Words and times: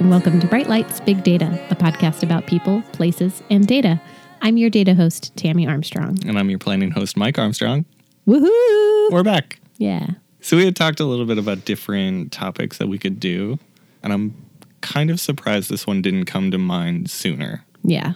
And 0.00 0.10
welcome 0.10 0.40
to 0.40 0.46
Bright 0.46 0.68
Lights 0.68 1.00
Big 1.00 1.22
Data, 1.22 1.46
a 1.70 1.76
podcast 1.76 2.22
about 2.22 2.46
people, 2.46 2.82
places, 2.92 3.42
and 3.50 3.66
data. 3.66 4.00
I'm 4.40 4.56
your 4.56 4.70
data 4.70 4.94
host, 4.94 5.36
Tammy 5.36 5.66
Armstrong. 5.66 6.18
And 6.26 6.38
I'm 6.38 6.48
your 6.48 6.58
planning 6.58 6.90
host, 6.90 7.16
Mike 7.16 7.38
Armstrong. 7.38 7.84
Woohoo! 8.26 9.10
We're 9.10 9.22
back. 9.22 9.60
Yeah. 9.76 10.06
So 10.40 10.56
we 10.56 10.64
had 10.64 10.74
talked 10.74 11.00
a 11.00 11.04
little 11.04 11.26
bit 11.26 11.36
about 11.38 11.64
different 11.66 12.32
topics 12.32 12.78
that 12.78 12.88
we 12.88 12.98
could 12.98 13.20
do, 13.20 13.58
and 14.02 14.12
I'm 14.12 14.34
kind 14.80 15.10
of 15.10 15.20
surprised 15.20 15.70
this 15.70 15.86
one 15.86 16.00
didn't 16.00 16.24
come 16.24 16.50
to 16.50 16.58
mind 16.58 17.10
sooner. 17.10 17.64
Yeah. 17.84 18.14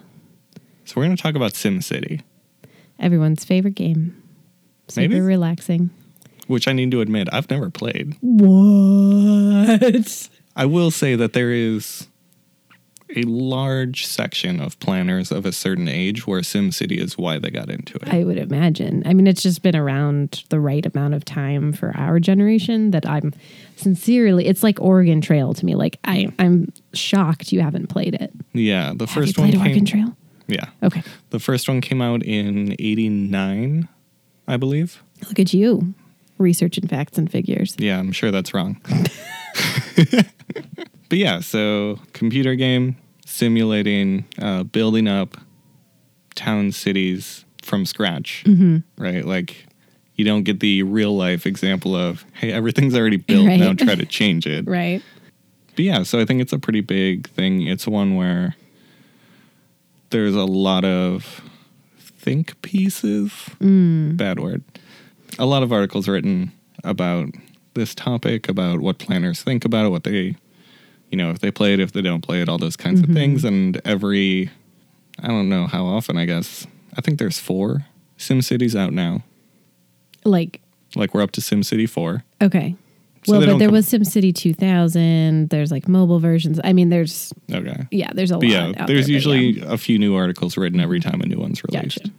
So 0.86 0.94
we're 0.96 1.04
going 1.04 1.16
to 1.16 1.22
talk 1.22 1.34
about 1.34 1.52
SimCity, 1.52 2.22
Everyone's 2.98 3.44
favorite 3.44 3.74
game. 3.74 4.20
Super 4.88 5.08
Maybe. 5.08 5.20
relaxing. 5.20 5.90
which 6.46 6.68
I 6.68 6.72
need 6.72 6.90
to 6.92 7.00
admit 7.00 7.28
I've 7.32 7.50
never 7.50 7.70
played. 7.70 8.16
What? 8.20 10.28
I 10.56 10.66
will 10.66 10.90
say 10.90 11.16
that 11.16 11.32
there 11.32 11.50
is 11.50 12.06
a 13.16 13.22
large 13.22 14.06
section 14.06 14.60
of 14.60 14.78
planners 14.80 15.30
of 15.30 15.46
a 15.46 15.52
certain 15.52 15.88
age 15.88 16.26
where 16.26 16.40
SimCity 16.40 16.98
is 16.98 17.16
why 17.16 17.38
they 17.38 17.50
got 17.50 17.70
into 17.70 17.96
it. 17.96 18.12
I 18.12 18.24
would 18.24 18.38
imagine. 18.38 19.02
I 19.06 19.14
mean, 19.14 19.26
it's 19.26 19.42
just 19.42 19.62
been 19.62 19.76
around 19.76 20.42
the 20.48 20.58
right 20.58 20.84
amount 20.84 21.14
of 21.14 21.24
time 21.24 21.72
for 21.72 21.92
our 21.96 22.18
generation 22.18 22.90
that 22.92 23.06
I'm 23.08 23.32
sincerely, 23.76 24.46
it's 24.46 24.62
like 24.64 24.80
Oregon 24.80 25.20
Trail 25.20 25.54
to 25.54 25.64
me. 25.64 25.74
Like, 25.76 25.98
I, 26.04 26.32
I'm 26.38 26.72
shocked 26.92 27.52
you 27.52 27.60
haven't 27.60 27.88
played 27.88 28.14
it. 28.14 28.32
yeah, 28.52 28.92
the 28.96 29.06
Have 29.06 29.16
you 29.16 29.22
first 29.26 29.38
one 29.38 29.50
played 29.52 29.60
Oregon. 29.60 29.84
Trail? 29.84 30.16
Yeah, 30.46 30.66
Okay. 30.82 31.02
the 31.30 31.38
first 31.40 31.68
one 31.68 31.80
came 31.80 32.02
out 32.02 32.22
in 32.22 32.72
'89, 32.78 33.88
I 34.48 34.56
believe. 34.56 35.02
Look 35.28 35.38
at 35.38 35.54
you. 35.54 35.94
Researching 36.38 36.86
facts 36.88 37.16
and 37.16 37.30
figures. 37.30 37.76
Yeah, 37.78 37.98
I'm 37.98 38.12
sure 38.12 38.30
that's 38.30 38.52
wrong. 38.52 38.80
but 41.08 41.18
yeah, 41.18 41.40
so 41.40 41.98
computer 42.12 42.54
game 42.54 42.96
simulating 43.26 44.24
uh, 44.40 44.62
building 44.64 45.08
up 45.08 45.36
town 46.34 46.72
cities 46.72 47.44
from 47.62 47.86
scratch, 47.86 48.44
right? 48.98 49.24
Like 49.24 49.66
you 50.16 50.24
don't 50.24 50.42
get 50.44 50.60
the 50.60 50.82
real 50.82 51.16
life 51.16 51.46
example 51.46 51.96
of 51.96 52.24
hey, 52.34 52.52
everything's 52.52 52.94
already 52.94 53.16
built 53.16 53.46
Right. 53.48 53.58
now, 53.60 53.72
try 53.74 53.94
to 53.94 54.06
change 54.06 54.46
it. 54.46 54.66
Right. 54.68 55.02
But 55.74 55.84
yeah, 55.84 56.02
so 56.04 56.20
I 56.20 56.24
think 56.24 56.40
it's 56.40 56.52
a 56.52 56.58
pretty 56.58 56.82
big 56.82 57.28
thing. 57.30 57.62
It's 57.66 57.86
one 57.86 58.14
where 58.14 58.54
there's 60.10 60.36
a 60.36 60.44
lot 60.44 60.84
of 60.84 61.42
think 61.98 62.60
pieces. 62.62 63.32
Bad 63.60 64.38
word. 64.38 64.62
A 65.38 65.46
lot 65.46 65.64
of 65.64 65.72
articles 65.72 66.06
written 66.06 66.52
about 66.84 67.30
this 67.74 67.94
topic, 67.94 68.48
about 68.48 68.80
what 68.80 68.98
planners 68.98 69.42
think 69.42 69.64
about 69.64 69.86
it, 69.86 69.88
what 69.90 70.04
they, 70.04 70.36
you 71.10 71.16
know, 71.18 71.30
if 71.30 71.40
they 71.40 71.50
play 71.50 71.74
it, 71.74 71.80
if 71.80 71.92
they 71.92 72.02
don't 72.02 72.22
play 72.22 72.40
it, 72.40 72.48
all 72.48 72.58
those 72.58 72.76
kinds 72.76 73.00
of 73.00 73.06
mm-hmm. 73.06 73.14
things. 73.14 73.44
And 73.44 73.80
every, 73.84 74.50
I 75.20 75.28
don't 75.28 75.48
know 75.48 75.66
how 75.66 75.84
often, 75.84 76.16
I 76.16 76.24
guess, 76.24 76.66
I 76.96 77.00
think 77.00 77.18
there's 77.18 77.38
four 77.38 77.86
SimCities 78.18 78.78
out 78.78 78.92
now. 78.92 79.22
Like, 80.24 80.60
Like 80.94 81.14
we're 81.14 81.22
up 81.22 81.32
to 81.32 81.40
SimCity 81.40 81.88
4. 81.88 82.24
okay. 82.42 82.76
So 83.26 83.32
well, 83.32 83.40
but 83.46 83.58
there 83.58 83.68
com- 83.68 83.74
was 83.74 83.90
SimCity 83.90 84.34
2000. 84.34 85.48
There's 85.48 85.70
like 85.70 85.88
mobile 85.88 86.18
versions. 86.20 86.60
I 86.62 86.74
mean, 86.74 86.90
there's, 86.90 87.32
Okay. 87.50 87.86
yeah, 87.90 88.10
there's 88.12 88.30
a 88.30 88.34
But 88.34 88.42
lot. 88.42 88.50
yeah, 88.50 88.86
there's 88.86 89.06
there, 89.06 89.14
usually 89.14 89.58
yeah. 89.58 89.72
a 89.72 89.78
few 89.78 89.98
new 89.98 90.14
articles 90.14 90.58
written 90.58 90.78
every 90.78 91.00
time 91.00 91.22
a 91.22 91.26
new 91.26 91.38
one's 91.38 91.62
released. 91.64 92.00
Gotcha. 92.02 92.12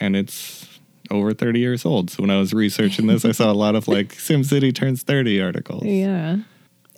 And 0.00 0.16
it's 0.16 0.67
over 1.10 1.32
30 1.34 1.58
years 1.58 1.84
old. 1.84 2.10
So 2.10 2.22
when 2.22 2.30
I 2.30 2.38
was 2.38 2.52
researching 2.52 3.06
this, 3.06 3.24
I 3.24 3.32
saw 3.32 3.50
a 3.50 3.54
lot 3.54 3.74
of 3.74 3.88
like 3.88 4.08
SimCity 4.16 4.74
turns 4.74 5.02
30 5.02 5.40
articles. 5.40 5.84
Yeah. 5.84 6.38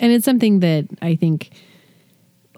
And 0.00 0.12
it's 0.12 0.24
something 0.24 0.60
that 0.60 0.86
I 1.02 1.16
think 1.16 1.50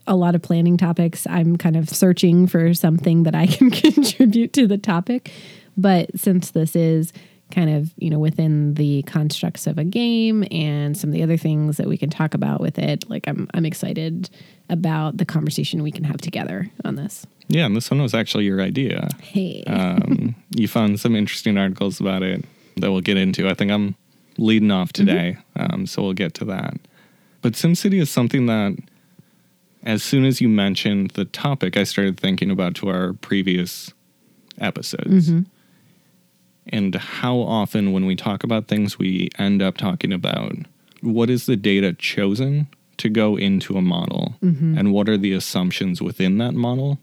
a 0.07 0.17
lot 0.17 0.35
of 0.35 0.43
planning 0.43 0.77
topics, 0.77 1.27
I'm 1.27 1.57
kind 1.57 1.77
of 1.77 1.89
searching 1.89 2.47
for 2.47 2.75
something 2.75 3.23
that 3.25 3.35
I 3.35 3.47
can 3.47 3.71
contribute 3.71 4.53
to 4.55 4.67
the 4.67 4.79
topic. 4.79 5.31
But 5.77 6.19
since 6.19 6.51
this 6.51 6.77
is 6.77 7.13
kind 7.53 7.71
of, 7.71 7.93
you 7.97 8.11
know, 8.11 8.19
within 8.19 8.75
the 8.75 9.03
constructs 9.03 9.67
of 9.67 9.79
a 9.79 9.85
game 9.85 10.45
and 10.51 10.97
some 10.97 11.11
of 11.11 11.15
the 11.15 11.23
other 11.23 11.37
things 11.37 11.77
that 11.77 11.87
we 11.87 11.97
can 11.97 12.11
talk 12.11 12.35
about 12.35 12.61
with 12.61 12.79
it, 12.79 13.09
like 13.09 13.29
I'm 13.29 13.49
I'm 13.55 13.65
excited 13.65 14.31
about 14.69 15.19
the 15.19 15.25
conversation 15.25 15.83
we 15.83 15.93
can 15.93 16.05
have 16.05 16.17
together 16.17 16.71
on 16.85 16.97
this. 16.97 17.27
Yeah, 17.49 17.67
and 17.67 17.77
this 17.77 17.91
one 17.91 18.01
was 18.03 18.15
actually 18.15 18.45
your 18.45 18.61
idea. 18.61 19.09
Hey. 19.21 19.63
Um, 19.73 20.35
you 20.51 20.69
found 20.69 21.01
some 21.01 21.15
interesting 21.17 21.59
articles 21.59 22.01
about 22.01 22.23
it 22.23 22.45
that 22.77 22.91
we'll 22.91 23.01
get 23.01 23.17
into. 23.17 23.49
I 23.49 23.55
think 23.55 23.71
I'm 23.71 23.95
leading 24.39 24.71
off 24.71 24.93
today, 24.93 25.37
um, 25.57 25.87
so 25.87 26.03
we'll 26.03 26.13
get 26.13 26.35
to 26.35 26.45
that. 26.47 26.75
But 27.43 27.55
SimCity 27.55 28.01
is 28.01 28.11
something 28.11 28.47
that, 28.47 28.77
as 29.83 30.03
soon 30.03 30.25
as 30.25 30.41
you 30.41 30.49
mentioned 30.49 31.13
the 31.13 31.25
topic, 31.25 31.77
I 31.77 31.85
started 31.85 32.19
thinking 32.19 32.51
about 32.51 32.75
to 32.77 32.89
our 32.89 33.13
previous 33.15 33.93
episodes. 34.59 35.31
And 36.67 36.95
how 36.95 37.39
often, 37.39 37.93
when 37.93 38.07
we 38.07 38.17
talk 38.17 38.45
about 38.45 38.69
things, 38.69 38.99
we 38.99 39.31
end 39.39 39.63
up 39.63 39.77
talking 39.77 40.13
about 40.13 40.55
what 41.01 41.29
is 41.29 41.47
the 41.47 41.57
data 41.57 41.93
chosen 41.93 42.69
to 42.99 43.09
go 43.09 43.37
into 43.37 43.77
a 43.77 43.83
model 43.83 44.37
mm-hmm. 44.43 44.79
and 44.79 44.93
what 44.93 45.09
are 45.09 45.19
the 45.19 45.33
assumptions 45.33 46.01
within 46.01 46.39
that 46.39 46.55
model 46.55 46.99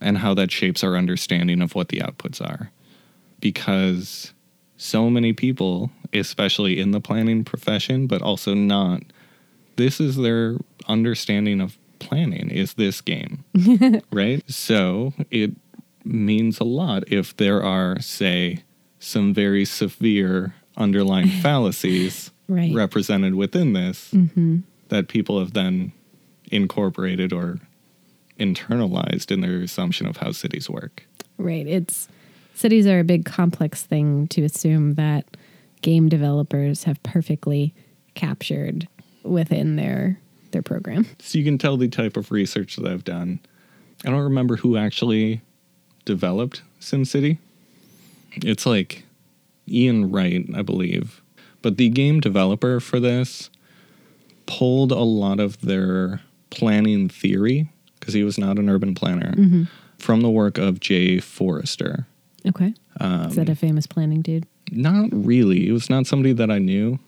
and 0.00 0.18
how 0.18 0.32
that 0.34 0.50
shapes 0.50 0.82
our 0.82 0.96
understanding 0.96 1.60
of 1.60 1.74
what 1.74 1.88
the 1.88 1.98
outputs 1.98 2.40
are. 2.40 2.70
Because 3.40 4.32
so 4.76 5.10
many 5.10 5.32
people, 5.32 5.90
especially 6.12 6.80
in 6.80 6.92
the 6.92 7.00
planning 7.00 7.44
profession, 7.44 8.06
but 8.06 8.22
also 8.22 8.54
not, 8.54 9.02
this 9.76 10.00
is 10.00 10.16
their 10.16 10.56
understanding 10.86 11.60
of 11.60 11.76
planning 11.98 12.48
is 12.50 12.74
this 12.74 13.00
game, 13.00 13.44
right? 14.12 14.48
So 14.50 15.12
it 15.30 15.50
means 16.04 16.60
a 16.60 16.64
lot 16.64 17.04
if 17.08 17.36
there 17.36 17.62
are, 17.62 18.00
say, 18.00 18.62
some 18.98 19.32
very 19.34 19.64
severe 19.64 20.54
underlying 20.76 21.28
fallacies 21.42 22.30
Right. 22.50 22.74
represented 22.74 23.34
within 23.34 23.74
this 23.74 24.10
mm-hmm. 24.10 24.60
that 24.88 25.08
people 25.08 25.38
have 25.38 25.52
then 25.52 25.92
incorporated 26.50 27.30
or 27.30 27.58
internalized 28.40 29.30
in 29.30 29.42
their 29.42 29.58
assumption 29.60 30.06
of 30.06 30.16
how 30.16 30.32
cities 30.32 30.70
work. 30.70 31.06
Right. 31.36 31.66
It's 31.66 32.08
cities 32.54 32.86
are 32.86 33.00
a 33.00 33.04
big 33.04 33.26
complex 33.26 33.82
thing 33.82 34.28
to 34.28 34.44
assume 34.44 34.94
that 34.94 35.26
game 35.82 36.08
developers 36.08 36.84
have 36.84 37.02
perfectly 37.02 37.74
captured 38.14 38.88
within 39.22 39.76
their 39.76 40.18
their 40.52 40.62
program. 40.62 41.06
So 41.18 41.38
you 41.38 41.44
can 41.44 41.58
tell 41.58 41.76
the 41.76 41.88
type 41.88 42.16
of 42.16 42.32
research 42.32 42.76
that 42.76 42.90
I've 42.90 43.04
done. 43.04 43.40
I 44.06 44.10
don't 44.10 44.22
remember 44.22 44.56
who 44.56 44.78
actually 44.78 45.42
developed 46.06 46.62
SimCity. 46.80 47.36
It's 48.32 48.66
like 48.66 49.04
Ian 49.68 50.10
Wright, 50.10 50.46
I 50.54 50.62
believe. 50.62 51.22
But 51.62 51.76
the 51.76 51.88
game 51.88 52.20
developer 52.20 52.80
for 52.80 53.00
this 53.00 53.50
pulled 54.46 54.92
a 54.92 55.00
lot 55.00 55.40
of 55.40 55.60
their 55.60 56.20
planning 56.50 57.08
theory, 57.08 57.70
because 57.98 58.14
he 58.14 58.22
was 58.22 58.38
not 58.38 58.58
an 58.58 58.70
urban 58.70 58.94
planner, 58.94 59.32
mm-hmm. 59.32 59.64
from 59.98 60.20
the 60.22 60.30
work 60.30 60.56
of 60.56 60.80
Jay 60.80 61.18
Forrester. 61.18 62.06
Okay. 62.46 62.74
Is 63.00 63.34
that 63.36 63.48
a 63.48 63.52
um, 63.52 63.56
famous 63.56 63.86
planning 63.86 64.22
dude? 64.22 64.46
Not 64.70 65.08
really. 65.12 65.68
It 65.68 65.72
was 65.72 65.90
not 65.90 66.06
somebody 66.06 66.32
that 66.32 66.50
I 66.50 66.58
knew. 66.58 66.98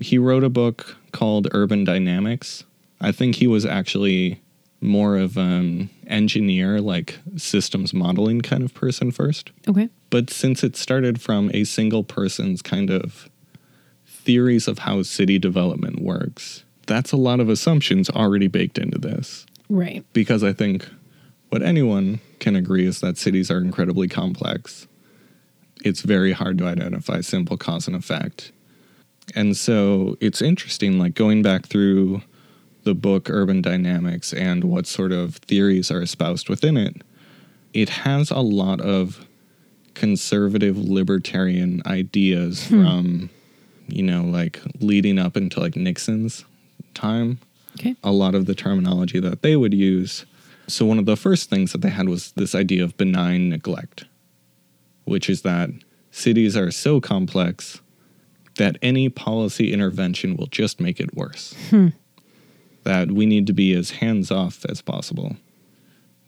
He 0.00 0.18
wrote 0.18 0.44
a 0.44 0.48
book 0.48 0.96
called 1.12 1.48
Urban 1.52 1.84
Dynamics. 1.84 2.64
I 3.00 3.10
think 3.12 3.36
he 3.36 3.46
was 3.46 3.66
actually 3.66 4.40
more 4.80 5.16
of 5.16 5.36
an 5.36 5.90
engineer, 6.06 6.80
like 6.80 7.18
systems 7.36 7.92
modeling 7.92 8.40
kind 8.40 8.62
of 8.62 8.74
person 8.74 9.10
first. 9.10 9.50
Okay. 9.66 9.88
But 10.10 10.30
since 10.30 10.64
it 10.64 10.76
started 10.76 11.20
from 11.20 11.50
a 11.52 11.64
single 11.64 12.02
person's 12.02 12.62
kind 12.62 12.90
of 12.90 13.28
theories 14.06 14.68
of 14.68 14.80
how 14.80 15.02
city 15.02 15.38
development 15.38 16.00
works, 16.00 16.64
that's 16.86 17.12
a 17.12 17.16
lot 17.16 17.40
of 17.40 17.48
assumptions 17.48 18.08
already 18.10 18.46
baked 18.46 18.78
into 18.78 18.98
this 18.98 19.44
Right. 19.68 20.04
because 20.14 20.42
I 20.42 20.52
think 20.54 20.88
what 21.50 21.62
anyone 21.62 22.20
can 22.40 22.56
agree 22.56 22.86
is 22.86 23.00
that 23.00 23.18
cities 23.18 23.50
are 23.50 23.58
incredibly 23.58 24.08
complex. 24.08 24.86
It's 25.84 26.00
very 26.00 26.32
hard 26.32 26.58
to 26.58 26.66
identify 26.66 27.20
simple 27.20 27.56
cause 27.56 27.86
and 27.86 27.96
effect. 27.96 28.52
And 29.34 29.56
so 29.56 30.16
it's 30.20 30.40
interesting, 30.40 30.98
like 30.98 31.14
going 31.14 31.42
back 31.42 31.66
through 31.66 32.22
the 32.84 32.94
book 32.94 33.28
Urban 33.28 33.60
Dynamics 33.60 34.32
and 34.32 34.64
what 34.64 34.86
sort 34.86 35.12
of 35.12 35.36
theories 35.36 35.90
are 35.90 36.00
espoused 36.00 36.48
within 36.48 36.76
it, 36.78 37.02
it 37.74 37.90
has 37.90 38.30
a 38.30 38.40
lot 38.40 38.80
of 38.80 39.26
conservative 39.98 40.78
libertarian 40.78 41.82
ideas 41.86 42.68
hmm. 42.68 42.82
from, 42.82 43.30
you 43.88 44.02
know, 44.02 44.22
like 44.22 44.60
leading 44.80 45.18
up 45.18 45.36
into 45.36 45.60
like 45.60 45.76
Nixon's 45.76 46.44
time 46.94 47.38
Okay. 47.78 47.94
a 48.02 48.10
lot 48.10 48.34
of 48.34 48.46
the 48.46 48.54
terminology 48.54 49.20
that 49.20 49.42
they 49.42 49.54
would 49.54 49.74
use. 49.74 50.26
So, 50.66 50.84
one 50.84 50.98
of 50.98 51.06
the 51.06 51.16
first 51.16 51.48
things 51.48 51.72
that 51.72 51.80
they 51.80 51.90
had 51.90 52.08
was 52.08 52.32
this 52.32 52.54
idea 52.54 52.82
of 52.82 52.96
benign 52.96 53.48
neglect, 53.50 54.04
which 55.04 55.30
is 55.30 55.42
that 55.42 55.70
cities 56.10 56.56
are 56.56 56.70
so 56.70 57.00
complex 57.00 57.80
that 58.56 58.76
any 58.82 59.08
policy 59.08 59.72
intervention 59.72 60.36
will 60.36 60.48
just 60.48 60.80
make 60.80 60.98
it 60.98 61.14
worse. 61.14 61.54
Hmm. 61.70 61.88
that 62.84 63.12
we 63.12 63.26
need 63.26 63.46
to 63.46 63.52
be 63.52 63.74
as 63.74 63.90
hands 63.90 64.30
off 64.30 64.64
as 64.68 64.80
possible, 64.80 65.36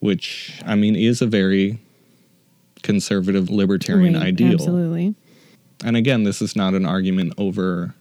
which, 0.01 0.61
I 0.67 0.75
mean, 0.75 0.95
is 0.95 1.23
a 1.23 1.27
very 1.27 1.81
conservative 2.82 3.50
libertarian 3.50 4.15
Right, 4.15 4.25
ideal. 4.29 4.55
Absolutely. 4.55 5.15
And 5.85 5.97
again, 5.97 6.25
this 6.25 6.43
is 6.43 6.55
not 6.56 6.75
an 6.75 6.85
argument 6.85 7.35
over 7.38 7.94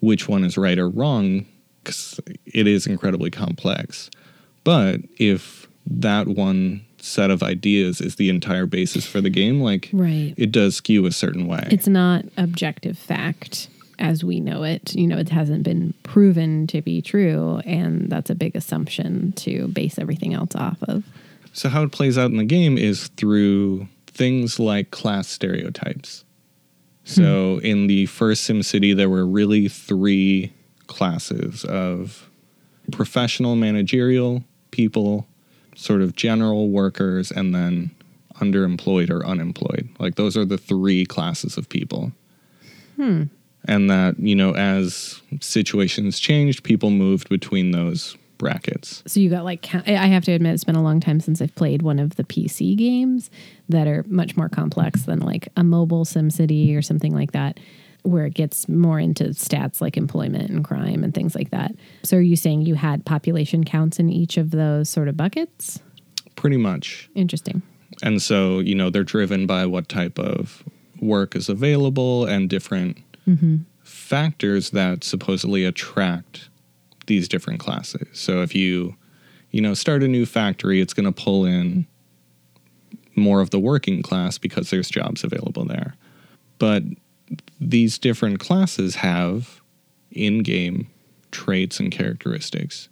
which 0.00 0.28
one 0.28 0.44
is 0.44 0.56
right 0.56 0.78
or 0.78 0.88
wrong, 0.88 1.46
because 1.82 2.20
it 2.46 2.66
is 2.66 2.86
incredibly 2.86 3.30
complex. 3.30 4.10
But 4.64 5.00
if 5.18 5.68
that 5.86 6.26
one 6.28 6.82
set 7.00 7.30
of 7.30 7.42
ideas 7.42 8.00
is 8.00 8.16
the 8.16 8.28
entire 8.28 8.66
basis 8.66 9.06
for 9.06 9.20
the 9.20 9.30
game, 9.30 9.60
like 9.60 9.88
Right. 9.92 10.34
it 10.36 10.50
does 10.52 10.76
skew 10.76 11.06
a 11.06 11.12
certain 11.12 11.46
way. 11.46 11.66
It's 11.70 11.88
not 11.88 12.24
objective 12.36 12.98
fact 12.98 13.68
as 14.00 14.22
we 14.24 14.40
know 14.40 14.62
it. 14.64 14.94
You 14.94 15.06
know, 15.06 15.16
it 15.18 15.28
hasn't 15.28 15.62
been 15.62 15.94
proven 16.02 16.66
to 16.68 16.82
be 16.82 17.00
true, 17.00 17.60
and 17.64 18.10
that's 18.10 18.30
a 18.30 18.34
big 18.34 18.54
assumption 18.56 19.32
to 19.36 19.68
base 19.68 19.98
everything 19.98 20.34
else 20.34 20.54
off 20.54 20.82
of. 20.82 21.04
So 21.52 21.68
how 21.68 21.82
it 21.82 21.92
plays 21.92 22.18
out 22.18 22.30
in 22.30 22.36
the 22.36 22.44
game 22.44 22.78
is 22.78 23.08
through 23.16 23.88
things 24.06 24.58
like 24.58 24.90
class 24.90 25.28
stereotypes. 25.28 26.24
So 27.04 27.58
hmm. 27.58 27.64
in 27.64 27.86
the 27.86 28.06
first 28.06 28.48
SimCity, 28.48 28.94
there 28.94 29.08
were 29.08 29.26
really 29.26 29.68
three 29.68 30.52
classes 30.88 31.64
of 31.64 32.28
professional 32.92 33.56
managerial 33.56 34.44
people, 34.70 35.26
sort 35.74 36.02
of 36.02 36.14
general 36.16 36.68
workers, 36.68 37.30
and 37.30 37.54
then 37.54 37.90
underemployed 38.34 39.10
or 39.10 39.24
unemployed. 39.24 39.88
Like 39.98 40.16
those 40.16 40.36
are 40.36 40.44
the 40.44 40.58
three 40.58 41.06
classes 41.06 41.56
of 41.56 41.68
people. 41.68 42.12
Hmm. 42.96 43.24
And 43.64 43.90
that, 43.90 44.18
you 44.18 44.34
know, 44.34 44.54
as 44.54 45.20
situations 45.40 46.18
changed, 46.18 46.62
people 46.62 46.90
moved 46.90 47.28
between 47.28 47.70
those 47.70 48.16
brackets. 48.38 49.02
So 49.06 49.20
you 49.20 49.28
got 49.28 49.44
like 49.44 49.74
I 49.74 50.06
have 50.06 50.24
to 50.24 50.32
admit 50.32 50.54
it's 50.54 50.64
been 50.64 50.76
a 50.76 50.82
long 50.82 51.00
time 51.00 51.20
since 51.20 51.42
I've 51.42 51.54
played 51.54 51.82
one 51.82 51.98
of 51.98 52.16
the 52.16 52.24
PC 52.24 52.76
games 52.76 53.30
that 53.68 53.86
are 53.86 54.04
much 54.08 54.36
more 54.36 54.48
complex 54.48 55.02
than 55.02 55.20
like 55.20 55.48
a 55.56 55.64
mobile 55.64 56.04
SimCity 56.04 56.76
or 56.76 56.82
something 56.82 57.14
like 57.14 57.32
that 57.32 57.58
where 58.02 58.26
it 58.26 58.34
gets 58.34 58.68
more 58.68 58.98
into 58.98 59.24
stats 59.24 59.80
like 59.80 59.96
employment 59.96 60.50
and 60.50 60.64
crime 60.64 61.04
and 61.04 61.14
things 61.14 61.34
like 61.34 61.50
that. 61.50 61.74
So 62.04 62.16
are 62.16 62.22
you 62.22 62.36
saying 62.36 62.62
you 62.62 62.74
had 62.74 63.04
population 63.04 63.64
counts 63.64 63.98
in 63.98 64.08
each 64.08 64.36
of 64.36 64.50
those 64.50 64.88
sort 64.88 65.08
of 65.08 65.16
buckets? 65.16 65.80
Pretty 66.36 66.56
much. 66.56 67.10
Interesting. 67.14 67.62
And 68.02 68.22
so, 68.22 68.60
you 68.60 68.74
know, 68.74 68.90
they're 68.90 69.04
driven 69.04 69.46
by 69.46 69.66
what 69.66 69.88
type 69.88 70.18
of 70.18 70.62
work 71.00 71.34
is 71.34 71.48
available 71.48 72.24
and 72.24 72.48
different 72.48 72.98
mm-hmm. 73.26 73.56
factors 73.82 74.70
that 74.70 75.04
supposedly 75.04 75.64
attract 75.64 76.48
these 77.08 77.28
different 77.28 77.60
classes. 77.60 78.06
So 78.12 78.42
if 78.42 78.54
you, 78.54 78.94
you 79.50 79.60
know, 79.60 79.74
start 79.74 80.02
a 80.02 80.08
new 80.08 80.24
factory, 80.24 80.80
it's 80.80 80.94
going 80.94 81.12
to 81.12 81.12
pull 81.12 81.44
in 81.44 81.86
more 83.16 83.40
of 83.40 83.50
the 83.50 83.58
working 83.58 84.02
class 84.02 84.38
because 84.38 84.70
there's 84.70 84.88
jobs 84.88 85.24
available 85.24 85.64
there. 85.64 85.94
But 86.58 86.84
these 87.60 87.98
different 87.98 88.40
classes 88.40 88.96
have 88.96 89.60
in 90.12 90.42
game 90.42 90.88
traits 91.30 91.78
and 91.80 91.90
characteristics. 91.90 92.88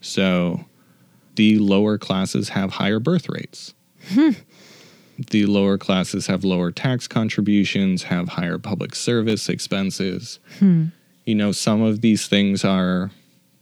So 0.00 0.64
the 1.36 1.58
lower 1.58 1.98
classes 1.98 2.50
have 2.50 2.72
higher 2.72 3.00
birth 3.00 3.28
rates. 3.28 3.74
Hmm. 4.10 4.30
the 5.30 5.46
lower 5.46 5.76
classes 5.76 6.28
have 6.28 6.44
lower 6.44 6.70
tax 6.70 7.08
contributions, 7.08 8.04
have 8.04 8.28
higher 8.28 8.58
public 8.58 8.94
service 8.94 9.48
expenses. 9.48 10.38
Hmm. 10.60 10.86
You 11.24 11.34
know, 11.34 11.52
some 11.52 11.82
of 11.82 12.00
these 12.00 12.28
things 12.28 12.64
are 12.64 13.10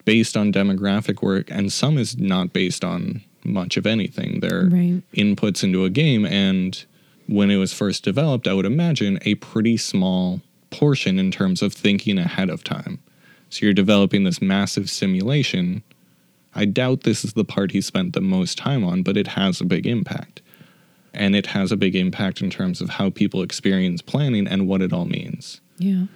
based 0.06 0.37
on 0.37 0.50
demographic 0.53 1.20
work, 1.20 1.50
and 1.50 1.70
some 1.70 1.99
is 1.99 2.17
not 2.17 2.55
based 2.55 2.82
on 2.82 3.20
much 3.44 3.76
of 3.76 3.87
anything. 3.87 4.41
They're 4.41 4.69
Right. 4.70 5.03
inputs 5.14 5.62
into 5.62 5.85
a 5.85 5.91
game, 5.91 6.25
and 6.25 6.82
when 7.26 7.50
it 7.50 7.56
was 7.56 7.75
first 7.75 8.03
developed, 8.05 8.49
I 8.49 8.55
would 8.55 8.64
imagine 8.67 9.19
a 9.26 9.35
pretty 9.35 9.76
small 9.76 10.41
portion 10.70 11.19
in 11.19 11.31
terms 11.31 11.61
of 11.61 11.73
thinking 11.75 12.19
ahead 12.19 12.49
of 12.49 12.64
time. 12.64 13.00
So 13.50 13.67
you're 13.67 13.75
developing 13.75 14.25
this 14.25 14.41
massive 14.41 14.88
simulation. 14.88 15.82
I 16.55 16.64
doubt 16.64 17.02
this 17.02 17.25
is 17.25 17.35
the 17.35 17.44
part 17.44 17.73
he 17.73 17.81
spent 17.81 18.12
the 18.14 18.20
most 18.20 18.56
time 18.59 18.82
on, 18.85 19.02
but 19.02 19.17
it 19.17 19.29
has 19.29 19.61
a 19.61 19.64
big 19.64 19.87
impact. 19.87 20.41
And 21.14 21.35
it 21.35 21.47
has 21.47 21.73
a 21.73 21.76
big 21.76 21.97
impact 21.97 22.43
in 22.43 22.50
terms 22.50 22.81
of 22.81 22.91
how 22.91 23.11
people 23.11 23.43
experience 23.43 24.02
planning 24.02 24.47
and 24.47 24.67
what 24.69 24.82
it 24.82 24.93
all 24.93 25.06
means. 25.06 25.61
Yeah. 25.79 26.06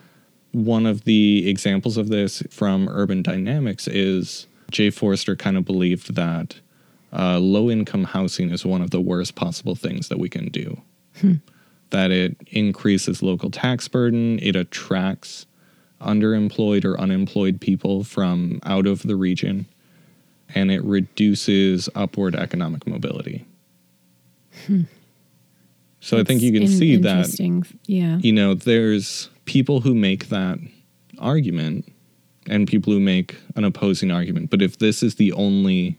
One 0.53 0.87
of 0.87 1.05
the 1.05 1.49
examples 1.49 1.97
of 1.97 2.09
this 2.09 2.43
from 2.51 2.89
Urban 2.89 3.23
Dynamics 3.23 3.87
is 3.87 4.47
Jay 4.71 4.91
Forrester 4.91 5.37
kind 5.37 5.57
of 5.57 5.65
believed 5.65 6.15
that 6.15 6.61
uh, 7.13 7.39
low 7.39 7.71
income 7.71 8.05
housing 8.05 8.51
is 8.51 8.65
one 8.65 8.83
of 8.83 8.91
the 8.91 9.01
worst 9.01 9.35
possible 9.35 9.75
things 9.75 10.09
that 10.09 10.19
we 10.19 10.29
can 10.29 10.49
do. 10.49 10.81
That 11.91 12.11
it 12.13 12.37
increases 12.49 13.23
local 13.23 13.51
tax 13.51 13.89
burden, 13.89 14.39
it 14.41 14.55
attracts 14.57 15.47
underemployed 16.01 16.85
or 16.85 16.99
unemployed 16.99 17.61
people 17.61 18.05
from 18.05 18.61
out 18.65 18.87
of 18.87 19.03
the 19.03 19.17
region, 19.17 19.67
and 20.55 20.71
it 20.71 20.83
reduces 20.85 21.89
upward 21.95 22.35
economic 22.35 22.87
mobility. 22.87 23.45
So 26.01 26.19
I 26.19 26.25
think 26.25 26.43
you 26.43 26.53
can 26.53 26.63
in- 26.63 26.69
see 26.69 26.97
that. 26.97 27.27
Yeah. 27.87 28.19
you 28.19 28.33
know, 28.33 28.55
there's 28.55 29.29
people 29.51 29.81
who 29.81 29.97
make 29.97 30.29
that 30.29 30.61
argument 31.19 31.93
and 32.47 32.69
people 32.69 32.93
who 32.93 33.01
make 33.01 33.37
an 33.57 33.65
opposing 33.65 34.13
argument. 34.13 34.49
But 34.49 34.63
if 34.63 34.79
this 34.79 35.03
is 35.03 35.17
the 35.17 35.33
only 35.33 35.99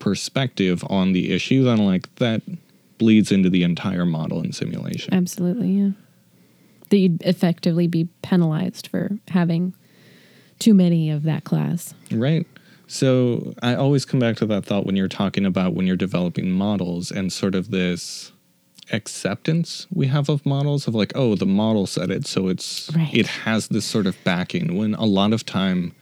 perspective 0.00 0.84
on 0.90 1.14
the 1.14 1.32
issue, 1.32 1.64
then 1.64 1.78
like 1.78 2.14
that 2.16 2.42
bleeds 2.98 3.32
into 3.32 3.48
the 3.48 3.62
entire 3.62 4.04
model 4.04 4.40
and 4.40 4.54
simulation. 4.54 5.14
Absolutely, 5.14 5.68
yeah. 5.68 5.90
That 6.90 6.98
you'd 6.98 7.22
effectively 7.22 7.86
be 7.86 8.06
penalized 8.20 8.88
for 8.88 9.16
having 9.28 9.72
too 10.58 10.74
many 10.74 11.08
of 11.10 11.22
that 11.22 11.44
class. 11.44 11.94
Right. 12.10 12.46
So 12.86 13.54
I 13.62 13.76
always 13.76 14.04
come 14.04 14.20
back 14.20 14.36
to 14.36 14.46
that 14.46 14.66
thought 14.66 14.84
when 14.84 14.96
you're 14.96 15.08
talking 15.08 15.46
about 15.46 15.72
when 15.72 15.86
you're 15.86 15.96
developing 15.96 16.50
models 16.50 17.10
and 17.10 17.32
sort 17.32 17.54
of 17.54 17.70
this 17.70 18.32
acceptance 18.92 19.86
we 19.92 20.06
have 20.06 20.28
of 20.28 20.44
models 20.44 20.86
of 20.88 20.94
like 20.94 21.12
oh 21.14 21.34
the 21.34 21.46
model 21.46 21.86
said 21.86 22.10
it 22.10 22.26
so 22.26 22.48
it's 22.48 22.90
Right. 22.94 23.14
it 23.14 23.26
has 23.26 23.68
this 23.68 23.84
sort 23.84 24.06
of 24.06 24.16
backing 24.24 24.76
when 24.76 24.94
a 24.94 25.04
lot 25.04 25.32
of 25.32 25.46
time 25.46 25.92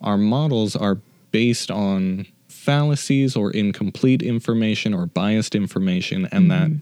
our 0.00 0.18
models 0.18 0.76
are 0.76 0.98
based 1.30 1.70
on 1.70 2.26
fallacies 2.48 3.36
or 3.36 3.50
incomplete 3.50 4.22
information 4.22 4.92
or 4.92 5.06
biased 5.06 5.54
information 5.54 6.28
and 6.30 6.50
that 6.50 6.68
mm-hmm. 6.68 6.78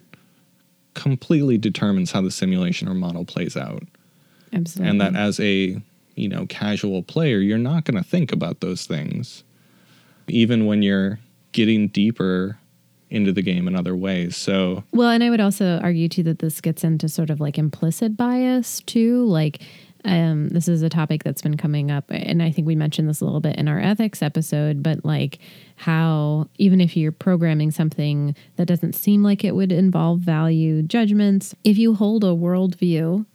completely 0.95 1.57
determines 1.59 2.11
how 2.12 2.21
the 2.21 2.30
simulation 2.30 2.88
or 2.88 2.95
model 2.95 3.25
plays 3.25 3.57
out 3.57 3.83
Absolutely. 4.52 4.90
and 4.90 5.00
that 5.00 5.14
as 5.14 5.38
a 5.40 5.80
you 6.16 6.28
know 6.28 6.47
casual 6.47 7.02
player 7.02 7.38
you're 7.38 7.59
not 7.59 7.85
going 7.85 7.97
to 8.02 8.09
think 8.09 8.33
about 8.33 8.61
those 8.61 8.87
things 8.87 9.45
even 10.26 10.66
when 10.66 10.83
you're 10.83 11.21
getting 11.52 11.88
deeper 11.88 12.59
into 13.11 13.33
the 13.33 13.43
game 13.43 13.67
in 13.67 13.75
other 13.75 13.97
ways 13.97 14.37
so 14.37 14.85
Well, 14.93 15.11
and 15.11 15.23
I 15.23 15.31
would 15.31 15.41
also 15.41 15.79
argue 15.83 16.09
too 16.09 16.23
that 16.25 16.38
this 16.38 16.61
gets 16.61 16.85
into 16.85 17.09
sort 17.09 17.31
of 17.31 17.41
like 17.41 17.59
implicit 17.59 18.17
bias 18.17 18.81
too. 18.81 19.25
Like, 19.25 19.62
um, 20.05 20.49
this 20.50 20.69
is 20.69 20.83
a 20.83 20.88
topic 20.88 21.25
that's 21.25 21.43
been 21.43 21.57
coming 21.57 21.91
up, 21.91 22.05
and 22.11 22.43
I 22.43 22.50
think 22.50 22.67
we 22.67 22.77
mentioned 22.77 23.09
this 23.09 23.21
a 23.21 23.25
little 23.25 23.41
bit 23.41 23.57
in 23.57 23.69
our 23.69 23.81
ethics 23.81 24.23
episode. 24.23 24.83
But 24.83 25.05
like, 25.05 25.38
how 25.77 26.49
even 26.59 26.81
if 26.81 26.97
you're 26.97 27.12
programming 27.12 27.71
something 27.71 28.35
that 28.57 28.67
doesn't 28.67 28.95
seem 28.95 29.23
like 29.23 29.45
it 29.45 29.55
would 29.55 29.73
involve 29.73 30.21
value 30.21 30.83
judgments, 30.83 31.55
if 31.65 31.79
you 31.79 31.95
hold 31.95 32.25
a 32.25 32.29
worldview 32.29 33.27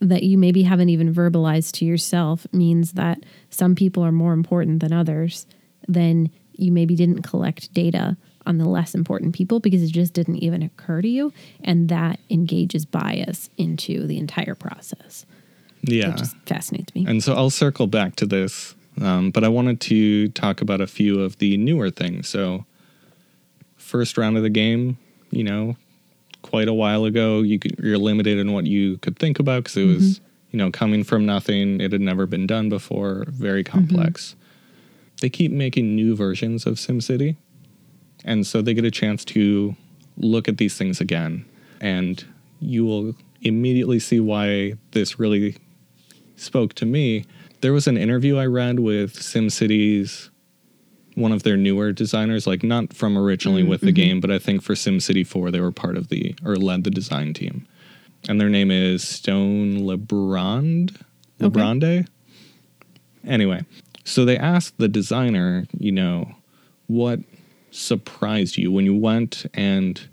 that 0.00 0.22
you 0.22 0.36
maybe 0.36 0.62
haven't 0.62 0.90
even 0.90 1.14
verbalized 1.14 1.72
to 1.72 1.84
yourself 1.84 2.46
means 2.52 2.92
that 2.92 3.18
some 3.48 3.74
people 3.74 4.04
are 4.04 4.12
more 4.12 4.34
important 4.34 4.80
than 4.80 4.92
others, 4.92 5.46
then 5.88 6.30
you 6.52 6.70
maybe 6.70 6.94
didn't 6.94 7.22
collect 7.22 7.72
data 7.72 8.16
on 8.46 8.58
the 8.58 8.68
less 8.68 8.94
important 8.94 9.34
people 9.34 9.58
because 9.60 9.82
it 9.82 9.90
just 9.92 10.12
didn't 10.12 10.36
even 10.36 10.62
occur 10.62 11.00
to 11.02 11.08
you. 11.08 11.32
And 11.62 11.88
that 11.88 12.20
engages 12.30 12.84
bias 12.84 13.50
into 13.56 14.06
the 14.06 14.18
entire 14.18 14.54
process. 14.54 15.24
yeah 15.82 16.10
It 16.10 16.16
just 16.18 16.36
fascinates 16.46 16.94
me. 16.94 17.04
and 17.06 17.22
so 17.22 17.34
i'll 17.34 17.50
circle 17.50 17.86
back 17.86 18.16
to 18.16 18.26
this 18.26 18.74
um, 19.00 19.30
but 19.30 19.44
i 19.44 19.48
wanted 19.48 19.80
to 19.82 20.28
talk 20.28 20.60
about 20.62 20.80
a 20.80 20.86
few 20.86 21.20
of 21.20 21.36
the 21.38 21.56
newer 21.58 21.90
things 21.90 22.28
so 22.28 22.64
first 23.76 24.16
round 24.16 24.36
of 24.36 24.42
the 24.42 24.50
game 24.50 24.96
you 25.30 25.44
know 25.44 25.76
quite 26.42 26.68
a 26.68 26.74
while 26.74 27.04
ago 27.04 27.42
you 27.42 27.58
could, 27.58 27.74
you're 27.78 27.98
limited 27.98 28.38
in 28.38 28.52
what 28.52 28.66
you 28.66 28.96
could 28.98 29.18
think 29.18 29.38
about 29.38 29.64
because 29.64 29.76
it 29.76 29.84
was 29.86 30.20
you 30.52 30.58
know 30.58 30.70
coming 30.70 31.04
from 31.04 31.26
nothing 31.26 31.80
it 31.80 31.92
had 31.92 32.00
never 32.00 32.26
been 32.26 32.46
done 32.46 32.68
before 32.68 33.24
very 33.28 33.64
complex 33.64 34.36
they 35.20 35.28
keep 35.30 35.52
making 35.52 35.94
new 35.94 36.14
versions 36.16 36.66
of 36.66 36.74
SimCity. 36.74 37.36
And 38.24 38.46
so 38.46 38.62
they 38.62 38.74
get 38.74 38.84
a 38.84 38.90
chance 38.90 39.24
to 39.26 39.76
look 40.16 40.48
at 40.48 40.56
these 40.56 40.76
things 40.76 41.00
again. 41.00 41.44
And 41.80 42.24
you 42.60 42.84
will 42.84 43.14
immediately 43.42 43.98
see 43.98 44.20
why 44.20 44.74
this 44.92 45.18
really 45.18 45.56
spoke 46.36 46.74
to 46.74 46.86
me. 46.86 47.26
There 47.60 47.72
was 47.72 47.86
an 47.86 47.96
interview 47.96 48.36
I 48.38 48.46
read 48.46 48.80
with 48.80 49.14
SimCity's 49.14 50.30
one 51.14 51.32
of 51.32 51.44
their 51.44 51.56
newer 51.56 51.92
designers, 51.92 52.46
like 52.46 52.62
not 52.62 52.92
from 52.92 53.16
originally 53.16 53.62
mm, 53.62 53.68
with 53.68 53.82
the 53.82 53.88
mm-hmm. 53.88 53.94
game, 53.94 54.20
but 54.20 54.30
I 54.30 54.38
think 54.38 54.62
for 54.62 54.74
SimCity 54.74 55.26
4 55.26 55.50
they 55.50 55.60
were 55.60 55.70
part 55.70 55.96
of 55.96 56.08
the 56.08 56.34
or 56.44 56.56
led 56.56 56.84
the 56.84 56.90
design 56.90 57.34
team. 57.34 57.66
And 58.28 58.40
their 58.40 58.48
name 58.48 58.70
is 58.70 59.06
Stone 59.06 59.80
Librande. 59.80 61.00
Okay. 61.40 62.04
Anyway, 63.26 63.64
so 64.04 64.24
they 64.24 64.38
asked 64.38 64.78
the 64.78 64.88
designer, 64.88 65.66
you 65.78 65.92
know, 65.92 66.34
what 66.86 67.20
surprised 67.74 68.56
you 68.56 68.70
when 68.70 68.84
you 68.84 68.94
went 68.94 69.46
and 69.54 70.08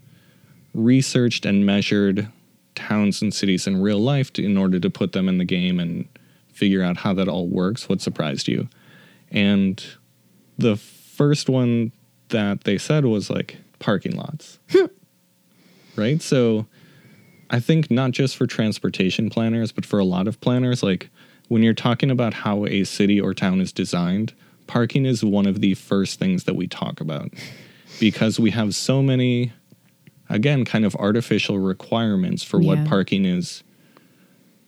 researched 0.73 1.45
and 1.45 1.65
measured 1.65 2.27
towns 2.75 3.21
and 3.21 3.33
cities 3.33 3.67
in 3.67 3.81
real 3.81 3.99
life 3.99 4.33
to, 4.33 4.43
in 4.43 4.57
order 4.57 4.79
to 4.79 4.89
put 4.89 5.11
them 5.11 5.29
in 5.29 5.37
the 5.37 5.45
game 5.45 5.79
and 5.79 6.07
figure 6.53 6.81
out 6.81 6.97
how 6.97 7.13
that 7.13 7.27
all 7.27 7.47
works? 7.47 7.87
What 7.87 8.01
surprised 8.01 8.47
you? 8.47 8.67
And 9.29 9.83
the 10.57 10.75
first 10.75 11.49
one 11.49 11.91
that 12.29 12.63
they 12.63 12.77
said 12.77 13.05
was 13.05 13.29
like 13.29 13.57
parking 13.79 14.15
lots. 14.15 14.59
right? 15.95 16.21
So 16.21 16.65
I 17.49 17.59
think 17.59 17.91
not 17.91 18.11
just 18.11 18.37
for 18.37 18.47
transportation 18.47 19.29
planners, 19.29 19.71
but 19.71 19.85
for 19.85 19.99
a 19.99 20.05
lot 20.05 20.27
of 20.27 20.39
planners, 20.39 20.81
like 20.81 21.09
when 21.47 21.63
you're 21.63 21.73
talking 21.73 22.09
about 22.09 22.33
how 22.33 22.65
a 22.65 22.83
city 22.85 23.19
or 23.19 23.33
town 23.33 23.59
is 23.59 23.73
designed, 23.73 24.33
parking 24.71 25.05
is 25.05 25.21
one 25.21 25.45
of 25.45 25.59
the 25.59 25.73
first 25.73 26.17
things 26.17 26.45
that 26.45 26.55
we 26.55 26.65
talk 26.65 27.01
about 27.01 27.29
because 27.99 28.39
we 28.39 28.51
have 28.51 28.73
so 28.73 29.01
many, 29.01 29.51
again, 30.29 30.63
kind 30.63 30.85
of 30.85 30.95
artificial 30.95 31.59
requirements 31.59 32.41
for 32.41 32.57
what 32.61 32.77
Yeah. 32.77 32.85
parking 32.87 33.25
is. 33.25 33.63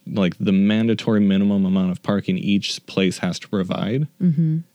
Like 0.06 0.36
the 0.38 0.52
mandatory 0.52 1.22
minimum 1.22 1.64
amount 1.64 1.92
of 1.92 2.04
parking 2.04 2.38
each 2.38 2.86
place 2.86 3.20
has 3.20 3.40
to 3.40 3.48
provide 3.48 4.08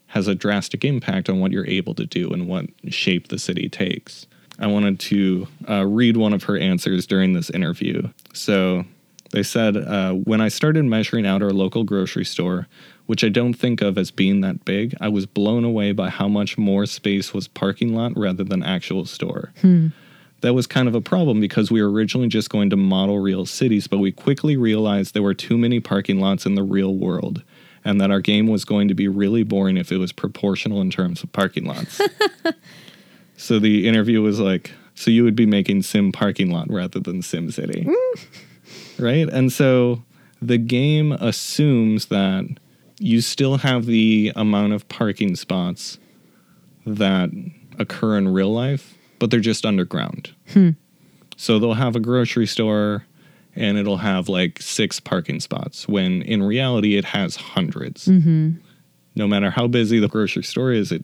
has 0.07 0.27
a 0.27 0.35
drastic 0.35 0.83
impact 0.87 1.29
on 1.29 1.39
what 1.41 1.53
you're 1.53 1.67
able 1.67 1.95
to 1.95 2.07
do 2.07 2.31
and 2.31 2.49
what 2.49 2.65
shape 2.89 3.29
the 3.29 3.39
city 3.39 3.69
takes. 3.69 4.27
I 4.59 4.67
wanted 4.67 4.99
to 5.01 5.47
uh, 5.69 5.85
read 5.85 6.17
one 6.17 6.33
of 6.33 6.45
her 6.45 6.57
answers 6.57 7.07
during 7.07 7.35
this 7.35 7.51
interview. 7.51 8.09
So 8.33 8.87
they 9.33 9.43
said, 9.43 9.77
uh, 9.77 10.15
When 10.15 10.41
I 10.41 10.49
started 10.49 10.87
measuring 10.87 11.27
out 11.27 11.43
our 11.43 11.51
local 11.53 11.85
grocery 11.85 12.25
store, 12.25 12.67
which 13.09 13.25
I 13.25 13.31
don't 13.31 13.55
think 13.55 13.81
of 13.81 13.97
as 13.97 14.11
being 14.11 14.43
that 14.43 14.67
big, 14.67 14.95
I 15.01 15.09
was 15.09 15.25
blown 15.25 15.65
away 15.65 15.93
by 15.93 16.11
how 16.11 16.29
much 16.29 16.59
more 16.59 16.85
space 16.85 17.33
was 17.33 17.49
parking 17.49 17.95
lot 17.95 18.13
rather 18.15 18.45
than 18.45 18.63
actual 18.63 19.07
store. 19.07 19.51
Hmm. 19.63 19.89
That 20.43 20.53
was 20.53 20.67
kind 20.67 20.87
of 20.87 20.95
a 20.95 21.01
problem 21.01 21.41
because 21.41 21.71
we 21.71 21.81
were 21.83 21.91
originally 21.91 22.29
just 22.29 22.51
going 22.51 22.69
to 22.69 22.77
model 22.77 23.19
real 23.19 23.47
cities, 23.47 23.87
but 23.89 23.97
we 23.97 24.13
quickly 24.13 24.59
realized 24.59 25.15
there 25.15 25.23
were 25.23 25.33
too 25.33 25.57
many 25.57 25.81
parking 25.81 26.21
lots 26.21 26.45
in 26.45 26.55
the 26.55 26.63
real 26.63 26.95
world 26.95 27.43
and 27.83 27.99
that 27.99 28.11
our 28.11 28.21
game 28.21 28.47
was 28.47 28.67
going 28.67 28.89
to 28.89 28.95
be 28.95 29.09
really 29.09 29.43
boring 29.43 29.79
if 29.79 29.91
it 29.91 29.97
was 29.97 30.13
proportional 30.13 30.83
in 30.83 30.91
terms 30.91 31.23
of 31.23 31.33
parking 31.33 31.65
lots. 31.65 32.03
so 33.39 33.59
the 33.59 33.89
interview 33.89 34.21
was 34.21 34.39
like, 34.39 34.73
so 34.95 35.11
you 35.11 35.25
would 35.25 35.35
be 35.35 35.47
making 35.47 35.81
Sim 35.81 36.13
Parking 36.13 36.51
Lot 36.51 36.71
rather 36.71 37.01
than 37.01 37.23
Sim 37.23 37.51
City. 37.51 37.87
Mm. 37.87 38.27
right? 38.99 39.29
And 39.31 39.51
so 39.51 40.03
the 40.43 40.59
game 40.59 41.13
assumes 41.13 42.07
that 42.07 42.59
you 42.99 43.21
still 43.21 43.59
have 43.59 43.87
the 43.87 44.33
amount 44.37 44.73
of 44.73 44.89
parking 44.89 45.37
spots 45.37 45.99
that 46.87 47.31
occur 47.79 48.17
in 48.17 48.29
real 48.29 48.53
life, 48.53 48.97
but 49.19 49.31
they're 49.31 49.41
just 49.41 49.65
underground. 49.65 50.35
Hmm. 50.53 50.71
So 51.37 51.59
they'll 51.59 51.75
have 51.75 51.95
a 51.95 52.01
grocery 52.01 52.47
store 52.47 53.05
and 53.55 53.79
it'll 53.79 53.99
have 53.99 54.29
like 54.29 54.61
six 54.61 55.01
parking 55.01 55.41
spots 55.41 55.87
when 55.89 56.23
in 56.23 56.43
reality 56.43 56.97
it 56.97 57.05
has 57.07 57.37
100s 57.37 58.09
mm-hmm. 58.09 58.51
No 59.15 59.27
matter 59.27 59.51
how 59.51 59.67
busy 59.67 59.99
the 59.99 60.07
grocery 60.07 60.45
store 60.45 60.71
is, 60.71 60.93
it 60.93 61.03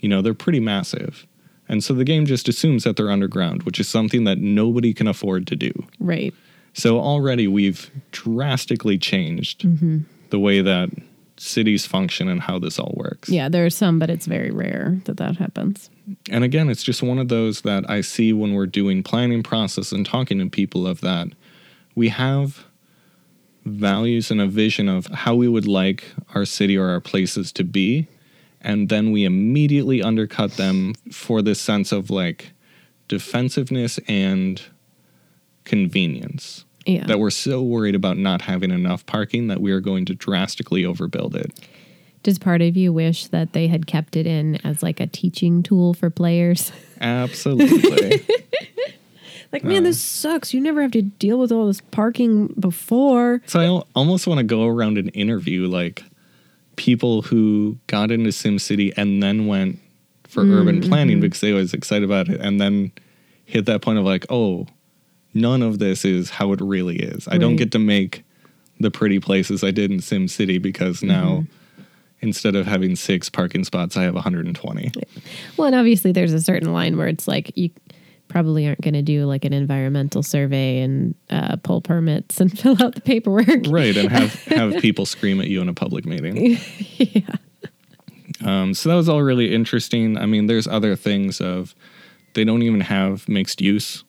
you 0.00 0.08
know, 0.08 0.20
they're 0.20 0.34
pretty 0.34 0.58
massive. 0.58 1.28
And 1.68 1.82
so 1.82 1.94
the 1.94 2.04
game 2.04 2.26
just 2.26 2.48
assumes 2.48 2.82
that 2.82 2.96
they're 2.96 3.10
underground, 3.10 3.62
which 3.62 3.78
is 3.78 3.88
something 3.88 4.24
that 4.24 4.38
nobody 4.38 4.92
can 4.92 5.06
afford 5.06 5.46
to 5.48 5.56
do. 5.56 5.72
Right. 6.00 6.34
So 6.72 6.98
already 6.98 7.46
we've 7.46 7.90
drastically 8.10 8.98
changed 8.98 9.62
mm-hmm. 9.62 10.00
the 10.30 10.38
way 10.40 10.60
that 10.60 10.90
cities 11.38 11.86
function 11.86 12.28
and 12.28 12.40
how 12.40 12.58
this 12.58 12.78
all 12.78 12.94
works. 12.96 13.28
Yeah, 13.28 13.48
there 13.48 13.66
are 13.66 13.70
some, 13.70 13.98
but 13.98 14.10
it's 14.10 14.26
very 14.26 14.50
rare 14.50 15.00
that 15.04 15.18
that 15.18 15.36
happens. 15.36 15.90
And 16.30 16.44
again, 16.44 16.68
it's 16.70 16.82
just 16.82 17.02
one 17.02 17.18
of 17.18 17.28
those 17.28 17.62
that 17.62 17.88
I 17.90 18.00
see 18.00 18.32
when 18.32 18.54
we're 18.54 18.66
doing 18.66 19.02
planning 19.02 19.42
process 19.42 19.92
and 19.92 20.06
talking 20.06 20.38
to 20.38 20.48
people 20.48 20.86
of 20.86 21.00
that 21.00 21.28
we 21.96 22.10
have 22.10 22.66
values 23.64 24.30
and 24.30 24.40
a 24.40 24.46
vision 24.46 24.88
of 24.88 25.06
how 25.06 25.34
we 25.34 25.48
would 25.48 25.66
like 25.66 26.04
our 26.36 26.44
city 26.44 26.78
or 26.78 26.88
our 26.88 27.00
places 27.00 27.50
to 27.50 27.64
be 27.64 28.06
and 28.60 28.88
then 28.88 29.10
we 29.10 29.24
immediately 29.24 30.00
undercut 30.00 30.52
them 30.52 30.94
for 31.10 31.42
this 31.42 31.60
sense 31.60 31.90
of 31.90 32.08
like 32.08 32.52
defensiveness 33.08 33.98
and 34.06 34.62
convenience 35.64 36.64
Yeah. 36.86 37.04
that 37.06 37.18
we're 37.18 37.30
so 37.30 37.62
worried 37.62 37.94
about 37.94 38.16
not 38.16 38.42
having 38.42 38.70
enough 38.70 39.04
parking 39.06 39.48
that 39.48 39.60
we 39.60 39.72
are 39.72 39.80
going 39.80 40.04
to 40.06 40.14
drastically 40.14 40.82
overbuild 40.82 41.34
it. 41.34 41.52
Does 42.22 42.38
part 42.38 42.62
of 42.62 42.76
you 42.76 42.92
wish 42.92 43.26
that 43.28 43.52
they 43.52 43.66
had 43.66 43.86
kept 43.86 44.16
it 44.16 44.26
in 44.26 44.56
as 44.64 44.82
like 44.82 45.00
a 45.00 45.06
teaching 45.06 45.62
tool 45.62 45.94
for 45.94 46.10
players? 46.10 46.72
Absolutely. 47.00 48.26
Like, 49.52 49.64
man, 49.64 49.84
this 49.84 49.96
uh. 49.96 50.30
sucks. 50.30 50.52
You 50.52 50.60
never 50.60 50.82
have 50.82 50.90
to 50.90 51.02
deal 51.02 51.38
with 51.38 51.52
all 51.52 51.66
this 51.66 51.80
parking 51.90 52.48
before. 52.58 53.40
so 53.46 53.60
I 53.78 53.82
almost 53.94 54.26
want 54.26 54.38
to 54.38 54.44
go 54.44 54.66
around 54.66 54.98
and 54.98 55.10
interview 55.14 55.66
like 55.66 56.02
people 56.76 57.22
who 57.22 57.78
got 57.86 58.10
into 58.10 58.30
SimCity 58.30 58.92
and 58.96 59.22
then 59.22 59.46
went 59.46 59.78
for 60.24 60.42
urban 60.42 60.82
mm, 60.82 60.88
planning 60.88 61.16
mm-hmm. 61.16 61.22
because 61.22 61.40
they 61.40 61.52
was 61.52 61.72
excited 61.72 62.04
about 62.04 62.28
it 62.28 62.40
and 62.40 62.60
then 62.60 62.92
hit 63.46 63.64
that 63.66 63.80
point 63.80 63.98
of 63.98 64.04
like, 64.04 64.26
oh, 64.28 64.66
none 65.36 65.62
of 65.62 65.78
this 65.78 66.04
is 66.04 66.30
how 66.30 66.52
it 66.52 66.60
really 66.60 66.96
is. 66.96 67.28
I 67.28 67.38
don't 67.38 67.56
get 67.56 67.72
to 67.72 67.78
make 67.78 68.24
the 68.80 68.90
pretty 68.90 69.20
places 69.20 69.62
I 69.62 69.70
did 69.70 69.90
in 69.90 69.98
SimCity 69.98 70.60
because 70.60 71.02
now 71.02 71.44
instead 72.20 72.56
of 72.56 72.66
having 72.66 72.96
six 72.96 73.28
parking 73.28 73.64
spots, 73.64 73.96
I 73.96 74.02
have 74.02 74.14
120. 74.14 74.92
Well, 75.56 75.66
and 75.66 75.76
obviously 75.76 76.12
there's 76.12 76.32
a 76.32 76.40
certain 76.40 76.72
line 76.72 76.96
where 76.96 77.08
it's 77.08 77.28
like 77.28 77.56
you 77.56 77.70
probably 78.28 78.66
aren't 78.66 78.80
going 78.80 78.94
to 78.94 79.02
do 79.02 79.24
like 79.24 79.44
an 79.44 79.52
environmental 79.52 80.22
survey 80.22 80.80
and 80.80 81.14
uh, 81.30 81.56
pull 81.62 81.80
permits 81.80 82.40
and 82.40 82.58
fill 82.58 82.82
out 82.82 82.94
the 82.94 83.00
paperwork. 83.00 83.66
right 83.68 83.96
and 83.96 84.10
have 84.10 84.34
have 84.44 84.76
people 84.80 85.06
scream 85.06 85.40
at 85.40 85.46
you 85.48 85.60
in 85.60 85.68
a 85.68 85.74
public 85.74 86.04
meeting 86.04 86.58
yeah. 86.96 87.36
um, 88.44 88.74
so 88.74 88.88
that 88.88 88.96
was 88.96 89.08
all 89.08 89.22
really 89.22 89.54
interesting 89.54 90.18
i 90.18 90.26
mean 90.26 90.46
there's 90.46 90.66
other 90.66 90.96
things 90.96 91.40
of 91.40 91.74
they 92.34 92.42
don't 92.42 92.62
even 92.62 92.80
have 92.80 93.28
mixed 93.28 93.60
use 93.60 94.02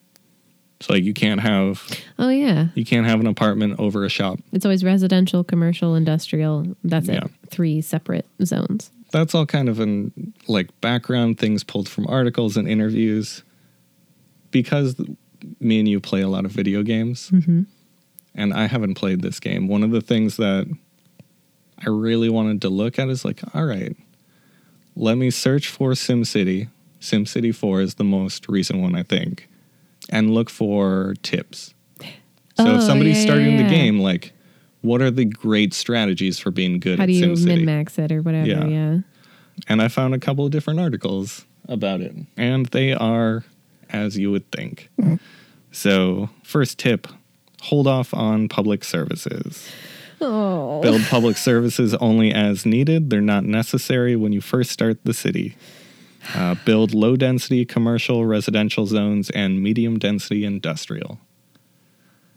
so 0.80 0.92
like 0.94 1.04
you 1.04 1.14
can't 1.14 1.40
have 1.40 1.82
Oh, 2.18 2.28
yeah. 2.28 2.68
you 2.74 2.84
can't 2.84 3.06
have 3.06 3.20
an 3.20 3.26
apartment 3.26 3.78
over 3.78 4.04
a 4.04 4.08
shop 4.08 4.38
It's 4.52 4.64
always 4.64 4.84
residential, 4.84 5.42
commercial, 5.44 5.94
industrial. 5.94 6.76
That's 6.84 7.08
Yeah. 7.08 7.24
it. 7.24 7.30
Three 7.50 7.80
separate 7.80 8.26
zones. 8.44 8.90
that's 9.10 9.34
all 9.34 9.46
kind 9.46 9.68
of 9.68 9.80
in 9.80 10.32
like 10.46 10.68
background 10.80 11.38
things 11.38 11.64
pulled 11.64 11.88
from 11.88 12.06
articles 12.06 12.56
and 12.56 12.68
interviews 12.68 13.42
because 14.50 14.96
me 15.60 15.78
and 15.78 15.88
you 15.88 16.00
play 16.00 16.20
a 16.20 16.28
lot 16.28 16.44
of 16.44 16.50
video 16.50 16.82
games 16.82 17.30
mm-hmm. 17.30 17.62
and 18.34 18.52
i 18.52 18.66
haven't 18.66 18.94
played 18.94 19.22
this 19.22 19.38
game 19.40 19.68
one 19.68 19.82
of 19.82 19.90
the 19.92 20.00
things 20.00 20.36
that 20.36 20.66
i 21.84 21.88
really 21.88 22.28
wanted 22.28 22.60
to 22.62 22.68
look 22.68 22.98
at 22.98 23.08
is 23.08 23.24
like 23.24 23.40
all 23.54 23.64
right 23.64 23.96
let 24.96 25.16
me 25.16 25.30
search 25.30 25.68
for 25.68 25.92
simcity 25.92 26.68
simcity 27.00 27.54
4 27.54 27.80
is 27.80 27.94
the 27.94 28.04
most 28.04 28.48
recent 28.48 28.80
one 28.80 28.94
i 28.96 29.02
think 29.02 29.47
and 30.10 30.32
look 30.34 30.50
for 30.50 31.14
tips 31.22 31.74
so 32.56 32.66
Oh, 32.66 32.76
if 32.76 32.82
somebody's 32.82 33.18
yeah, 33.18 33.24
starting 33.24 33.56
yeah, 33.56 33.62
the 33.62 33.68
game 33.68 34.00
like 34.00 34.32
what 34.80 35.00
are 35.00 35.10
the 35.10 35.24
great 35.24 35.74
strategies 35.74 36.38
for 36.38 36.50
being 36.50 36.80
good 36.80 36.98
How 36.98 37.04
at 37.04 37.06
do 37.06 37.12
you 37.12 37.34
min 37.36 37.64
max 37.64 37.98
it 37.98 38.10
or 38.12 38.22
whatever? 38.22 38.46
Yeah. 38.46 38.64
Yeah. 38.66 38.98
and 39.68 39.82
I 39.82 39.88
found 39.88 40.14
a 40.14 40.18
couple 40.18 40.44
of 40.44 40.50
different 40.52 40.80
articles 40.80 41.44
about 41.68 42.00
it, 42.00 42.14
and 42.36 42.66
they 42.66 42.92
are 42.92 43.44
as 43.90 44.16
you 44.18 44.30
would 44.30 44.50
think. 44.50 44.90
so, 45.72 46.30
first 46.42 46.78
tip 46.78 47.06
hold 47.62 47.86
off 47.86 48.14
on 48.14 48.48
public 48.48 48.84
services. 48.84 49.70
Oh. 50.20 50.80
Build 50.80 51.02
public 51.02 51.36
services 51.36 51.94
only 51.96 52.32
as 52.32 52.66
needed, 52.66 53.10
they're 53.10 53.20
not 53.20 53.44
necessary 53.44 54.16
when 54.16 54.32
you 54.32 54.40
first 54.40 54.70
start 54.70 54.98
the 55.04 55.14
city. 55.14 55.56
Uh, 56.34 56.54
build 56.64 56.94
low 56.94 57.16
density 57.16 57.64
commercial 57.64 58.26
residential 58.26 58.86
zones 58.86 59.30
and 59.30 59.62
medium 59.62 59.98
density 59.98 60.44
industrial. 60.44 61.18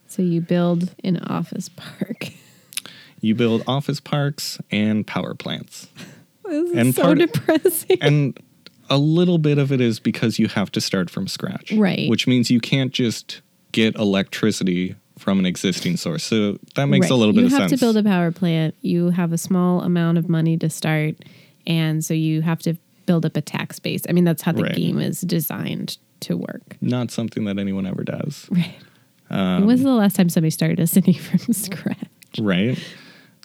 So 0.08 0.22
you 0.22 0.40
build 0.42 0.94
an 1.04 1.18
office 1.18 1.70
park. 1.70 2.30
You 3.24 3.36
build 3.36 3.64
office 3.68 4.00
parks 4.00 4.58
and 4.72 5.06
power 5.06 5.36
plants. 5.36 5.88
This 6.44 6.72
is 6.72 6.78
And 6.78 6.96
so 6.96 7.02
part- 7.04 7.18
depressing. 7.20 7.98
and 8.02 8.38
a 8.90 8.98
little 8.98 9.38
bit 9.38 9.58
of 9.60 9.72
it 9.72 9.80
is 9.80 10.00
because 10.00 10.40
you 10.40 10.48
have 10.48 10.72
to 10.72 10.82
start 10.82 11.10
from 11.12 11.28
scratch 11.28 11.72
Right. 11.72 12.10
which 12.10 12.26
means 12.28 12.50
you 12.50 12.60
can't 12.60 12.92
just 12.92 13.42
get 13.72 13.96
electricity 13.96 14.96
from 15.20 15.38
an 15.40 15.46
existing 15.46 15.98
source 15.98 16.24
so 16.24 16.58
that 16.76 16.88
makes 16.88 17.10
a 17.10 17.14
Right. 17.14 17.20
little 17.20 17.34
bit 17.34 17.42
you 17.42 17.46
of 17.46 17.52
have 17.54 17.70
sense 17.70 17.80
to 17.80 17.86
build 17.86 17.96
a 17.98 18.04
power 18.04 18.32
plant. 18.32 18.74
You 18.82 19.12
have 19.12 19.32
a 19.32 19.38
small 19.38 19.82
amount 19.82 20.18
of 20.18 20.28
money 20.28 20.58
to 20.58 20.70
start, 20.70 21.16
and 21.68 22.04
so 22.04 22.14
you 22.16 22.42
have 22.42 22.60
to 22.64 22.76
build 23.06 23.26
up 23.26 23.36
a 23.38 23.42
tax 23.42 23.80
base. 23.80 24.04
I 24.10 24.12
mean, 24.14 24.24
that's 24.24 24.42
how 24.42 24.52
the 24.52 24.64
Right. 24.64 24.76
game 24.76 25.00
is 25.00 25.22
designed 25.22 25.98
to 26.22 26.38
work. 26.38 26.78
Not 26.82 27.12
something 27.12 27.46
that 27.46 27.58
anyone 27.60 27.86
ever 27.86 28.04
does. 28.04 28.48
Right. 28.56 28.76
Um, 29.30 29.60
when 29.62 29.68
was 29.68 29.82
the 29.84 29.92
last 29.92 30.18
time 30.18 30.28
somebody 30.28 30.50
started 30.52 30.80
a 30.80 30.88
city 30.88 31.14
from 31.14 31.54
scratch? 31.54 31.98
right? 32.40 32.78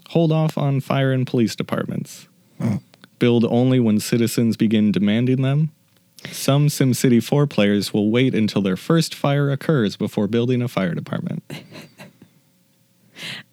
Hold 0.09 0.33
off 0.33 0.59
on 0.59 0.81
fire 0.81 1.13
and 1.13 1.25
police 1.27 1.55
departments. 1.55 2.27
Build 3.21 3.45
only 3.45 3.79
when 3.81 4.01
citizens 4.01 4.57
begin 4.57 4.91
demanding 4.93 5.43
them. 5.43 5.71
Some 6.33 6.67
SimCity 6.69 7.23
4 7.23 7.47
players 7.47 7.93
will 7.95 8.11
wait 8.11 8.35
until 8.35 8.63
their 8.63 8.77
first 8.77 9.15
fire 9.15 9.51
occurs 9.51 9.97
before 9.97 10.27
building 10.27 10.61
a 10.61 10.67
fire 10.69 10.93
department. 10.95 11.45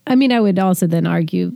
I 0.08 0.16
mean, 0.16 0.32
I 0.32 0.40
would 0.40 0.60
also 0.60 0.88
then 0.88 1.06
argue 1.08 1.56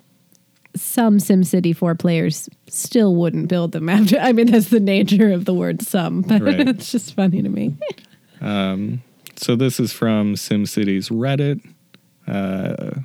some 0.80 1.18
SimCity 1.18 1.76
4 1.76 1.96
players 1.96 2.50
still 2.68 3.16
wouldn't 3.16 3.48
build 3.50 3.72
them 3.72 3.90
after. 3.90 4.18
I 4.20 4.32
mean, 4.32 4.48
that's 4.52 4.70
the 4.70 4.80
nature 4.80 5.32
of 5.32 5.46
the 5.46 5.54
word 5.54 5.82
some, 5.82 6.22
but 6.28 6.42
Right. 6.42 6.68
it's 6.68 6.92
just 6.92 7.14
funny 7.16 7.42
to 7.42 7.50
me. 7.50 7.76
Um, 8.42 9.02
so 9.36 9.56
this 9.56 9.80
is 9.80 9.92
from 9.94 10.36
SimCity's 10.36 11.10
Reddit. 11.10 11.62
Uh, 12.28 13.02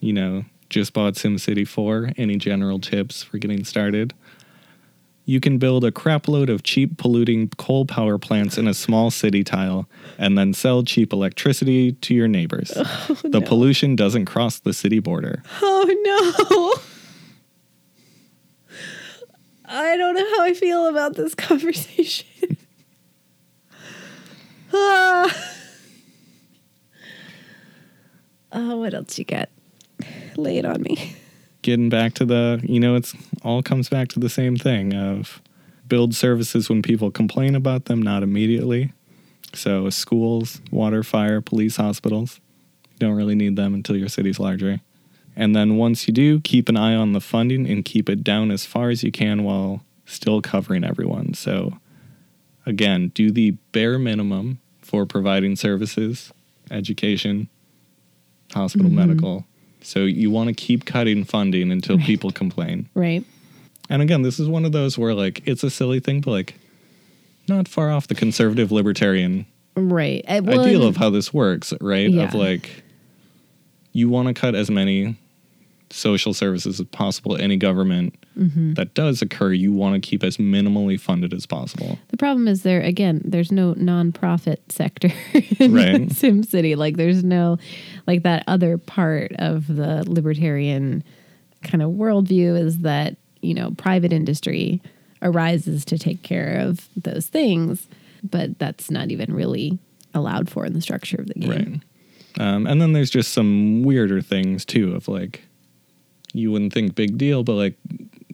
you 0.00 0.12
know, 0.12 0.44
just 0.68 0.92
bought 0.92 1.14
SimCity 1.14 1.66
4. 1.66 2.12
Any 2.16 2.36
general 2.36 2.78
tips 2.78 3.22
for 3.22 3.38
getting 3.38 3.64
started? 3.64 4.14
You 5.24 5.38
can 5.38 5.58
build 5.58 5.84
a 5.84 5.92
crapload 5.92 6.48
of 6.48 6.64
cheap 6.64 6.96
polluting 6.98 7.48
coal 7.50 7.86
power 7.86 8.18
plants 8.18 8.58
in 8.58 8.66
a 8.66 8.74
small 8.74 9.08
city 9.12 9.44
tile 9.44 9.88
and 10.18 10.36
then 10.36 10.52
sell 10.52 10.82
cheap 10.82 11.12
electricity 11.12 11.92
to 11.92 12.12
your 12.12 12.26
neighbors. 12.26 12.70
the 13.22 13.40
pollution 13.46 13.94
doesn't 13.94 14.24
cross 14.24 14.58
the 14.58 14.72
city 14.72 14.98
border. 14.98 15.40
Oh, 15.62 15.86
no. 16.02 16.74
I 19.74 19.96
don't 19.96 20.14
know 20.14 20.36
how 20.36 20.42
I 20.42 20.52
feel 20.52 20.86
about 20.86 21.16
this 21.16 21.34
conversation. 21.48 22.26
ah. 24.74 25.48
Oh, 28.52 28.76
what 28.76 28.92
else 28.92 29.18
you 29.18 29.24
got? 29.24 29.48
Lay 30.36 30.58
it 30.58 30.66
on 30.66 30.82
me. 30.82 31.16
Getting 31.62 31.88
back 31.88 32.12
to 32.14 32.26
the, 32.26 32.60
you 32.64 32.80
know, 32.80 32.96
it's 32.96 33.14
all 33.42 33.62
comes 33.62 33.88
back 33.88 34.08
to 34.08 34.20
the 34.20 34.28
same 34.28 34.56
thing 34.56 34.94
of 34.94 35.40
build 35.88 36.14
services 36.14 36.68
when 36.68 36.82
people 36.82 37.10
complain 37.10 37.54
about 37.54 37.86
them, 37.86 38.02
not 38.02 38.22
immediately. 38.22 38.92
So 39.54 39.88
schools, 39.90 40.60
water, 40.70 41.02
fire, 41.02 41.40
police, 41.40 41.76
hospitals. 41.76 42.40
You 42.94 43.06
don't 43.06 43.16
really 43.16 43.34
need 43.34 43.56
them 43.56 43.72
until 43.72 43.96
your 43.96 44.08
city's 44.08 44.38
larger. 44.38 44.80
And 45.34 45.56
then 45.56 45.76
once 45.76 46.06
you 46.06 46.12
do, 46.12 46.40
keep 46.40 46.68
an 46.68 46.76
eye 46.76 46.94
on 46.94 47.12
the 47.12 47.20
funding 47.20 47.66
and 47.68 47.84
keep 47.84 48.08
it 48.08 48.22
down 48.22 48.50
as 48.50 48.66
far 48.66 48.90
as 48.90 49.02
you 49.02 49.10
can 49.10 49.44
while 49.44 49.82
still 50.04 50.42
covering 50.42 50.84
everyone. 50.84 51.34
So 51.34 51.78
again, 52.66 53.08
do 53.14 53.30
the 53.30 53.52
bare 53.72 53.98
minimum 53.98 54.60
for 54.82 55.06
providing 55.06 55.56
services, 55.56 56.32
education, 56.70 57.48
hospital, 58.52 58.90
medical. 58.90 59.46
So 59.80 60.00
you 60.00 60.30
want 60.30 60.48
to 60.48 60.54
keep 60.54 60.84
cutting 60.84 61.24
funding 61.24 61.72
until 61.72 61.96
Right. 61.96 62.06
people 62.06 62.30
complain. 62.30 62.88
Right. 62.94 63.24
And 63.88 64.02
again, 64.02 64.22
this 64.22 64.38
is 64.38 64.48
one 64.48 64.64
of 64.64 64.72
those 64.72 64.98
where 64.98 65.14
like 65.14 65.42
it's 65.46 65.64
a 65.64 65.70
silly 65.70 65.98
thing, 66.00 66.20
but 66.20 66.30
like 66.30 66.54
not 67.48 67.68
far 67.68 67.90
off 67.90 68.06
the 68.06 68.14
conservative 68.14 68.70
libertarian 68.70 69.46
Right. 69.74 70.22
Uh, 70.28 70.42
well, 70.44 70.60
ideal 70.60 70.86
of 70.86 70.98
how 70.98 71.08
this 71.08 71.32
works, 71.32 71.72
right? 71.80 72.14
Of 72.14 72.34
like 72.34 72.82
you 73.92 74.08
want 74.08 74.28
to 74.28 74.34
cut 74.34 74.54
as 74.54 74.70
many 74.70 75.16
social 75.92 76.32
services 76.34 76.80
as 76.80 76.86
possible. 76.86 77.36
Any 77.36 77.56
government 77.56 78.14
Mm-hmm. 78.38 78.72
that 78.74 78.94
does 78.94 79.20
occur, 79.20 79.52
you 79.52 79.74
want 79.74 79.94
to 79.94 80.00
keep 80.00 80.24
as 80.24 80.38
minimally 80.38 80.98
funded 80.98 81.34
as 81.34 81.44
possible. 81.44 81.98
The 82.08 82.16
problem 82.16 82.48
is 82.48 82.62
there 82.62 82.80
again. 82.80 83.20
There's 83.26 83.52
no 83.52 83.74
nonprofit 83.74 84.56
sector 84.70 85.10
in 85.58 85.74
Right. 85.74 85.94
SimCity. 86.08 86.74
Like 86.74 86.96
there's 86.96 87.22
no, 87.22 87.58
like 88.06 88.22
that 88.22 88.44
other 88.46 88.78
part 88.78 89.32
of 89.38 89.66
the 89.66 90.02
libertarian 90.10 91.04
kind 91.62 91.82
of 91.82 91.90
worldview 91.90 92.58
is 92.58 92.78
that 92.78 93.18
you 93.42 93.52
know 93.52 93.72
private 93.72 94.14
industry 94.14 94.80
arises 95.20 95.84
to 95.84 95.98
take 95.98 96.22
care 96.22 96.58
of 96.60 96.88
those 96.96 97.26
things, 97.26 97.86
but 98.22 98.58
that's 98.58 98.90
not 98.90 99.10
even 99.10 99.34
really 99.34 99.78
allowed 100.14 100.48
for 100.48 100.64
in 100.64 100.72
the 100.72 100.80
structure 100.80 101.18
of 101.20 101.26
the 101.26 101.34
game. 101.34 101.82
Right. 102.38 102.46
Um, 102.46 102.66
and 102.66 102.80
then 102.80 102.94
there's 102.94 103.10
just 103.10 103.34
some 103.34 103.82
weirder 103.82 104.22
things 104.22 104.64
too 104.64 104.94
of 104.94 105.06
like 105.06 105.42
you 106.32 106.50
wouldn't 106.50 106.72
think 106.72 106.94
big 106.94 107.18
deal, 107.18 107.42
but 107.42 107.54
like 107.54 107.74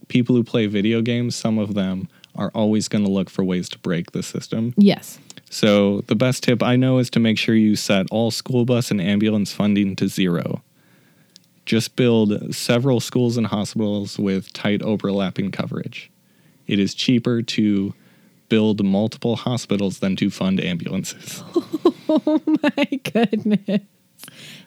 people 0.09 0.35
who 0.35 0.45
play 0.45 0.67
video 0.67 1.03
games, 1.03 1.35
some 1.37 1.59
of 1.59 1.75
them 1.75 2.09
are 2.35 2.51
always 2.55 2.89
going 2.89 3.05
to 3.05 3.11
look 3.11 3.29
for 3.29 3.45
ways 3.45 3.69
to 3.71 3.79
break 3.79 4.13
the 4.13 4.23
system. 4.23 4.75
Yes. 4.77 5.19
So 5.51 6.03
the 6.03 6.15
best 6.15 6.43
tip 6.43 6.63
I 6.63 6.77
know 6.77 6.99
is 6.99 7.11
to 7.11 7.21
make 7.21 7.39
sure 7.39 7.55
you 7.55 7.75
set 7.77 8.07
all 8.11 8.31
school 8.31 8.65
bus 8.65 8.91
and 8.91 9.01
ambulance 9.01 9.53
funding 9.53 9.97
to 9.97 10.09
zero. 10.09 10.63
Just 11.67 11.97
build 11.97 12.55
several 12.55 13.01
schools 13.01 13.37
and 13.37 13.47
hospitals 13.47 14.19
with 14.19 14.53
tight 14.53 14.83
overlapping 14.83 15.51
coverage. 15.51 16.11
It 16.67 16.79
is 16.79 16.95
cheaper 16.95 17.43
to 17.43 17.95
build 18.49 18.85
multiple 18.85 19.37
hospitals 19.37 19.99
than 19.99 20.17
to 20.17 20.31
fund 20.31 20.61
ambulances. 20.61 21.43
Oh 22.11 22.41
my 22.47 23.01
goodness. 23.13 23.83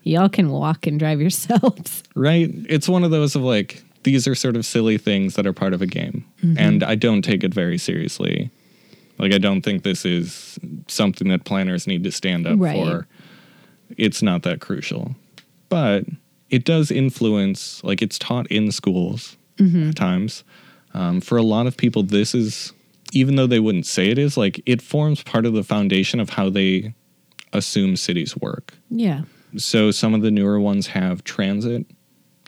Y'all 0.04 0.30
can 0.30 0.50
walk 0.50 0.88
and 0.88 1.00
drive 1.00 1.22
yourselves. 1.22 2.04
right? 2.16 2.50
It's 2.70 2.90
one 2.90 3.04
of 3.04 3.12
those 3.12 3.36
of 3.36 3.42
like, 3.44 3.84
these 4.04 4.28
are 4.28 4.34
sort 4.36 4.56
of 4.56 4.66
silly 4.66 4.98
things 4.98 5.36
that 5.36 5.46
are 5.46 5.54
part 5.54 5.74
of 5.74 5.82
a 5.82 5.86
game. 5.88 6.26
And 6.58 6.84
I 6.84 6.96
don't 6.96 7.22
take 7.22 7.44
it 7.44 7.54
very 7.54 7.78
seriously. 7.78 8.50
Like, 9.20 9.32
I 9.34 9.38
don't 9.38 9.62
think 9.62 9.84
this 9.84 10.04
is 10.06 10.58
something 10.88 11.28
that 11.28 11.44
planners 11.46 11.86
need 11.86 12.04
to 12.06 12.12
stand 12.12 12.48
up 12.48 12.58
Right. 12.60 12.76
for. 12.76 13.08
It's 13.98 14.24
not 14.24 14.42
that 14.44 14.60
crucial. 14.60 15.16
But 15.70 16.06
it 16.50 16.66
does 16.66 16.90
influence, 16.90 17.84
like, 17.84 18.02
it's 18.02 18.18
taught 18.18 18.48
in 18.48 18.72
schools 18.72 19.38
at 19.60 19.96
times. 19.96 20.44
Um, 20.96 21.22
for 21.22 21.38
a 21.38 21.44
lot 21.44 21.68
of 21.68 21.78
people, 21.78 22.02
this 22.02 22.34
is, 22.34 22.74
even 23.14 23.36
though 23.36 23.46
they 23.46 23.60
wouldn't 23.60 23.86
say 23.86 24.10
it 24.10 24.18
is, 24.18 24.36
like, 24.36 24.60
it 24.66 24.82
forms 24.82 25.22
part 25.22 25.46
of 25.46 25.54
the 25.54 25.64
foundation 25.64 26.20
of 26.20 26.32
how 26.32 26.50
they 26.50 26.96
assume 27.54 27.96
cities 27.96 28.36
work. 28.36 28.74
Yeah. 28.90 29.22
So 29.58 29.92
some 29.92 30.14
of 30.14 30.22
the 30.22 30.32
newer 30.32 30.60
ones 30.60 30.88
have 30.88 31.24
transit 31.24 31.86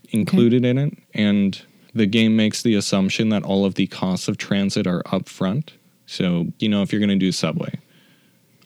included 0.09 0.63
in 0.63 0.77
it, 0.77 0.97
and 1.13 1.61
the 1.93 2.05
game 2.05 2.35
makes 2.35 2.61
the 2.61 2.75
assumption 2.75 3.29
that 3.29 3.43
all 3.43 3.65
of 3.65 3.75
the 3.75 3.87
costs 3.87 4.27
of 4.27 4.37
transit 4.37 4.87
are 4.87 5.03
upfront. 5.03 5.69
So, 6.05 6.47
you 6.59 6.69
know, 6.69 6.81
if 6.81 6.91
you're 6.91 6.99
going 6.99 7.09
to 7.09 7.15
do 7.15 7.31
subway, 7.31 7.79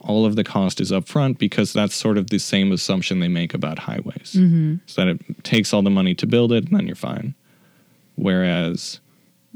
all 0.02 0.26
of 0.26 0.36
the 0.36 0.44
cost 0.44 0.80
is 0.80 0.92
upfront 0.92 1.38
because 1.38 1.74
that's 1.74 1.96
sort 1.96 2.18
of 2.18 2.30
the 2.30 2.40
same 2.40 2.72
assumption 2.72 3.20
they 3.20 3.28
make 3.28 3.54
about 3.54 3.80
highways. 3.80 4.34
Mm-hmm. 4.38 4.76
So 4.86 5.06
that 5.06 5.10
it 5.10 5.44
takes 5.44 5.74
all 5.74 5.82
the 5.82 5.90
money 5.90 6.14
to 6.16 6.28
build 6.28 6.52
it, 6.52 6.66
and 6.68 6.78
then 6.78 6.88
you're 6.88 6.96
fine. 6.96 7.36
Whereas 8.16 9.00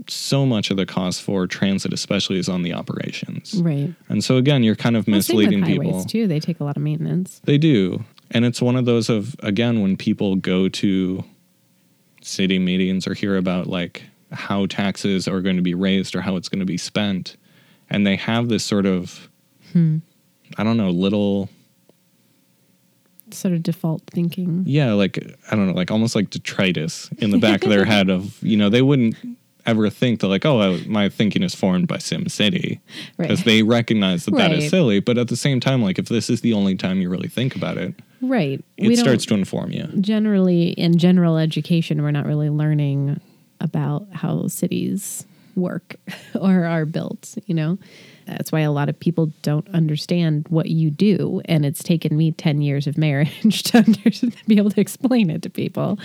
so 0.08 0.46
much 0.46 0.72
of 0.72 0.78
the 0.78 0.86
cost 0.86 1.22
for 1.22 1.48
transit, 1.48 1.94
especially, 1.94 2.39
is 2.39 2.50
on 2.50 2.63
the 2.63 2.74
operations. 2.74 3.62
Right. 3.62 3.94
And 4.10 4.24
so 4.24 4.38
again, 4.38 4.63
you're 4.63 4.76
kind 4.76 4.96
of 4.96 5.08
Well, 5.08 5.22
same 5.22 5.36
with 5.38 5.46
misleading 5.48 5.63
highways 5.63 5.88
people. 5.88 6.04
too. 6.06 6.28
They 6.28 6.39
take 6.39 6.60
a 6.60 6.63
lot 6.63 6.78
of 6.78 6.84
maintenance. 6.84 7.41
They 7.44 7.58
do. 7.58 8.04
And 8.32 8.46
it's 8.46 8.62
one 8.62 8.76
of 8.76 8.86
those 8.86 9.10
of 9.10 9.36
again 9.39 9.82
when 9.82 9.98
people 9.98 10.36
go 10.36 10.70
to 10.70 11.24
city 12.22 12.60
meetings 12.60 13.06
or 13.08 13.13
hear 13.13 13.36
about 13.38 13.67
like 13.67 14.04
how 14.32 14.65
taxes 14.65 15.28
are 15.28 15.41
going 15.41 15.58
to 15.58 15.62
be 15.62 15.74
raised 15.74 16.15
or 16.15 16.22
how 16.22 16.36
it's 16.38 16.48
going 16.50 16.60
to 16.60 16.65
be 16.65 16.78
spent 16.78 17.36
and 17.89 18.08
they 18.08 18.15
have 18.15 18.48
this 18.48 18.63
sort 18.63 18.86
of 18.86 19.30
hmm. 19.74 19.98
I 20.58 20.63
don't 20.63 20.78
know, 20.78 20.89
little 20.89 21.50
Sort 23.32 23.54
of 23.54 23.63
default 23.63 24.04
thinking. 24.12 24.63
yeah, 24.67 24.91
like 24.91 25.17
I 25.50 25.56
don't 25.56 25.67
know, 25.67 25.74
like 25.74 25.89
almost 25.89 26.15
like 26.15 26.30
detritus 26.30 27.10
in 27.20 27.32
the 27.32 27.38
back 27.38 27.63
of 27.63 27.70
their 27.70 27.86
head 27.94 28.10
of, 28.10 28.41
you 28.44 28.58
know, 28.58 28.70
they 28.70 28.82
wouldn't 28.82 29.15
ever 29.65 29.89
think 29.89 30.20
that 30.20 30.28
like, 30.28 30.46
oh, 30.46 30.60
I, 30.60 30.84
my 30.86 31.08
thinking 31.08 31.41
is 31.41 31.56
formed 31.56 31.88
by 31.88 31.98
Sim 32.00 32.28
City 32.28 32.82
because 33.17 33.39
Right. 33.39 33.46
they 33.46 33.63
recognize 33.63 34.26
that 34.26 34.36
that 34.36 34.52
is 34.52 34.70
silly. 34.70 35.00
But 35.00 35.17
at 35.17 35.30
the 35.30 35.38
same 35.38 35.62
time, 35.62 35.82
like 35.82 35.98
if 35.98 36.10
this 36.10 36.30
is 36.30 36.41
the 36.41 36.52
only 36.52 36.76
time 36.76 37.00
you 37.00 37.10
really 37.10 37.30
think 37.30 37.56
about 37.56 37.78
it, 37.78 37.96
Right. 38.21 38.63
it 38.77 38.97
starts 38.97 39.25
to 39.27 39.34
inform 39.34 39.71
you. 39.71 39.88
generally 39.99 40.69
in 40.69 40.97
general 40.97 41.38
education 41.38 42.01
we're 42.01 42.12
not 42.12 42.25
really 42.25 42.49
learning 42.49 43.19
about 43.60 44.07
how 44.12 44.47
cities 44.47 45.25
work 45.55 45.95
or 46.39 46.65
are 46.65 46.86
built 46.86 47.36
you 47.45 47.53
know 47.55 47.77
that's 48.27 48.51
why 48.51 48.62
a 48.62 48.71
lot 48.71 48.88
of 48.88 48.97
people 48.99 49.31
don't 49.41 49.67
understand 49.73 50.45
what 50.49 50.69
you 50.69 50.89
do 50.89 51.41
and 51.45 51.65
it's 51.65 51.84
taken 51.84 52.15
me 52.15 52.31
10 52.31 52.62
years 52.62 52.88
of 52.88 52.97
marriage 52.97 53.63
to, 53.63 53.79
under- 53.79 54.10
to 54.12 54.31
be 54.47 54.57
able 54.57 54.69
to 54.71 54.79
explain 54.81 55.29
it 55.29 55.41
to 55.41 55.49
people 55.49 55.97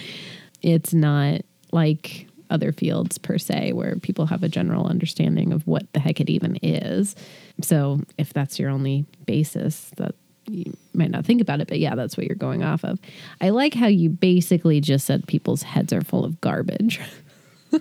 it's 0.63 0.93
not 0.95 1.43
like 1.73 2.27
other 2.51 2.73
fields 2.73 3.19
per 3.19 3.39
se 3.39 3.73
where 3.73 3.97
people 3.97 4.27
have 4.27 4.43
a 4.43 4.49
general 4.49 4.87
understanding 4.87 5.53
of 5.53 5.67
what 5.67 5.93
the 5.93 6.01
heck 6.01 6.21
it 6.21 6.31
even 6.31 6.57
is 6.63 7.15
so 7.61 8.01
if 8.19 8.33
that's 8.33 8.59
your 8.59 8.71
only 8.71 9.05
basis 9.27 9.91
that 9.97 10.15
you 10.49 10.77
might 10.95 11.11
not 11.11 11.25
think 11.25 11.41
about 11.41 11.61
it 11.61 11.69
but 11.69 11.79
yeah 11.79 11.95
that's 11.95 12.17
what 12.17 12.27
you're 12.27 12.37
going 12.37 12.63
off 12.63 12.85
of 12.85 12.99
i 13.41 13.49
like 13.51 13.75
how 13.75 13.87
you 13.87 14.09
basically 14.09 14.81
just 14.81 15.07
said 15.07 15.27
people's 15.27 15.63
heads 15.63 15.93
are 15.93 16.03
full 16.03 16.25
of 16.25 16.41
garbage 16.41 17.01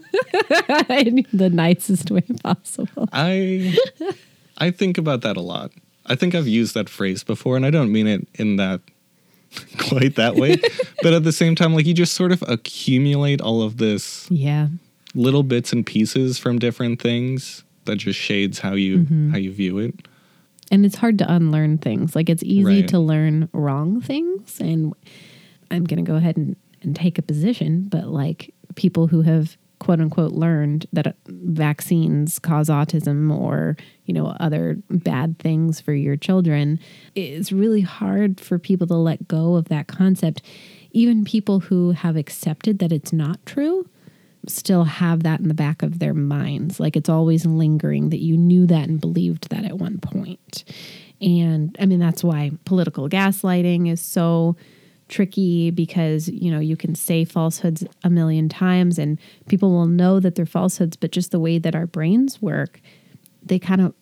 in 0.90 1.26
the 1.34 1.50
nicest 1.50 2.12
way 2.12 2.24
possible. 2.44 3.08
I 3.14 3.78
I 4.58 4.72
think 4.72 4.98
about 4.98 5.22
that 5.22 5.38
a 5.38 5.42
lot. 5.42 5.72
I 6.06 6.16
think 6.16 6.36
I've 6.36 6.48
used 6.48 6.74
that 6.74 6.90
phrase 6.90 7.24
before, 7.24 7.56
and 7.56 7.66
I 7.66 7.70
don't 7.70 7.92
mean 7.92 8.08
it 8.08 8.28
in 8.36 8.56
that 8.58 8.82
quite 9.78 10.16
that 10.16 10.36
way. 10.36 10.58
but 11.04 11.14
at 11.14 11.24
the 11.24 11.32
same 11.32 11.56
time, 11.56 11.74
like 11.74 11.86
you 11.86 11.94
just 11.94 12.14
sort 12.14 12.32
of 12.32 12.44
accumulate 12.48 13.42
all 13.42 13.62
of 13.62 13.78
this 13.78 14.28
Yeah. 14.32 14.68
little 15.14 15.44
bits 15.44 15.72
and 15.72 15.86
pieces 15.86 16.38
from 16.40 16.60
different 16.60 17.02
things 17.02 17.64
that 17.86 17.98
just 17.98 18.20
shades 18.20 18.60
how 18.60 18.74
you 18.74 19.00
Mm-hmm. 19.00 19.32
how 19.32 19.38
you 19.38 19.52
view 19.54 19.78
it. 19.78 20.08
And 20.76 20.86
it's 20.86 20.98
hard 20.98 21.18
to 21.20 21.34
unlearn 21.34 21.78
things. 21.78 22.16
Like 22.18 22.30
it's 22.30 22.44
easy 22.44 22.82
Right. 22.82 22.88
to 22.90 23.00
learn 23.00 23.48
wrong 23.54 24.02
things. 24.02 24.60
And 24.60 24.94
I'm 25.72 25.86
going 25.86 26.04
to 26.04 26.12
go 26.12 26.18
ahead 26.18 26.36
and, 26.36 26.58
and 26.82 26.94
take 26.94 27.18
a 27.18 27.22
position, 27.22 27.88
but 27.90 28.08
like 28.08 28.54
people 28.76 29.08
who 29.08 29.22
have 29.22 29.56
quote 29.80 30.02
unquote 30.02 30.34
learned 30.34 30.86
that 30.92 31.08
uh, 31.08 31.14
vaccines 31.28 32.40
cause 32.40 32.68
autism 32.68 33.32
or, 33.34 33.78
you 34.06 34.14
know, 34.14 34.28
other 34.42 34.78
bad 34.90 35.40
things 35.40 35.80
for 35.80 35.94
your 35.94 36.18
children, 36.18 36.78
it's 37.16 37.54
really 37.54 37.82
hard 37.82 38.42
for 38.42 38.60
people 38.60 38.86
to 38.88 38.96
let 38.96 39.28
go 39.30 39.56
of 39.56 39.70
that 39.70 39.88
concept. 39.88 40.42
Even 40.92 41.24
people 41.24 41.62
who 41.62 41.92
have 41.92 42.18
accepted 42.18 42.80
that 42.80 42.92
it's 42.92 43.14
not 43.14 43.46
true 43.46 43.88
still 44.50 44.84
have 44.84 45.24
that 45.24 45.40
in 45.40 45.48
the 45.48 45.54
back 45.54 45.82
of 45.82 46.00
their 46.00 46.14
minds. 46.14 46.80
Like 46.80 46.96
it's 46.96 47.10
always 47.10 47.46
lingering 47.46 48.10
that 48.10 48.22
you 48.22 48.38
knew 48.38 48.66
that 48.68 48.88
and 48.88 49.00
believed 49.00 49.50
that 49.50 49.66
at 49.66 49.78
one 49.78 50.00
point. 50.00 50.64
And 51.22 51.76
I 51.80 51.86
mean, 51.86 52.00
that's 52.00 52.24
why 52.24 52.52
political 52.66 53.10
gaslighting 53.10 53.90
is 53.90 54.02
so 54.02 54.56
tricky 55.08 55.72
because, 55.72 56.28
you 56.28 56.52
know, 56.52 56.60
you 56.60 56.76
can 56.76 56.96
say 56.96 57.26
falsehoods 57.26 57.84
a 58.04 58.10
million 58.10 58.50
times 58.50 58.98
and 58.98 59.20
people 59.48 59.72
will 59.72 59.86
know 59.86 60.20
that 60.20 60.36
they're 60.36 60.46
falsehoods, 60.46 60.98
but 60.98 61.12
just 61.12 61.32
the 61.32 61.40
way 61.40 61.58
that 61.60 61.76
our 61.76 61.88
brains 61.88 62.42
work, 62.42 62.82
they 63.44 63.60
kind 63.60 63.82
of, 63.82 63.94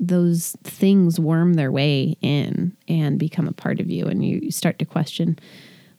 those 0.00 0.56
things 0.64 1.20
worm 1.20 1.54
their 1.54 1.70
way 1.70 2.16
in 2.20 2.76
and 2.88 3.20
become 3.20 3.46
a 3.46 3.52
part 3.52 3.78
of 3.78 3.88
you. 3.88 4.06
And 4.06 4.24
you 4.24 4.50
start 4.50 4.78
to 4.80 4.84
question, 4.84 5.38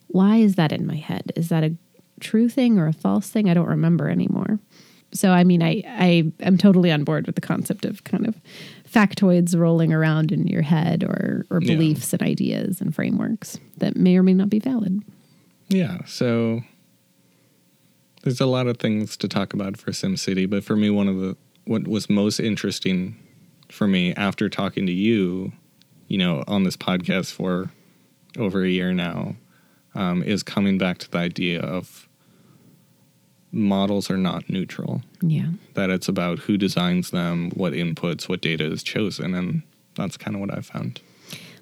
why 0.08 0.36
is 0.36 0.56
that 0.56 0.72
in 0.72 0.86
my 0.86 0.96
head? 0.96 1.32
Is 1.36 1.48
that 1.48 1.64
a 1.64 1.74
true 2.20 2.48
thing 2.48 2.78
or 2.78 2.86
a 2.86 2.92
false 2.92 3.28
thing? 3.28 3.48
I 3.50 3.54
don't 3.54 3.68
remember 3.68 4.08
anymore. 4.08 4.58
So 5.12 5.30
I 5.30 5.44
mean, 5.44 5.62
I 5.62 5.82
I 5.86 6.32
am 6.40 6.58
totally 6.58 6.90
on 6.90 7.04
board 7.04 7.26
with 7.26 7.34
the 7.36 7.40
concept 7.40 7.84
of 7.84 8.02
kind 8.04 8.26
of 8.26 8.34
factoids 8.90 9.56
rolling 9.58 9.92
around 9.92 10.32
in 10.32 10.46
your 10.46 10.62
head 10.62 11.04
or 11.04 11.46
or 11.50 11.60
Yeah. 11.62 11.74
beliefs 11.74 12.12
and 12.12 12.22
ideas 12.22 12.80
and 12.80 12.94
frameworks 12.94 13.58
that 13.78 13.96
may 13.96 14.16
or 14.16 14.22
may 14.22 14.34
not 14.34 14.50
be 14.50 14.58
valid. 14.58 15.02
Yeah, 15.68 15.98
so 16.04 16.62
there's 18.22 18.40
a 18.40 18.46
lot 18.46 18.66
of 18.66 18.78
things 18.78 19.16
to 19.18 19.28
talk 19.28 19.52
about 19.54 19.76
for 19.76 19.90
SimCity, 19.92 20.48
but 20.48 20.64
for 20.64 20.76
me 20.76 20.90
one 20.90 21.08
of 21.08 21.18
the 21.20 21.36
what 21.66 21.86
was 21.88 22.10
most 22.10 22.40
interesting 22.40 23.16
for 23.70 23.86
me 23.86 24.14
after 24.14 24.48
talking 24.48 24.84
to 24.86 24.92
you, 24.92 25.52
you 26.08 26.18
know, 26.18 26.44
on 26.46 26.64
this 26.64 26.76
podcast 26.76 27.32
for 27.32 27.70
over 28.36 28.62
a 28.64 28.68
year 28.68 28.92
now, 28.92 29.34
um, 29.94 30.22
is 30.22 30.42
coming 30.42 30.78
back 30.78 30.98
to 30.98 31.10
the 31.10 31.18
idea 31.18 31.60
of 31.60 32.08
models 33.52 34.10
are 34.10 34.16
not 34.16 34.50
neutral. 34.50 35.02
Yeah. 35.22 35.48
That 35.74 35.90
it's 35.90 36.08
about 36.08 36.40
who 36.40 36.56
designs 36.56 37.10
them, 37.10 37.50
what 37.50 37.72
inputs, 37.72 38.28
what 38.28 38.40
data 38.40 38.64
is 38.64 38.82
chosen, 38.82 39.34
and 39.34 39.62
that's 39.94 40.16
kind 40.16 40.34
of 40.34 40.40
what 40.40 40.56
I 40.56 40.60
found. 40.60 41.00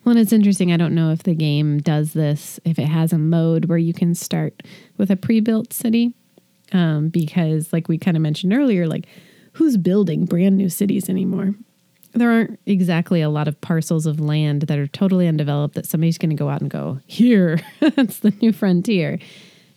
Well, 0.04 0.16
and 0.16 0.20
it's 0.20 0.32
interesting. 0.32 0.72
I 0.72 0.76
don't 0.76 0.94
know 0.94 1.10
if 1.12 1.22
the 1.22 1.34
game 1.34 1.78
does 1.78 2.12
this, 2.12 2.58
if 2.64 2.78
it 2.78 2.88
has 2.88 3.12
a 3.12 3.18
mode 3.18 3.66
where 3.66 3.78
you 3.78 3.92
can 3.92 4.14
start 4.14 4.62
with 4.96 5.10
a 5.10 5.16
pre 5.16 5.40
built 5.40 5.72
city. 5.72 6.14
Um, 6.72 7.10
because, 7.10 7.70
like 7.70 7.88
we 7.88 7.98
kind 7.98 8.16
of 8.16 8.22
mentioned 8.22 8.54
earlier, 8.54 8.86
like 8.86 9.06
who's 9.52 9.76
building 9.76 10.24
brand 10.24 10.56
new 10.56 10.70
cities 10.70 11.10
anymore? 11.10 11.54
There 12.14 12.30
aren't 12.30 12.60
exactly 12.66 13.20
a 13.22 13.30
lot 13.30 13.48
of 13.48 13.60
parcels 13.60 14.06
of 14.06 14.20
land 14.20 14.62
that 14.62 14.78
are 14.78 14.86
totally 14.86 15.26
undeveloped 15.26 15.74
that 15.76 15.86
somebody's 15.86 16.18
going 16.18 16.30
to 16.30 16.36
go 16.36 16.48
out 16.48 16.60
and 16.60 16.70
go, 16.70 17.00
here, 17.06 17.60
that's 17.80 18.18
the 18.20 18.32
new 18.42 18.52
frontier. 18.52 19.18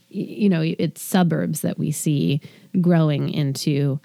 You 0.10 0.50
know, 0.50 0.62
it's 0.62 1.02
suburbs 1.02 1.62
that 1.62 1.78
we 1.78 1.91
see 1.91 2.41
growing 2.82 3.30
into 3.30 4.00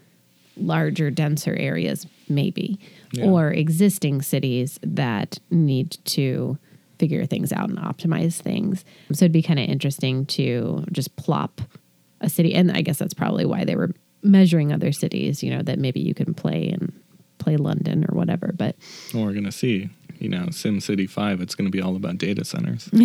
larger, 0.56 1.10
denser 1.10 1.54
areas, 1.56 2.06
maybe, 2.28 2.78
Yeah. 3.12 3.26
or 3.26 3.50
existing 3.52 4.22
cities 4.22 4.78
that 4.82 5.38
need 5.50 5.96
to 6.06 6.58
figure 6.98 7.24
things 7.26 7.52
out 7.52 7.70
and 7.70 7.78
optimize 7.78 8.34
things. 8.40 8.84
So 9.12 9.24
it'd 9.24 9.32
be 9.32 9.42
kind 9.42 9.58
of 9.58 9.68
interesting 9.68 10.26
to 10.26 10.84
just 10.92 11.16
plop 11.16 11.60
a 12.20 12.28
city, 12.28 12.54
and 12.54 12.70
I 12.72 12.82
guess 12.82 12.98
that's 12.98 13.14
probably 13.14 13.46
why 13.46 13.64
they 13.64 13.74
were 13.74 13.90
measuring 14.22 14.72
other 14.72 14.92
cities. 14.92 15.42
You 15.42 15.50
know, 15.50 15.62
that 15.62 15.78
maybe 15.78 16.00
you 16.00 16.12
can 16.14 16.34
play 16.34 16.68
and 16.68 16.92
play 17.40 17.56
London 17.56 18.04
or 18.08 18.16
whatever. 18.16 18.52
But 18.56 18.76
Well, 19.12 19.24
we're 19.24 19.34
gonna 19.34 19.52
see. 19.52 19.90
You 20.18 20.28
know, 20.28 20.46
SimCity 20.50 21.08
Five. 21.08 21.40
It's 21.40 21.54
gonna 21.54 21.70
be 21.70 21.80
all 21.80 21.96
about 21.96 22.18
data 22.18 22.44
centers. 22.44 22.88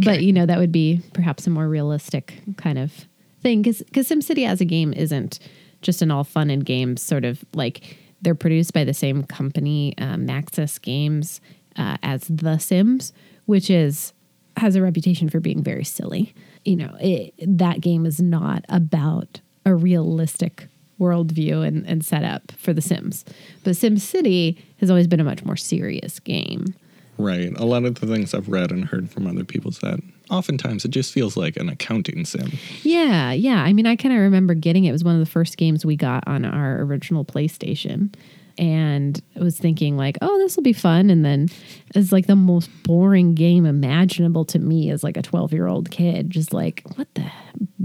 but 0.00 0.22
you 0.22 0.32
know 0.32 0.46
that 0.46 0.58
would 0.58 0.72
be 0.72 1.02
perhaps 1.12 1.46
a 1.46 1.50
more 1.50 1.68
realistic 1.68 2.40
kind 2.56 2.78
of 2.78 3.06
thing 3.42 3.60
because 3.60 3.82
because 3.82 4.08
SimCity 4.08 4.46
as 4.46 4.60
a 4.60 4.64
game 4.64 4.92
isn't 4.92 5.38
just 5.82 6.00
an 6.02 6.10
all 6.10 6.24
fun 6.24 6.50
and 6.50 6.64
games 6.64 7.02
sort 7.02 7.24
of 7.24 7.44
like 7.54 7.98
they're 8.22 8.34
produced 8.34 8.72
by 8.72 8.84
the 8.84 8.94
same 8.94 9.24
company, 9.24 9.94
um, 9.98 10.26
Maxis 10.26 10.80
Games, 10.80 11.40
uh, 11.76 11.96
as 12.02 12.26
The 12.28 12.58
Sims, 12.58 13.12
which 13.46 13.70
is 13.70 14.12
has 14.56 14.76
a 14.76 14.82
reputation 14.82 15.28
for 15.28 15.40
being 15.40 15.62
very 15.62 15.84
silly. 15.84 16.34
You 16.64 16.76
know, 16.76 16.96
it, 17.00 17.34
that 17.38 17.80
game 17.80 18.04
is 18.04 18.20
not 18.20 18.64
about 18.68 19.40
a 19.64 19.74
realistic 19.74 20.68
worldview 21.00 21.66
and, 21.66 21.86
and 21.86 22.04
setup 22.04 22.52
for 22.52 22.72
The 22.72 22.82
Sims, 22.82 23.24
but 23.64 23.72
SimCity 23.72 24.58
has 24.78 24.90
always 24.90 25.06
been 25.06 25.20
a 25.20 25.24
much 25.24 25.44
more 25.44 25.56
serious 25.56 26.20
game. 26.20 26.74
Right. 27.18 27.52
A 27.56 27.66
lot 27.66 27.84
of 27.84 27.96
the 27.96 28.06
things 28.06 28.32
I've 28.32 28.48
read 28.48 28.70
and 28.70 28.84
heard 28.84 29.10
from 29.10 29.26
other 29.26 29.44
people 29.44 29.72
said 29.72 30.00
oftentimes 30.30 30.84
it 30.84 30.90
just 30.90 31.12
feels 31.12 31.36
like 31.36 31.56
an 31.56 31.68
accounting 31.68 32.24
sim. 32.24 32.52
Yeah, 32.82 33.32
yeah. 33.32 33.62
I 33.62 33.72
mean, 33.72 33.86
I 33.86 33.96
kind 33.96 34.14
of 34.14 34.20
remember 34.20 34.54
getting 34.54 34.84
it. 34.84 34.90
It 34.90 34.92
was 34.92 35.04
one 35.04 35.14
of 35.14 35.20
the 35.20 35.30
first 35.30 35.56
games 35.56 35.84
we 35.84 35.96
got 35.96 36.24
on 36.26 36.44
our 36.44 36.80
original 36.80 37.24
PlayStation. 37.24 38.14
And 38.56 39.20
I 39.36 39.40
was 39.40 39.58
thinking, 39.58 39.96
like, 39.96 40.18
oh, 40.20 40.38
this 40.38 40.56
will 40.56 40.62
be 40.62 40.72
fun. 40.72 41.08
And 41.08 41.24
then 41.24 41.48
it's 41.94 42.12
like 42.12 42.26
the 42.26 42.36
most 42.36 42.70
boring 42.84 43.34
game 43.34 43.64
imaginable 43.64 44.44
to 44.46 44.58
me 44.58 44.90
as 44.90 45.02
like 45.02 45.16
a 45.16 45.22
12 45.22 45.52
year 45.52 45.66
old 45.66 45.90
kid. 45.90 46.30
Just 46.30 46.52
like, 46.52 46.82
what 46.96 47.08
the 47.14 47.30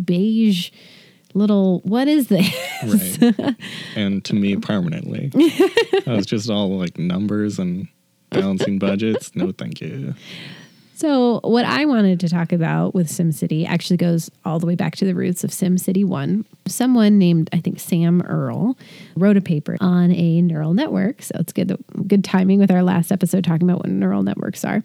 beige 0.03 0.71
little, 1.35 1.81
what 1.81 2.07
is 2.07 2.27
this? 2.27 2.53
Right. 2.83 3.55
and 3.95 4.23
to 4.25 4.33
me, 4.33 4.55
permanently. 4.55 5.31
it 5.35 6.07
was 6.07 6.25
just 6.25 6.49
all 6.49 6.77
like 6.77 6.97
numbers 6.97 7.59
and 7.59 7.87
balancing 8.29 8.79
budgets. 8.79 9.35
No, 9.35 9.51
thank 9.51 9.81
you. 9.81 10.15
So, 10.95 11.41
what 11.43 11.65
I 11.65 11.83
wanted 11.83 12.21
to 12.21 12.29
talk 12.29 12.53
about 12.53 12.95
with 12.95 13.09
SimCity 13.09 13.67
actually 13.67 13.97
goes 13.97 14.31
all 14.45 14.59
the 14.59 14.65
way 14.65 14.75
back 14.75 14.95
to 14.95 15.05
the 15.05 15.13
roots 15.13 15.43
of 15.43 15.49
SimCity 15.49 16.05
1. 16.05 16.45
Someone 16.67 17.19
named, 17.19 17.49
I 17.51 17.59
think, 17.59 17.81
Sam 17.81 18.21
Earle 18.21 18.77
wrote 19.17 19.35
a 19.35 19.41
paper 19.41 19.75
on 19.81 20.13
a 20.13 20.41
neural 20.41 20.73
network. 20.73 21.21
So, 21.21 21.35
it's 21.37 21.51
good, 21.51 21.77
good 22.07 22.23
timing 22.23 22.59
with 22.59 22.71
our 22.71 22.81
last 22.81 23.11
episode 23.11 23.43
talking 23.43 23.69
about 23.69 23.79
what 23.79 23.89
neural 23.89 24.23
networks 24.23 24.63
are 24.63 24.83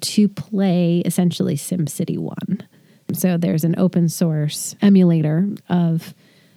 to 0.00 0.28
play 0.28 1.00
essentially 1.00 1.56
SimCity 1.56 2.16
1. 2.16 2.36
So, 3.14 3.36
there's 3.36 3.64
an 3.64 3.74
open 3.78 4.08
source 4.08 4.74
emulator 4.82 5.48
of 5.68 6.14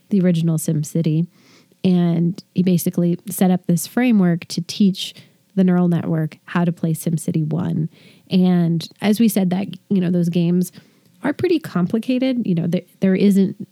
the 0.09 0.21
original 0.21 0.57
SimCity. 0.57 1.27
And 1.83 2.41
he 2.53 2.63
basically 2.63 3.19
set 3.29 3.51
up 3.51 3.65
this 3.65 3.87
framework 3.87 4.45
to 4.45 4.61
teach 4.61 5.13
the 5.55 5.63
neural 5.63 5.87
network 5.87 6.37
how 6.45 6.65
to 6.65 6.71
play 6.71 6.93
SimCity 6.93 7.45
1. 7.45 7.89
And 8.29 8.87
as 9.01 9.19
we 9.19 9.27
said, 9.27 9.49
that, 9.49 9.67
you 9.89 9.99
know, 9.99 10.09
those 10.09 10.29
games 10.29 10.71
are 11.23 11.33
pretty 11.33 11.59
complicated. 11.59 12.45
You 12.47 12.55
know, 12.55 12.67
there, 12.67 12.81
there 13.01 13.15
isn't, 13.15 13.67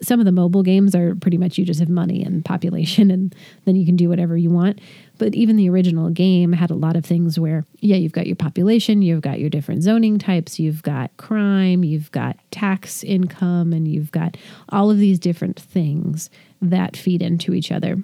some 0.00 0.20
of 0.20 0.26
the 0.26 0.32
mobile 0.32 0.62
games 0.62 0.94
are 0.94 1.14
pretty 1.16 1.38
much 1.38 1.58
you 1.58 1.64
just 1.64 1.80
have 1.80 1.88
money 1.88 2.22
and 2.22 2.44
population 2.44 3.10
and 3.10 3.34
then 3.64 3.76
you 3.76 3.84
can 3.84 3.96
do 3.96 4.08
whatever 4.08 4.36
you 4.36 4.50
want. 4.50 4.80
But 5.18 5.34
even 5.34 5.56
the 5.56 5.68
original 5.68 6.10
game 6.10 6.52
had 6.52 6.70
a 6.70 6.74
lot 6.74 6.96
of 6.96 7.04
things 7.04 7.38
where, 7.38 7.64
yeah, 7.80 7.96
you've 7.96 8.12
got 8.12 8.26
your 8.26 8.36
population, 8.36 9.02
you've 9.02 9.22
got 9.22 9.40
your 9.40 9.50
different 9.50 9.82
zoning 9.82 10.18
types, 10.18 10.60
you've 10.60 10.82
got 10.82 11.16
crime, 11.16 11.82
you've 11.82 12.12
got 12.12 12.36
tax 12.50 13.02
income, 13.02 13.72
and 13.72 13.88
you've 13.88 14.12
got 14.12 14.36
all 14.68 14.90
of 14.90 14.98
these 14.98 15.18
different 15.18 15.58
things 15.58 16.30
that 16.62 16.96
feed 16.96 17.20
into 17.20 17.52
each 17.52 17.72
other. 17.72 17.96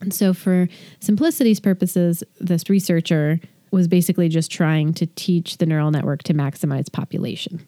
And 0.00 0.12
so, 0.12 0.34
for 0.34 0.68
simplicity's 1.00 1.60
purposes, 1.60 2.24
this 2.40 2.68
researcher 2.68 3.40
was 3.70 3.88
basically 3.88 4.28
just 4.28 4.50
trying 4.50 4.92
to 4.94 5.06
teach 5.06 5.58
the 5.58 5.66
neural 5.66 5.90
network 5.90 6.22
to 6.24 6.34
maximize 6.34 6.90
population. 6.90 7.66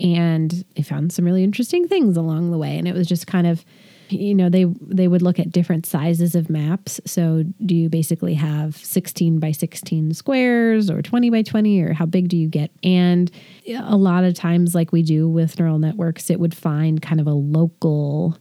And 0.00 0.64
they 0.74 0.82
found 0.82 1.12
some 1.12 1.24
really 1.24 1.44
interesting 1.44 1.86
things 1.86 2.16
along 2.16 2.50
the 2.50 2.58
way. 2.58 2.78
And 2.78 2.88
it 2.88 2.94
was 2.94 3.06
just 3.06 3.26
kind 3.26 3.46
of 3.46 3.64
you 4.12 4.34
know 4.34 4.48
they 4.48 4.64
they 4.80 5.08
would 5.08 5.22
look 5.22 5.38
at 5.38 5.50
different 5.50 5.86
sizes 5.86 6.34
of 6.34 6.50
maps. 6.50 7.00
So 7.06 7.44
do 7.64 7.74
you 7.74 7.88
basically 7.88 8.34
have 8.34 8.76
16 8.76 9.38
by 9.38 9.52
16 9.52 10.14
squares 10.14 10.90
or 10.90 11.02
20 11.02 11.30
by 11.30 11.42
20 11.42 11.80
or 11.82 11.92
how 11.92 12.06
big 12.06 12.28
do 12.28 12.36
you 12.36 12.48
get? 12.48 12.70
And 12.82 13.30
a 13.68 13.96
lot 13.96 14.24
of 14.24 14.34
times 14.34 14.74
like 14.74 14.92
we 14.92 15.02
do 15.02 15.28
with 15.28 15.58
neural 15.58 15.78
networks 15.78 16.30
it 16.30 16.40
would 16.40 16.54
find 16.54 17.00
kind 17.00 17.20
of 17.20 17.26
a 17.26 17.32
local 17.32 18.36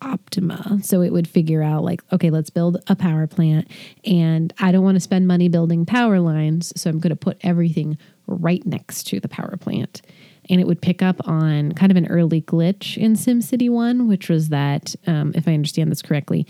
optima. 0.00 0.78
So 0.84 1.02
it 1.02 1.12
would 1.12 1.26
figure 1.26 1.62
out 1.62 1.82
like 1.82 2.02
okay 2.12 2.30
let's 2.30 2.50
build 2.50 2.82
a 2.86 2.94
power 2.94 3.26
plant. 3.26 3.68
And 4.04 4.52
i 4.58 4.72
don't 4.72 4.84
want 4.84 4.96
to 4.96 5.00
spend 5.00 5.26
money 5.26 5.48
building 5.48 5.84
power 5.84 6.20
lines 6.20 6.72
so 6.80 6.88
i'm 6.90 7.00
going 7.00 7.10
to 7.10 7.16
put 7.16 7.38
everything 7.40 7.98
right 8.26 8.64
next 8.66 9.04
to 9.04 9.20
the 9.20 9.28
power 9.28 9.56
plant 9.56 10.02
and 10.50 10.60
it 10.60 10.66
would 10.66 10.80
pick 10.80 11.02
up 11.02 11.16
on 11.26 11.72
kind 11.72 11.90
of 11.90 11.96
an 11.96 12.06
early 12.08 12.40
glitch 12.42 12.96
in 12.96 13.14
SimCity 13.14 13.68
1, 13.68 14.08
which 14.08 14.28
was 14.28 14.48
that, 14.48 14.94
um, 15.06 15.32
if 15.34 15.46
I 15.46 15.54
understand 15.54 15.90
this 15.90 16.02
correctly, 16.02 16.46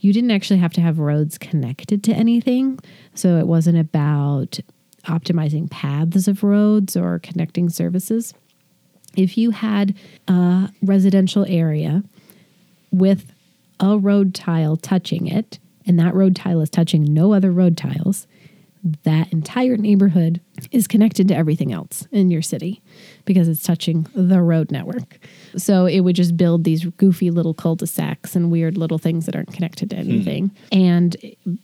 you 0.00 0.12
didn't 0.12 0.30
actually 0.30 0.58
have 0.58 0.72
to 0.74 0.80
have 0.80 0.98
roads 0.98 1.38
connected 1.38 2.02
to 2.04 2.12
anything. 2.12 2.78
So 3.14 3.38
it 3.38 3.46
wasn't 3.46 3.78
about 3.78 4.58
optimizing 5.04 5.70
paths 5.70 6.28
of 6.28 6.42
roads 6.42 6.96
or 6.96 7.18
connecting 7.18 7.68
services. 7.68 8.34
If 9.16 9.36
you 9.36 9.50
had 9.50 9.94
a 10.28 10.70
residential 10.82 11.44
area 11.48 12.02
with 12.90 13.32
a 13.80 13.98
road 13.98 14.34
tile 14.34 14.76
touching 14.76 15.26
it, 15.26 15.58
and 15.86 15.98
that 15.98 16.14
road 16.14 16.36
tile 16.36 16.60
is 16.60 16.70
touching 16.70 17.02
no 17.04 17.32
other 17.32 17.50
road 17.50 17.76
tiles, 17.76 18.26
that 19.04 19.32
entire 19.32 19.76
neighborhood 19.76 20.40
is 20.72 20.88
connected 20.88 21.28
to 21.28 21.36
everything 21.36 21.72
else 21.72 22.06
in 22.10 22.30
your 22.30 22.42
city 22.42 22.82
because 23.24 23.48
it's 23.48 23.62
touching 23.62 24.06
the 24.14 24.42
road 24.42 24.72
network. 24.72 25.18
So 25.56 25.86
it 25.86 26.00
would 26.00 26.16
just 26.16 26.36
build 26.36 26.64
these 26.64 26.84
goofy 26.84 27.30
little 27.30 27.54
cul-de-sacs 27.54 28.34
and 28.34 28.50
weird 28.50 28.76
little 28.76 28.98
things 28.98 29.26
that 29.26 29.36
aren't 29.36 29.52
connected 29.52 29.90
to 29.90 29.96
anything. 29.96 30.48
Hmm. 30.72 30.78
And 30.78 31.16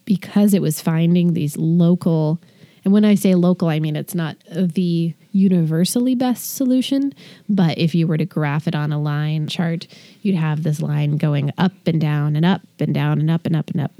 because 0.05 0.55
it 0.55 0.63
was 0.63 0.81
finding 0.81 1.33
these 1.33 1.57
local 1.57 2.41
and 2.85 2.93
when 2.95 3.05
I 3.05 3.17
say 3.17 3.35
local, 3.35 3.69
I 3.69 3.81
mean 3.81 3.97
it's 3.97 4.15
not 4.15 4.37
the 4.51 5.13
universally 5.33 6.15
best 6.15 6.55
solution, 6.55 7.13
but 7.47 7.77
if 7.77 7.95
you 7.95 8.07
were 8.07 8.17
to 8.17 8.25
graph 8.25 8.67
it 8.67 8.75
on 8.75 8.93
a 8.93 9.01
line 9.01 9.47
chart, 9.47 9.87
you'd 10.23 10.37
have 10.37 10.63
this 10.63 10.81
line 10.81 11.19
going 11.19 11.53
up 11.59 11.73
and 11.87 12.01
down 12.01 12.35
and 12.35 12.47
up 12.47 12.63
and 12.79 12.95
down 12.95 13.21
and 13.21 13.31
up 13.31 13.45
and 13.45 13.55
up 13.55 13.71
and 13.71 13.81
up. 13.83 13.93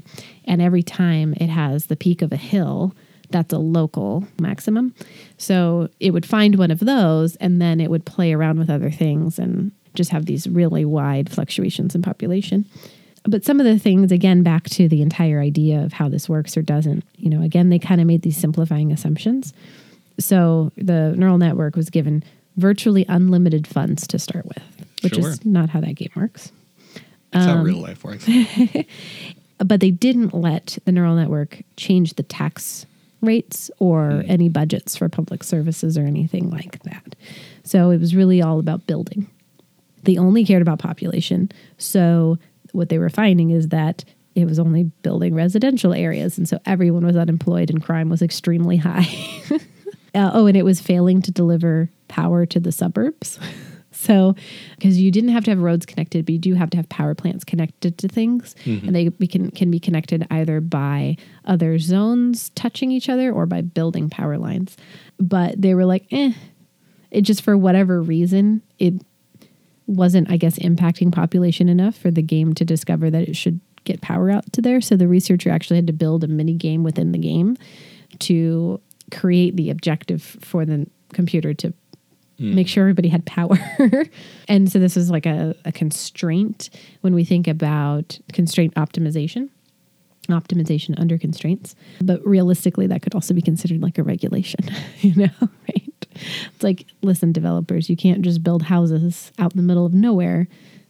And 0.45 0.61
every 0.61 0.81
time 0.81 1.35
it 1.37 1.49
has 1.49 1.85
the 1.85 1.95
peak 1.95 2.23
of 2.23 2.31
a 2.31 2.37
hill, 2.37 2.95
that's 3.29 3.53
a 3.53 3.57
local 3.57 4.25
maximum. 4.39 4.93
So 5.37 5.89
it 5.99 6.11
would 6.11 6.25
find 6.25 6.55
one 6.55 6.71
of 6.71 6.79
those 6.79 7.35
and 7.37 7.61
then 7.61 7.79
it 7.79 7.89
would 7.89 8.05
play 8.05 8.33
around 8.33 8.59
with 8.59 8.69
other 8.69 8.91
things 8.91 9.39
and 9.39 9.71
just 9.93 10.11
have 10.11 10.25
these 10.25 10.47
really 10.47 10.85
wide 10.85 11.29
fluctuations 11.29 11.95
in 11.95 12.01
population. 12.01 12.65
But 13.23 13.43
some 13.43 13.59
of 13.59 13.65
the 13.65 13.77
things, 13.77 14.11
again, 14.11 14.43
back 14.43 14.63
to 14.69 14.87
the 14.87 15.01
entire 15.01 15.39
idea 15.39 15.83
of 15.83 15.93
how 15.93 16.09
this 16.09 16.29
works 16.29 16.55
or 16.55 16.61
doesn't, 16.61 17.03
you 17.17 17.29
know, 17.29 17.41
again, 17.41 17.69
they 17.69 17.79
kind 17.79 17.99
of 17.99 18.07
made 18.07 18.21
these 18.21 18.37
simplifying 18.37 18.91
assumptions. 18.91 19.53
So 20.19 20.71
the 20.77 21.13
neural 21.15 21.37
network 21.37 21.75
was 21.75 21.89
given 21.89 22.23
virtually 22.57 23.05
unlimited 23.07 23.67
funds 23.67 24.07
to 24.07 24.19
start 24.19 24.45
with, 24.45 24.63
which 25.01 25.15
sure. 25.15 25.29
is 25.29 25.45
not 25.45 25.69
how 25.69 25.81
that 25.81 25.95
game 25.95 26.11
works. 26.15 26.51
That's 27.31 27.45
um, 27.45 27.57
how 27.57 27.63
real 27.63 27.77
life 27.77 28.03
works. 28.03 28.27
but 29.57 29.79
they 29.79 29.91
didn't 29.91 30.33
let 30.33 30.77
the 30.85 30.91
neural 30.91 31.15
network 31.15 31.61
change 31.77 32.15
the 32.15 32.23
tax 32.23 32.85
rates 33.21 33.69
or 33.79 34.09
mm. 34.09 34.29
any 34.29 34.49
budgets 34.49 34.95
for 34.95 35.09
public 35.09 35.43
services 35.43 35.97
or 35.97 36.05
anything 36.05 36.49
like 36.49 36.81
that. 36.83 37.15
So 37.63 37.89
it 37.89 37.99
was 37.99 38.15
really 38.15 38.41
all 38.41 38.59
about 38.59 38.87
building. 38.87 39.29
They 40.03 40.17
only 40.17 40.45
cared 40.45 40.61
about 40.61 40.79
population. 40.79 41.51
So 41.77 42.37
what 42.71 42.89
they 42.89 42.97
were 42.97 43.09
finding 43.09 43.49
is 43.49 43.69
that 43.69 44.05
it 44.35 44.45
was 44.45 44.59
only 44.59 44.83
building 44.83 45.35
residential 45.35 45.93
areas. 45.93 46.37
And 46.37 46.47
so 46.47 46.59
everyone 46.65 47.05
was 47.05 47.17
unemployed 47.17 47.69
and 47.69 47.83
crime 47.83 48.09
was 48.09 48.21
extremely 48.21 48.77
high. 48.77 49.07
uh, 50.15 50.31
oh, 50.33 50.45
and 50.45 50.55
it 50.55 50.63
was 50.63 50.79
failing 50.79 51.21
to 51.23 51.31
deliver 51.31 51.89
power 52.07 52.45
to 52.45 52.59
the 52.59 52.71
suburbs. 52.71 53.39
So, 53.91 54.35
because 54.77 54.99
you 54.99 55.11
didn't 55.11 55.31
have 55.31 55.43
to 55.45 55.51
have 55.51 55.59
roads 55.59 55.85
connected, 55.85 56.25
but 56.25 56.33
you 56.33 56.39
do 56.39 56.53
have 56.53 56.69
to 56.71 56.77
have 56.77 56.87
power 56.89 57.15
plants 57.15 57.43
connected 57.43 57.97
to 57.97 58.07
things, 58.07 58.55
mm-hmm. 58.63 58.87
and 58.87 58.95
they 58.95 59.09
can 59.27 59.51
can 59.51 59.71
be 59.71 59.79
connected 59.79 60.27
either 60.29 60.61
by 60.61 61.17
other 61.45 61.79
zones 61.79 62.49
touching 62.51 62.91
each 62.91 63.09
other 63.09 63.31
or 63.31 63.45
by 63.45 63.61
building 63.61 64.09
power 64.09 64.37
lines. 64.37 64.77
But 65.19 65.59
they 65.59 65.73
were 65.73 65.85
like, 65.85 66.05
eh, 66.11 66.33
it 67.11 67.21
just 67.21 67.41
for 67.41 67.57
whatever 67.57 68.01
reason 68.01 68.61
it 68.77 68.93
wasn't, 69.87 70.29
I 70.29 70.37
guess, 70.37 70.59
impacting 70.59 71.11
population 71.11 71.67
enough 71.67 71.95
for 71.95 72.11
the 72.11 72.21
game 72.21 72.53
to 72.53 72.63
discover 72.65 73.09
that 73.09 73.27
it 73.27 73.35
should 73.35 73.59
get 73.85 74.01
power 74.01 74.29
out 74.29 74.51
to 74.53 74.61
there. 74.61 74.81
So 74.81 74.95
the 74.95 75.07
researcher 75.07 75.49
actually 75.49 75.77
had 75.77 75.87
to 75.87 75.93
build 75.93 76.23
a 76.23 76.27
mini 76.27 76.53
game 76.53 76.83
within 76.83 77.11
the 77.11 77.17
game 77.17 77.57
to 78.19 78.79
create 79.11 79.55
the 79.55 79.71
objective 79.71 80.21
for 80.21 80.65
the 80.65 80.87
computer 81.13 81.55
to 81.55 81.73
mm. 82.39 82.53
make 82.53 82.67
sure 82.67 82.83
everybody 82.83 83.09
had 83.09 83.25
power. 83.25 83.57
and 84.47 84.71
so 84.71 84.79
this 84.79 84.95
is 84.97 85.09
like 85.09 85.25
a, 85.25 85.55
a 85.65 85.71
constraint 85.71 86.69
when 87.01 87.13
we 87.13 87.23
think 87.23 87.47
about 87.47 88.19
constraint 88.31 88.73
optimization 88.75 89.49
optimization 90.29 90.99
under 90.99 91.17
constraints. 91.17 91.75
But 92.01 92.25
realistically, 92.25 92.87
that 92.87 93.01
could 93.01 93.15
also 93.15 93.33
be 93.33 93.41
considered 93.41 93.81
like 93.81 93.97
a 93.97 94.03
regulation, 94.03 94.59
you 94.99 95.15
know, 95.15 95.29
right? 95.41 96.07
It's 96.11 96.63
like, 96.63 96.85
listen, 97.01 97.31
developers, 97.31 97.89
you 97.89 97.95
can't 97.95 98.21
just 98.21 98.43
build 98.43 98.63
houses 98.63 99.31
out 99.39 99.53
in 99.53 99.57
the 99.57 99.63
middle 99.63 99.85
of 99.85 99.93
nowhere. 99.93 100.47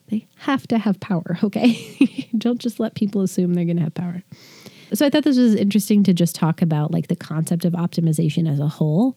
They 0.07 0.27
have 0.37 0.67
to 0.67 0.77
have 0.77 0.99
power, 0.99 1.37
okay? 1.43 2.27
Don't 2.37 2.59
just 2.59 2.79
let 2.79 2.95
people 2.95 3.21
assume 3.21 3.53
they're 3.53 3.65
going 3.65 3.77
to 3.77 3.83
have 3.83 3.93
power. 3.93 4.23
So 4.93 5.05
I 5.05 5.11
thought 5.11 5.23
this 5.23 5.37
was 5.37 5.53
interesting 5.53 6.03
to 6.03 6.13
just 6.13 6.35
talk 6.35 6.63
about 6.63 6.91
like 6.91 7.07
the 7.07 7.15
concept 7.15 7.63
of 7.63 7.73
optimization 7.73 8.51
as 8.51 8.59
a 8.59 8.67
whole. 8.67 9.15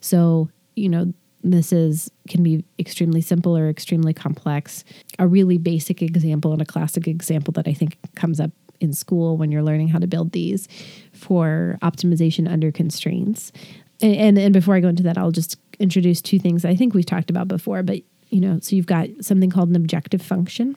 So, 0.00 0.50
you 0.76 0.90
know, 0.90 1.14
this 1.44 1.72
is 1.72 2.10
can 2.28 2.42
be 2.42 2.64
extremely 2.78 3.20
simple 3.20 3.56
or 3.56 3.68
extremely 3.68 4.14
complex. 4.14 4.82
A 5.18 5.28
really 5.28 5.58
basic 5.58 6.02
example 6.02 6.52
and 6.52 6.62
a 6.62 6.66
classic 6.66 7.06
example 7.06 7.52
that 7.52 7.68
I 7.68 7.74
think 7.74 7.98
comes 8.16 8.40
up 8.40 8.50
in 8.80 8.92
school 8.92 9.36
when 9.36 9.52
you're 9.52 9.62
learning 9.62 9.88
how 9.88 9.98
to 9.98 10.06
build 10.06 10.32
these 10.32 10.66
for 11.12 11.78
optimization 11.82 12.50
under 12.50 12.72
constraints. 12.72 13.52
And, 14.00 14.16
and, 14.16 14.38
and 14.38 14.52
before 14.52 14.74
I 14.74 14.80
go 14.80 14.88
into 14.88 15.02
that, 15.04 15.18
I'll 15.18 15.30
just 15.30 15.56
introduce 15.78 16.20
two 16.20 16.38
things 16.38 16.64
I 16.64 16.74
think 16.74 16.94
we've 16.94 17.06
talked 17.06 17.30
about 17.30 17.46
before. 17.46 17.82
But 17.82 18.00
you 18.30 18.40
know, 18.40 18.58
so 18.60 18.74
you've 18.74 18.86
got 18.86 19.08
something 19.20 19.50
called 19.50 19.68
an 19.68 19.76
objective 19.76 20.22
function, 20.22 20.76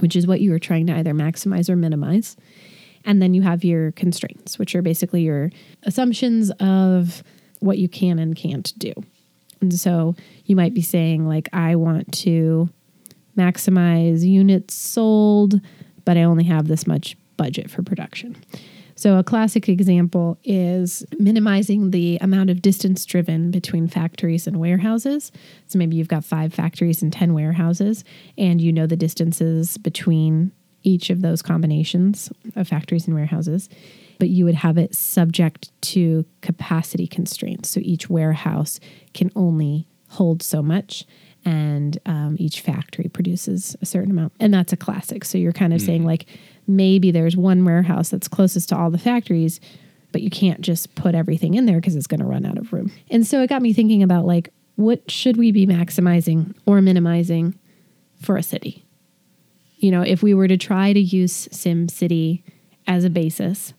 which 0.00 0.16
is 0.16 0.26
what 0.26 0.40
you 0.40 0.52
are 0.54 0.58
trying 0.58 0.86
to 0.86 0.96
either 0.96 1.12
maximize 1.12 1.68
or 1.68 1.76
minimize. 1.76 2.36
And 3.04 3.20
then 3.20 3.34
you 3.34 3.42
have 3.42 3.64
your 3.64 3.92
constraints, 3.92 4.58
which 4.58 4.74
are 4.74 4.82
basically 4.82 5.22
your 5.22 5.50
assumptions 5.82 6.50
of 6.58 7.22
what 7.60 7.76
you 7.78 7.88
can 7.88 8.18
and 8.18 8.34
can't 8.34 8.72
do. 8.78 8.92
And 9.60 9.72
so 9.72 10.14
you 10.44 10.56
might 10.56 10.74
be 10.74 10.82
saying, 10.82 11.26
like, 11.26 11.48
I 11.52 11.76
want 11.76 12.12
to 12.18 12.68
maximize 13.36 14.22
units 14.22 14.74
sold, 14.74 15.60
but 16.04 16.16
I 16.16 16.22
only 16.22 16.44
have 16.44 16.68
this 16.68 16.86
much 16.86 17.16
budget 17.36 17.70
for 17.70 17.82
production. 17.82 18.36
So, 18.96 19.18
a 19.18 19.24
classic 19.24 19.68
example 19.68 20.38
is 20.44 21.04
minimizing 21.18 21.90
the 21.90 22.16
amount 22.20 22.50
of 22.50 22.62
distance 22.62 23.04
driven 23.04 23.50
between 23.50 23.88
factories 23.88 24.46
and 24.46 24.60
warehouses. 24.60 25.32
So, 25.66 25.78
maybe 25.78 25.96
you've 25.96 26.08
got 26.08 26.24
five 26.24 26.54
factories 26.54 27.02
and 27.02 27.12
10 27.12 27.34
warehouses, 27.34 28.04
and 28.38 28.60
you 28.60 28.72
know 28.72 28.86
the 28.86 28.96
distances 28.96 29.78
between 29.78 30.52
each 30.84 31.10
of 31.10 31.22
those 31.22 31.42
combinations 31.42 32.30
of 32.54 32.68
factories 32.68 33.06
and 33.06 33.16
warehouses 33.16 33.68
but 34.18 34.28
you 34.28 34.44
would 34.44 34.54
have 34.54 34.78
it 34.78 34.94
subject 34.94 35.70
to 35.82 36.24
capacity 36.40 37.06
constraints. 37.06 37.70
So 37.70 37.80
each 37.82 38.08
warehouse 38.08 38.80
can 39.12 39.30
only 39.34 39.86
hold 40.08 40.42
so 40.42 40.62
much, 40.62 41.04
and 41.44 41.98
um, 42.06 42.36
each 42.38 42.60
factory 42.60 43.08
produces 43.08 43.76
a 43.82 43.86
certain 43.86 44.10
amount. 44.10 44.32
And 44.40 44.54
that's 44.54 44.72
a 44.72 44.76
classic. 44.76 45.24
So 45.24 45.38
you're 45.38 45.52
kind 45.52 45.74
of 45.74 45.80
mm. 45.80 45.86
saying, 45.86 46.04
like, 46.04 46.26
maybe 46.66 47.10
there's 47.10 47.36
one 47.36 47.64
warehouse 47.64 48.08
that's 48.08 48.28
closest 48.28 48.68
to 48.70 48.76
all 48.76 48.90
the 48.90 48.98
factories, 48.98 49.60
but 50.12 50.22
you 50.22 50.30
can't 50.30 50.60
just 50.60 50.94
put 50.94 51.14
everything 51.14 51.54
in 51.54 51.66
there 51.66 51.80
because 51.80 51.96
it's 51.96 52.06
going 52.06 52.20
to 52.20 52.26
run 52.26 52.46
out 52.46 52.56
of 52.56 52.72
room. 52.72 52.92
And 53.10 53.26
so 53.26 53.42
it 53.42 53.48
got 53.48 53.62
me 53.62 53.72
thinking 53.72 54.02
about, 54.02 54.24
like, 54.24 54.50
what 54.76 55.10
should 55.10 55.36
we 55.36 55.52
be 55.52 55.66
maximizing 55.66 56.54
or 56.66 56.80
minimizing 56.80 57.58
for 58.20 58.36
a 58.36 58.42
city? 58.42 58.84
You 59.76 59.90
know, 59.90 60.02
if 60.02 60.22
we 60.22 60.32
were 60.32 60.48
to 60.48 60.56
try 60.56 60.92
to 60.92 61.00
use 61.00 61.48
SimCity 61.48 62.42
as 62.86 63.04
a 63.04 63.10
basis, 63.10 63.74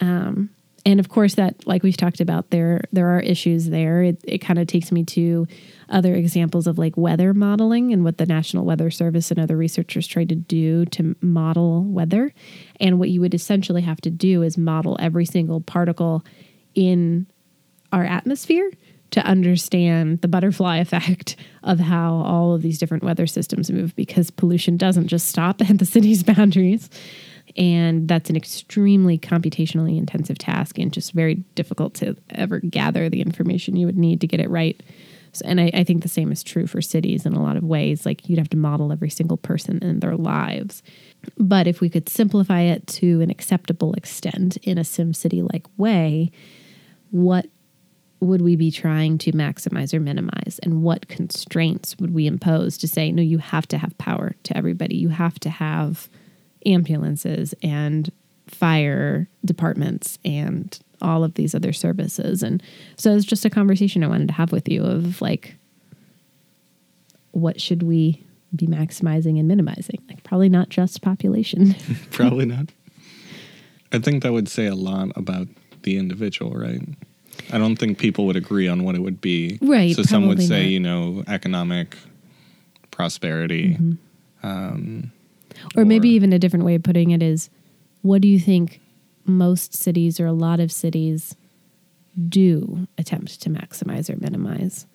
um, 0.00 0.50
and 0.86 0.98
of 0.98 1.08
course, 1.08 1.34
that 1.34 1.66
like 1.66 1.82
we've 1.82 1.96
talked 1.96 2.20
about, 2.20 2.50
there 2.50 2.82
there 2.92 3.08
are 3.08 3.20
issues 3.20 3.68
there. 3.68 4.02
It, 4.02 4.20
it 4.24 4.38
kind 4.38 4.58
of 4.58 4.66
takes 4.66 4.90
me 4.90 5.04
to 5.04 5.46
other 5.90 6.14
examples 6.14 6.66
of 6.66 6.78
like 6.78 6.96
weather 6.96 7.34
modeling 7.34 7.92
and 7.92 8.02
what 8.02 8.18
the 8.18 8.26
National 8.26 8.64
Weather 8.64 8.90
Service 8.90 9.30
and 9.30 9.38
other 9.38 9.56
researchers 9.56 10.06
try 10.06 10.24
to 10.24 10.34
do 10.34 10.86
to 10.86 11.16
model 11.20 11.84
weather. 11.84 12.32
And 12.78 12.98
what 12.98 13.10
you 13.10 13.20
would 13.20 13.34
essentially 13.34 13.82
have 13.82 14.00
to 14.02 14.10
do 14.10 14.42
is 14.42 14.56
model 14.56 14.96
every 15.00 15.26
single 15.26 15.60
particle 15.60 16.24
in 16.74 17.26
our 17.92 18.04
atmosphere 18.04 18.70
to 19.10 19.20
understand 19.20 20.22
the 20.22 20.28
butterfly 20.28 20.76
effect 20.78 21.36
of 21.62 21.78
how 21.78 22.14
all 22.14 22.54
of 22.54 22.62
these 22.62 22.78
different 22.78 23.04
weather 23.04 23.26
systems 23.26 23.70
move 23.70 23.94
because 23.96 24.30
pollution 24.30 24.76
doesn't 24.76 25.08
just 25.08 25.26
stop 25.26 25.60
at 25.60 25.78
the 25.78 25.86
city's 25.86 26.22
boundaries. 26.34 26.88
And 27.60 28.08
that's 28.08 28.30
an 28.30 28.36
extremely 28.36 29.18
computationally 29.18 29.98
intensive 29.98 30.38
task 30.38 30.78
and 30.78 30.90
just 30.90 31.12
very 31.12 31.34
difficult 31.54 31.92
to 31.96 32.16
ever 32.30 32.58
gather 32.60 33.10
the 33.10 33.20
information 33.20 33.76
you 33.76 33.84
would 33.84 33.98
need 33.98 34.22
to 34.22 34.26
get 34.26 34.40
it 34.40 34.48
right. 34.48 34.82
So, 35.32 35.44
and 35.46 35.60
I, 35.60 35.70
I 35.74 35.84
think 35.84 36.02
the 36.02 36.08
same 36.08 36.32
is 36.32 36.42
true 36.42 36.66
for 36.66 36.80
cities 36.80 37.26
in 37.26 37.34
a 37.34 37.42
lot 37.42 37.58
of 37.58 37.62
ways. 37.62 38.06
Like 38.06 38.30
you'd 38.30 38.38
have 38.38 38.48
to 38.50 38.56
model 38.56 38.92
every 38.92 39.10
single 39.10 39.36
person 39.36 39.78
and 39.82 40.00
their 40.00 40.16
lives. 40.16 40.82
But 41.36 41.66
if 41.66 41.82
we 41.82 41.90
could 41.90 42.08
simplify 42.08 42.62
it 42.62 42.86
to 42.86 43.20
an 43.20 43.28
acceptable 43.28 43.92
extent 43.92 44.56
in 44.62 44.78
a 44.78 44.82
SimCity 44.82 45.46
like 45.52 45.66
way, 45.76 46.32
what 47.10 47.44
would 48.20 48.40
we 48.40 48.56
be 48.56 48.70
trying 48.70 49.18
to 49.18 49.32
maximize 49.32 49.92
or 49.92 50.00
minimize? 50.00 50.58
And 50.62 50.82
what 50.82 51.08
constraints 51.08 51.94
would 51.98 52.14
we 52.14 52.26
impose 52.26 52.78
to 52.78 52.88
say, 52.88 53.12
no, 53.12 53.20
you 53.20 53.36
have 53.36 53.68
to 53.68 53.76
have 53.76 53.96
power 53.98 54.34
to 54.44 54.56
everybody? 54.56 54.96
You 54.96 55.10
have 55.10 55.38
to 55.40 55.50
have 55.50 56.08
ambulances 56.66 57.54
and 57.62 58.10
fire 58.48 59.28
departments 59.44 60.18
and 60.24 60.78
all 61.02 61.24
of 61.24 61.34
these 61.34 61.54
other 61.54 61.72
services. 61.72 62.42
And 62.42 62.62
so 62.96 63.14
it's 63.14 63.24
just 63.24 63.44
a 63.44 63.50
conversation 63.50 64.04
I 64.04 64.08
wanted 64.08 64.28
to 64.28 64.34
have 64.34 64.52
with 64.52 64.68
you 64.68 64.84
of 64.84 65.22
like, 65.22 65.56
what 67.32 67.60
should 67.60 67.82
we 67.82 68.22
be 68.54 68.66
maximizing 68.66 69.38
and 69.38 69.46
minimizing? 69.46 70.02
Like, 70.08 70.22
probably 70.24 70.48
not 70.48 70.68
just 70.68 71.00
population. 71.02 71.74
Probably 72.10 72.44
not. 72.46 72.66
I 73.92 73.98
think 73.98 74.22
that 74.22 74.32
would 74.32 74.48
say 74.48 74.66
a 74.66 74.74
lot 74.74 75.10
about 75.16 75.48
the 75.82 75.96
individual, 75.96 76.52
right? 76.52 76.80
I 77.52 77.58
don't 77.58 77.76
think 77.76 77.98
people 77.98 78.26
would 78.26 78.36
agree 78.36 78.68
on 78.68 78.84
what 78.84 78.94
it 78.94 79.00
would 79.00 79.20
be. 79.20 79.58
Right, 79.62 79.94
So 79.94 80.02
some 80.02 80.26
would 80.28 80.42
say, 80.42 80.62
not. 80.64 80.70
you 80.70 80.80
know, 80.80 81.24
economic 81.28 81.96
prosperity. 82.90 83.78
Um, 84.42 85.12
or 85.76 85.84
maybe 85.84 86.08
even 86.10 86.32
a 86.32 86.38
different 86.38 86.64
way 86.64 86.74
of 86.74 86.82
putting 86.82 87.10
it 87.10 87.22
is, 87.22 87.50
what 88.02 88.22
do 88.22 88.28
you 88.28 88.38
think 88.38 88.80
most 89.24 89.74
cities 89.74 90.18
or 90.18 90.26
a 90.26 90.32
lot 90.32 90.60
of 90.60 90.72
cities 90.72 91.36
do 92.28 92.86
attempt 92.98 93.40
to 93.42 93.50
maximize 93.50 94.10
or 94.10 94.16
minimize? 94.16 94.86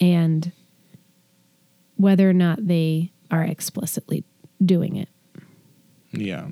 And 0.00 0.52
whether 1.96 2.28
or 2.28 2.32
not 2.32 2.66
they 2.66 3.12
are 3.30 3.42
explicitly 3.42 4.24
doing 4.64 4.96
it. 4.96 5.08
yeah. 6.12 6.46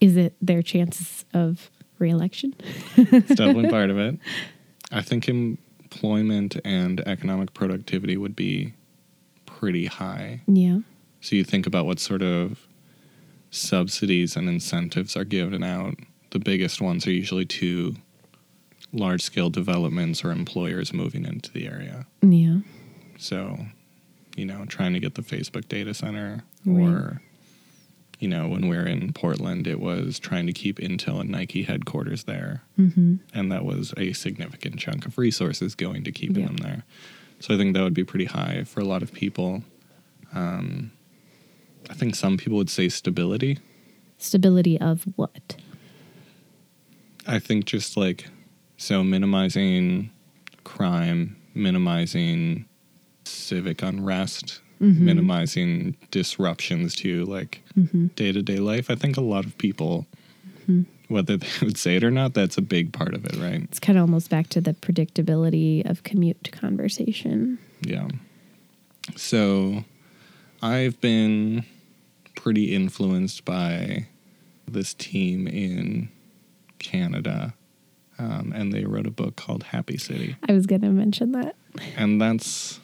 Is 0.00 0.16
it 0.18 0.34
their 0.42 0.60
chances 0.60 1.24
of 1.32 1.70
reelection? 1.98 2.54
It's 2.96 3.34
definitely 3.34 3.70
part 3.70 3.88
of 3.88 3.98
it. 3.98 4.18
I 4.92 5.00
think 5.00 5.28
employment 5.28 6.56
and 6.64 7.00
economic 7.08 7.54
productivity 7.54 8.16
would 8.16 8.36
be 8.36 8.74
pretty 9.46 9.86
high. 9.86 10.42
Yeah. 10.46 10.80
So 11.24 11.36
you 11.36 11.42
think 11.42 11.66
about 11.66 11.86
what 11.86 12.00
sort 12.00 12.20
of 12.20 12.66
subsidies 13.50 14.36
and 14.36 14.46
incentives 14.46 15.16
are 15.16 15.24
given 15.24 15.62
out. 15.62 15.94
The 16.32 16.38
biggest 16.38 16.82
ones 16.82 17.06
are 17.06 17.12
usually 17.12 17.46
to 17.46 17.94
large 18.92 19.22
scale 19.22 19.48
developments 19.48 20.22
or 20.22 20.32
employers 20.32 20.92
moving 20.92 21.24
into 21.24 21.50
the 21.50 21.66
area. 21.66 22.04
Yeah. 22.20 22.58
So, 23.16 23.58
you 24.36 24.44
know, 24.44 24.66
trying 24.66 24.92
to 24.92 25.00
get 25.00 25.14
the 25.14 25.22
Facebook 25.22 25.66
data 25.66 25.94
center 25.94 26.42
Right. 26.66 26.82
or 26.88 27.22
you 28.20 28.28
know, 28.28 28.46
when 28.46 28.68
we 28.68 28.76
were 28.76 28.86
in 28.86 29.12
Portland, 29.14 29.66
it 29.66 29.80
was 29.80 30.18
trying 30.18 30.46
to 30.46 30.52
keep 30.52 30.78
Intel 30.78 31.20
and 31.20 31.30
Nike 31.30 31.62
headquarters 31.62 32.24
there. 32.24 32.62
Mm-hmm. 32.78 33.16
And 33.32 33.50
that 33.50 33.64
was 33.64 33.94
a 33.96 34.12
significant 34.12 34.78
chunk 34.78 35.06
of 35.06 35.16
resources 35.16 35.74
going 35.74 36.04
to 36.04 36.12
keeping 36.12 36.42
Yeah. 36.42 36.46
them 36.48 36.56
there. 36.58 36.84
So 37.40 37.54
I 37.54 37.56
think 37.58 37.74
that 37.74 37.82
would 37.82 37.94
be 37.94 38.04
pretty 38.04 38.26
high 38.26 38.64
for 38.64 38.80
a 38.80 38.84
lot 38.84 39.02
of 39.02 39.12
people. 39.12 39.64
Um, 40.34 40.92
I 41.90 41.94
think 41.94 42.14
some 42.14 42.36
people 42.36 42.56
would 42.58 42.70
say 42.70 42.88
stability. 42.88 43.58
Stability 44.18 44.80
of 44.80 45.04
what? 45.16 45.56
I 47.26 47.38
think 47.38 47.64
just 47.66 47.96
like 47.96 48.26
so 48.76 49.02
minimizing 49.04 50.10
crime, 50.64 51.36
minimizing 51.54 52.66
civic 53.24 53.82
unrest, 53.82 54.60
Mm-hmm. 54.80 55.04
minimizing 55.04 55.96
disruptions 56.10 56.96
to 56.96 57.24
like 57.26 57.62
day 58.16 58.32
to 58.32 58.42
day 58.42 58.56
life. 58.56 58.90
I 58.90 58.96
think 58.96 59.16
a 59.16 59.20
lot 59.22 59.46
of 59.46 59.56
people, 59.56 60.04
Mm-hmm. 60.62 60.82
whether 61.08 61.36
they 61.36 61.46
would 61.62 61.78
say 61.78 61.96
it 61.96 62.02
or 62.04 62.10
not, 62.10 62.34
that's 62.34 62.58
a 62.58 62.60
big 62.62 62.92
part 62.92 63.14
of 63.14 63.24
it, 63.24 63.36
right? 63.36 63.62
It's 63.62 63.78
kind 63.78 63.96
of 63.98 64.02
almost 64.02 64.30
back 64.30 64.48
to 64.48 64.60
the 64.60 64.74
predictability 64.74 65.88
of 65.88 66.02
commute 66.02 66.50
conversation. 66.52 67.58
Yeah. 67.82 68.08
So 69.16 69.84
I've 70.64 70.98
been 71.02 71.66
pretty 72.34 72.74
influenced 72.74 73.44
by 73.44 74.06
this 74.66 74.94
team 74.94 75.46
in 75.46 76.08
Canada. 76.78 77.52
Um, 78.18 78.50
and 78.56 78.72
they 78.72 78.84
wrote 78.84 79.06
a 79.06 79.10
book 79.10 79.36
called 79.36 79.64
Happy 79.64 79.98
City. 79.98 80.36
I 80.48 80.52
was 80.52 80.64
going 80.64 80.80
to 80.80 80.88
mention 80.88 81.32
that. 81.32 81.54
And 81.96 82.18
that's 82.18 82.80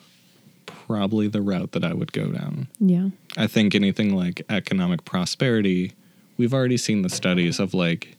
probably 0.67 1.27
the 1.27 1.41
route 1.41 1.73
that 1.73 1.83
I 1.83 1.95
would 1.95 2.13
go 2.13 2.27
down. 2.27 2.69
Yeah. 2.81 3.09
I 3.39 3.47
think 3.47 3.75
anything 3.75 4.15
like 4.15 4.43
economic 4.51 5.07
prosperity, 5.07 5.95
we've 6.37 6.53
already 6.53 6.77
seen 6.77 7.01
the 7.01 7.09
studies 7.09 7.59
of 7.59 7.73
like 7.73 8.19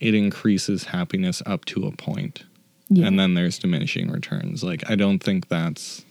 it 0.00 0.12
increases 0.14 0.84
happiness 0.84 1.40
up 1.46 1.66
to 1.66 1.86
a 1.86 1.92
point. 1.92 2.42
Yeah. 2.88 3.06
And 3.06 3.16
then 3.16 3.34
there's 3.34 3.60
diminishing 3.60 4.10
returns. 4.10 4.64
Like 4.64 4.90
I 4.90 4.96
don't 4.96 5.20
think 5.20 5.46
that's 5.48 6.04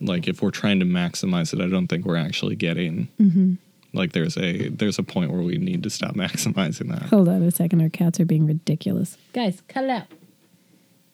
like 0.00 0.28
if 0.28 0.42
we're 0.42 0.50
trying 0.50 0.80
to 0.80 0.86
maximize 0.86 1.52
it, 1.54 1.60
I 1.60 1.68
don't 1.68 1.86
think 1.88 2.04
we're 2.04 2.16
actually 2.16 2.56
getting 2.56 3.08
Mm-hmm. 3.20 3.54
like 3.92 4.12
there's 4.12 4.36
a 4.36 4.68
there's 4.68 4.98
a 4.98 5.02
point 5.02 5.30
where 5.32 5.42
we 5.42 5.58
need 5.58 5.82
to 5.84 5.90
stop 5.90 6.14
maximizing 6.24 6.90
that. 6.90 7.04
Hold 7.10 7.28
on 7.28 7.42
a 7.42 7.50
second. 7.50 7.80
Our 7.80 7.88
cats 7.88 8.20
are 8.20 8.24
being 8.26 8.46
ridiculous. 8.46 9.16
Guys, 9.32 9.62
cut 9.68 9.84
it 9.84 9.90
out. 9.90 10.06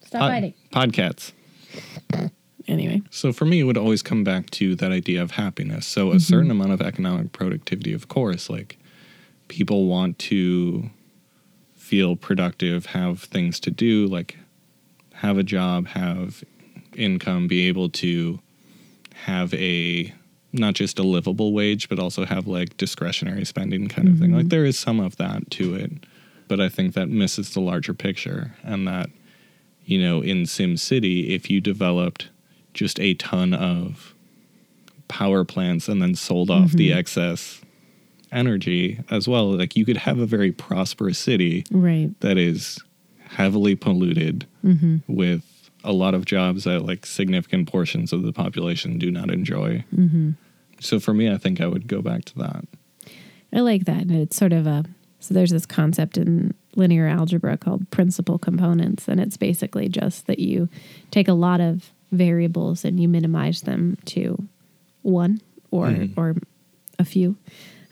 Stop 0.05 0.21
Pod- 0.21 0.31
fighting. 0.31 0.55
podcasts. 0.73 1.33
Anyway. 2.68 3.03
So 3.11 3.33
for 3.33 3.45
me, 3.45 3.61
it 3.61 3.64
would 3.64 3.77
always 3.77 4.03
come 4.03 4.23
back 4.23 4.49
to 4.51 4.75
that 4.77 4.92
idea 4.92 5.21
of 5.23 5.33
happiness. 5.33 5.85
So 5.87 6.12
a 6.12 6.21
certain 6.21 6.51
amount 6.51 6.71
of 6.73 6.81
economic 6.81 7.33
productivity, 7.33 7.92
of 7.92 8.07
course, 8.09 8.49
like 8.49 8.79
people 9.49 9.87
want 9.87 10.18
to 10.21 10.90
feel 11.75 12.14
productive, 12.14 12.87
have 12.87 13.21
things 13.21 13.59
to 13.61 13.71
do, 13.73 14.07
like 14.07 14.38
have 15.14 15.38
a 15.38 15.42
job, 15.42 15.88
have 15.88 16.45
income, 16.97 17.49
be 17.49 17.66
able 17.66 17.88
to 17.88 18.38
have 19.14 19.53
a 19.55 20.12
not 20.55 20.75
just 20.75 20.98
a 20.98 21.03
livable 21.03 21.53
wage, 21.53 21.88
but 21.88 21.98
also 21.98 22.27
have 22.27 22.46
like 22.46 22.77
discretionary 22.77 23.44
spending 23.44 23.88
kind 23.88 24.09
of 24.09 24.18
thing. 24.18 24.33
Like 24.33 24.42
mm-hmm. 24.42 24.48
there 24.48 24.66
is 24.66 24.79
some 24.79 25.01
of 25.01 25.16
that 25.16 25.51
to 25.53 25.75
it, 25.75 25.92
but 26.46 26.61
I 26.61 26.68
think 26.68 26.94
that 26.94 27.09
misses 27.09 27.55
the 27.55 27.61
larger 27.61 27.94
picture 27.94 28.55
and 28.62 28.87
that 28.87 29.09
you 29.85 30.01
know, 30.01 30.22
in 30.22 30.46
Sim 30.46 30.77
City, 30.77 31.35
if 31.35 31.51
you 31.51 31.61
developed 31.61 32.29
just 32.75 33.01
a 33.01 33.14
ton 33.14 33.53
of 33.53 34.14
power 35.09 35.44
plants 35.44 35.88
and 35.88 36.01
then 36.01 36.14
sold 36.14 36.51
off 36.51 36.72
the 36.72 36.90
mm-hmm. 36.90 36.98
excess 36.98 37.61
energy 38.31 39.01
as 39.11 39.29
well, 39.29 39.51
like 39.57 39.77
you 39.77 39.85
could 39.85 39.98
have 39.98 40.18
a 40.18 40.27
very 40.27 40.53
prosperous 40.53 41.18
city 41.18 41.64
Right. 41.70 42.11
that 42.20 42.38
is 42.38 42.79
heavily 43.29 43.75
polluted 43.75 44.46
mm-hmm. 44.64 44.98
with 45.07 45.42
a 45.85 45.92
lot 45.92 46.14
of 46.14 46.25
jobs 46.25 46.64
that 46.64 46.85
like 46.85 47.05
significant 47.07 47.68
portions 47.71 48.12
of 48.12 48.23
the 48.23 48.33
population 48.33 48.99
do 48.99 49.11
not 49.11 49.31
enjoy. 49.31 49.85
So 50.81 50.99
for 51.01 51.14
me, 51.14 51.31
I 51.31 51.37
think 51.38 51.61
I 51.61 51.66
would 51.66 51.87
go 51.88 52.03
back 52.03 52.25
to 52.27 52.38
that. 52.38 52.64
I 53.53 53.61
like 53.61 53.85
that. 53.85 54.03
And 54.03 54.12
it's 54.12 54.37
sort 54.37 54.53
of 54.53 54.66
a 54.66 54.85
so 55.21 55.35
there's 55.35 55.51
this 55.53 55.66
concept 55.66 56.18
in 56.18 56.53
linear 56.75 57.06
algebra 57.06 57.56
called 57.56 57.88
principal 57.90 58.38
components. 58.38 59.06
And 59.06 59.21
it's 59.21 59.37
basically 59.37 59.88
just 59.88 60.27
that 60.27 60.40
you 60.40 60.69
take 61.13 61.29
a 61.29 61.33
lot 61.33 61.61
of 61.61 61.92
variables 62.11 62.85
and 62.85 62.98
you 62.98 63.09
minimize 63.09 63.61
them 63.61 63.96
to 64.06 64.48
one 65.02 65.40
or 65.71 65.88
Mhm. 65.90 66.13
or 66.17 66.35
a 66.98 67.04
few. 67.04 67.37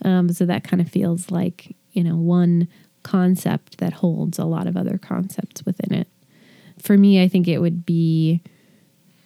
Um, 0.04 0.28
so 0.32 0.44
that 0.46 0.64
kind 0.64 0.80
of 0.80 0.88
feels 0.88 1.30
like, 1.30 1.76
you 1.92 2.02
know, 2.02 2.16
one 2.16 2.66
concept 3.04 3.78
that 3.78 3.92
holds 3.94 4.38
a 4.38 4.44
lot 4.44 4.66
of 4.66 4.76
other 4.76 4.98
concepts 4.98 5.64
within 5.64 5.92
it. 5.94 6.08
For 6.82 6.96
me, 6.96 7.22
I 7.22 7.28
think 7.28 7.48
it 7.48 7.58
would 7.58 7.84
be 7.84 8.40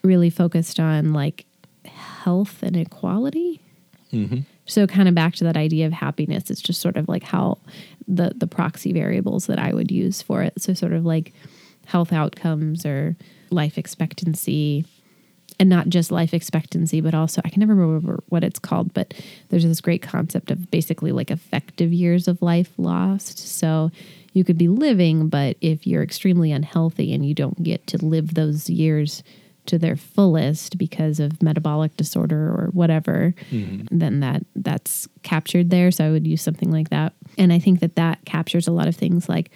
really 0.02 0.30
focused 0.30 0.78
on 0.78 1.12
like 1.12 1.46
health 1.84 2.62
and 2.62 2.76
equality. 2.76 3.60
Mm-hmm. 4.12 4.40
So 4.66 4.86
kind 4.86 5.08
of 5.08 5.14
back 5.14 5.34
to 5.36 5.44
that 5.44 5.56
idea 5.56 5.86
of 5.86 5.92
happiness, 5.92 6.50
it's 6.50 6.62
just 6.62 6.80
sort 6.80 6.96
of 6.96 7.08
like 7.08 7.22
how 7.22 7.58
the 8.06 8.32
the 8.34 8.46
proxy 8.46 8.92
variables 8.92 9.46
that 9.46 9.58
I 9.58 9.72
would 9.72 9.90
use 9.90 10.22
for 10.22 10.42
it. 10.42 10.60
So 10.60 10.74
sort 10.74 10.92
of 10.92 11.04
like 11.04 11.32
health 11.86 12.12
outcomes 12.12 12.86
or 12.86 13.16
life 13.50 13.76
expectancy, 13.76 14.84
and 15.60 15.68
not 15.68 15.88
just 15.88 16.10
life 16.10 16.32
expectancy, 16.34 17.00
but 17.00 17.14
also 17.14 17.42
I 17.44 17.50
can 17.50 17.60
never 17.60 17.74
remember 17.74 18.22
what 18.28 18.44
it's 18.44 18.58
called, 18.58 18.94
but 18.94 19.14
there's 19.50 19.64
this 19.64 19.80
great 19.80 20.02
concept 20.02 20.50
of 20.50 20.70
basically 20.70 21.12
like 21.12 21.30
effective 21.30 21.92
years 21.92 22.26
of 22.26 22.40
life 22.42 22.72
lost. 22.78 23.38
So 23.38 23.90
you 24.34 24.44
could 24.44 24.58
be 24.58 24.68
living, 24.68 25.28
but 25.28 25.56
if 25.60 25.86
you're 25.86 26.02
extremely 26.02 26.52
unhealthy 26.52 27.14
and 27.14 27.24
you 27.24 27.34
don't 27.34 27.62
get 27.62 27.86
to 27.86 28.04
live 28.04 28.34
those 28.34 28.68
years 28.68 29.22
to 29.66 29.78
their 29.78 29.96
fullest 29.96 30.76
because 30.76 31.18
of 31.20 31.42
metabolic 31.42 31.96
disorder 31.96 32.48
or 32.48 32.68
whatever, 32.72 33.34
mm-hmm. 33.50 33.86
then 33.96 34.20
that 34.20 34.44
that's 34.54 35.08
captured 35.22 35.70
there. 35.70 35.90
So 35.90 36.06
I 36.06 36.10
would 36.10 36.26
use 36.26 36.42
something 36.42 36.70
like 36.70 36.90
that. 36.90 37.14
And 37.38 37.50
I 37.50 37.58
think 37.58 37.80
that 37.80 37.96
that 37.96 38.22
captures 38.26 38.68
a 38.68 38.72
lot 38.72 38.88
of 38.88 38.96
things 38.96 39.26
like 39.26 39.50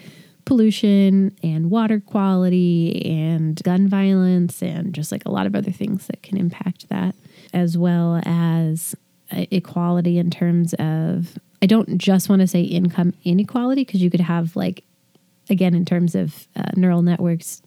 pollution 0.46 1.36
and 1.42 1.70
water 1.70 2.00
quality 2.00 3.04
and 3.04 3.62
gun 3.62 3.86
violence 3.86 4.62
and 4.62 4.94
just 4.94 5.12
like 5.12 5.26
a 5.26 5.30
lot 5.30 5.44
of 5.44 5.54
other 5.54 5.72
things 5.72 6.06
that 6.06 6.22
can 6.22 6.38
impact 6.38 6.88
that, 6.88 7.14
as 7.52 7.76
well 7.76 8.22
as 8.24 8.94
uh, 9.30 9.44
equality 9.50 10.18
in 10.18 10.30
terms 10.30 10.72
of, 10.78 11.38
I 11.62 11.66
don't 11.66 11.98
just 11.98 12.28
want 12.28 12.40
to 12.40 12.46
say 12.46 12.62
income 12.62 13.14
inequality 13.24 13.84
because 13.84 14.02
you 14.02 14.10
could 14.10 14.20
have 14.20 14.54
like, 14.56 14.84
again, 15.50 15.74
in 15.74 15.84
terms 15.84 16.14
of 16.14 16.46
uh, 16.56 16.70
neural 16.76 17.02
networks 17.02 17.62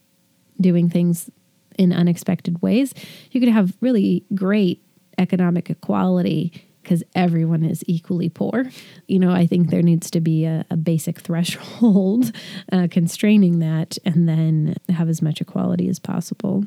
doing 0.60 0.90
things 0.90 1.30
in 1.78 1.92
unexpected 1.92 2.62
ways, 2.62 2.94
you 3.32 3.40
could 3.40 3.50
have 3.50 3.76
really 3.82 4.24
great 4.36 4.84
economic 5.18 5.70
equality 5.70 6.68
because 6.82 7.04
everyone 7.16 7.64
is 7.64 7.84
equally 7.88 8.30
poor. 8.30 8.70
You 9.08 9.20
know, 9.20 9.32
I 9.32 9.46
think 9.46 9.70
there 9.70 9.84
needs 9.84 10.10
to 10.12 10.22
be 10.22 10.46
a, 10.46 10.66
a 10.70 10.78
basic 10.78 11.20
threshold 11.20 12.32
uh, 12.72 12.88
constraining 12.90 13.60
that 13.60 13.98
and 14.06 14.28
then 14.28 14.76
have 14.90 15.10
as 15.10 15.22
much 15.22 15.42
equality 15.42 15.90
as 15.90 16.00
possible. 16.00 16.64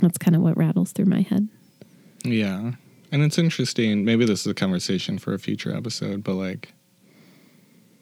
That's 0.00 0.18
kind 0.18 0.36
of 0.36 0.42
what 0.42 0.56
rattles 0.56 0.92
through 0.92 1.06
my 1.06 1.22
head. 1.22 1.48
Yeah. 2.24 2.72
And 3.10 3.22
it's 3.22 3.38
interesting. 3.38 4.04
Maybe 4.04 4.24
this 4.24 4.40
is 4.40 4.46
a 4.46 4.54
conversation 4.54 5.18
for 5.18 5.32
a 5.34 5.38
future 5.38 5.74
episode, 5.74 6.22
but 6.22 6.34
like, 6.34 6.72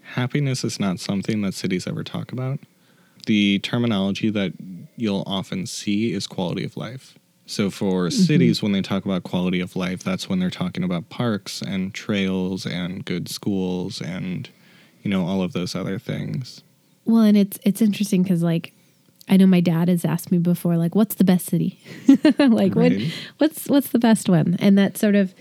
happiness 0.02 0.64
is 0.64 0.80
not 0.80 0.98
something 0.98 1.42
that 1.42 1.54
cities 1.54 1.86
ever 1.86 2.02
talk 2.02 2.32
about. 2.32 2.60
The 3.26 3.58
terminology 3.60 4.30
that 4.30 4.52
you'll 4.96 5.24
often 5.26 5.66
see 5.66 6.12
is 6.12 6.26
quality 6.26 6.64
of 6.64 6.76
life. 6.76 7.18
So 7.46 7.70
for 7.70 8.08
mm-hmm. 8.08 8.22
cities, 8.22 8.62
when 8.62 8.72
they 8.72 8.82
talk 8.82 9.04
about 9.04 9.22
quality 9.22 9.60
of 9.60 9.76
life, 9.76 10.02
that's 10.02 10.28
when 10.28 10.40
they're 10.40 10.50
talking 10.50 10.82
about 10.82 11.08
parks 11.08 11.62
and 11.62 11.94
trails 11.94 12.66
and 12.66 13.04
good 13.04 13.28
schools 13.28 14.00
and 14.00 14.48
you 15.02 15.10
know 15.10 15.24
all 15.24 15.42
of 15.42 15.52
those 15.52 15.76
other 15.76 15.98
things. 15.98 16.62
Well, 17.04 17.22
and 17.22 17.36
it's 17.36 17.58
it's 17.64 17.80
interesting 17.80 18.24
because 18.24 18.42
like 18.42 18.72
I 19.28 19.36
know 19.36 19.46
my 19.46 19.60
dad 19.60 19.88
has 19.88 20.04
asked 20.04 20.30
me 20.30 20.38
before, 20.38 20.76
like, 20.76 20.94
what's 20.94 21.16
the 21.16 21.24
best 21.24 21.46
city? 21.46 21.80
like, 22.38 22.74
right. 22.74 22.92
what 22.92 22.92
what's 23.38 23.68
what's 23.68 23.88
the 23.88 23.98
best 23.98 24.28
one? 24.28 24.56
And 24.60 24.78
that 24.78 24.96
sort 24.96 25.14
of 25.14 25.34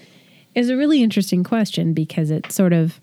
is 0.56 0.70
a 0.70 0.78
really 0.78 1.04
interesting 1.04 1.44
question 1.44 1.94
because 1.94 2.32
it 2.32 2.52
sort 2.52 2.74
of 2.74 3.00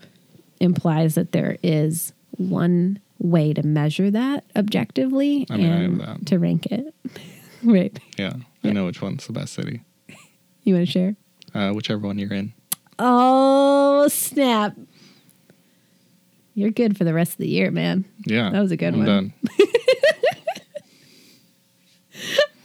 implies 0.59 1.15
that 1.15 1.31
there 1.31 1.57
is 1.63 2.13
one 2.31 2.99
way 3.19 3.53
to 3.53 3.63
measure 3.63 4.11
that 4.11 4.43
objectively 4.55 5.45
I 5.49 5.57
mean, 5.57 5.71
and 5.71 6.01
that. 6.01 6.25
to 6.27 6.39
rank 6.39 6.65
it. 6.67 6.93
right. 7.63 7.97
Yeah. 8.17 8.33
I 8.63 8.71
know 8.71 8.85
which 8.85 9.01
one's 9.01 9.27
the 9.27 9.33
best 9.33 9.53
city. 9.53 9.81
You 10.63 10.75
want 10.75 10.87
to 10.87 10.91
share? 10.91 11.15
Uh, 11.53 11.71
whichever 11.71 12.07
one 12.07 12.17
you're 12.17 12.33
in. 12.33 12.53
Oh, 12.99 14.07
snap. 14.07 14.75
You're 16.55 16.71
good 16.71 16.97
for 16.97 17.03
the 17.03 17.13
rest 17.13 17.33
of 17.33 17.37
the 17.37 17.47
year, 17.47 17.71
man. 17.71 18.05
Yeah. 18.25 18.49
That 18.49 18.61
was 18.61 18.71
a 18.71 18.77
good 18.77 18.93
I'm 18.93 19.05
one. 19.05 19.33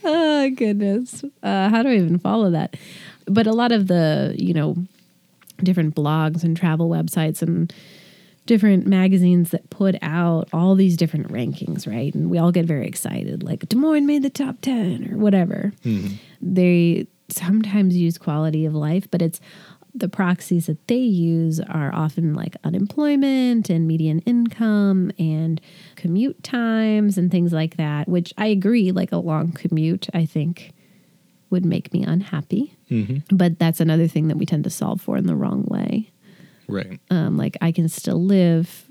Oh, 0.09 0.49
goodness. 0.55 1.23
Uh, 1.43 1.69
how 1.69 1.83
do 1.83 1.89
I 1.89 1.95
even 1.95 2.19
follow 2.19 2.51
that? 2.51 2.75
But 3.25 3.47
a 3.47 3.53
lot 3.53 3.71
of 3.71 3.87
the, 3.87 4.35
you 4.37 4.53
know, 4.53 4.75
different 5.63 5.95
blogs 5.95 6.43
and 6.43 6.57
travel 6.57 6.89
websites 6.89 7.41
and 7.41 7.71
different 8.45 8.87
magazines 8.87 9.51
that 9.51 9.69
put 9.69 9.95
out 10.01 10.49
all 10.51 10.73
these 10.73 10.97
different 10.97 11.27
rankings, 11.27 11.85
right? 11.85 12.15
And 12.15 12.31
we 12.31 12.39
all 12.39 12.51
get 12.51 12.65
very 12.65 12.87
excited, 12.87 13.43
like 13.43 13.69
Des 13.69 13.75
Moines 13.75 14.07
made 14.07 14.23
the 14.23 14.29
top 14.31 14.61
10 14.61 15.11
or 15.11 15.17
whatever. 15.17 15.71
Mm-hmm. 15.85 16.15
They 16.41 17.05
sometimes 17.27 17.95
use 17.95 18.17
quality 18.17 18.65
of 18.65 18.73
life, 18.73 19.07
but 19.11 19.21
it's 19.21 19.39
the 19.93 20.09
proxies 20.09 20.67
that 20.67 20.87
they 20.87 20.97
use 20.97 21.59
are 21.59 21.93
often 21.93 22.33
like 22.33 22.55
unemployment 22.63 23.69
and 23.69 23.87
median 23.87 24.19
income 24.19 25.11
and 25.17 25.59
commute 25.95 26.43
times 26.43 27.17
and 27.17 27.31
things 27.31 27.51
like 27.51 27.77
that, 27.77 28.07
which 28.07 28.33
I 28.37 28.47
agree, 28.47 28.91
like 28.91 29.11
a 29.11 29.17
long 29.17 29.51
commute, 29.51 30.07
I 30.13 30.25
think 30.25 30.73
would 31.49 31.65
make 31.65 31.91
me 31.93 32.03
unhappy. 32.03 32.77
Mm-hmm. 32.91 33.35
But 33.35 33.57
that's 33.57 33.79
another 33.79 34.07
thing 34.07 34.27
that 34.27 34.37
we 34.37 34.45
tend 34.45 34.63
to 34.65 34.69
solve 34.69 35.01
for 35.01 35.17
in 35.17 35.25
the 35.25 35.35
wrong 35.35 35.65
way. 35.65 36.11
Right. 36.67 36.99
Um, 37.09 37.35
like 37.35 37.57
I 37.61 37.71
can 37.71 37.89
still 37.89 38.23
live 38.23 38.85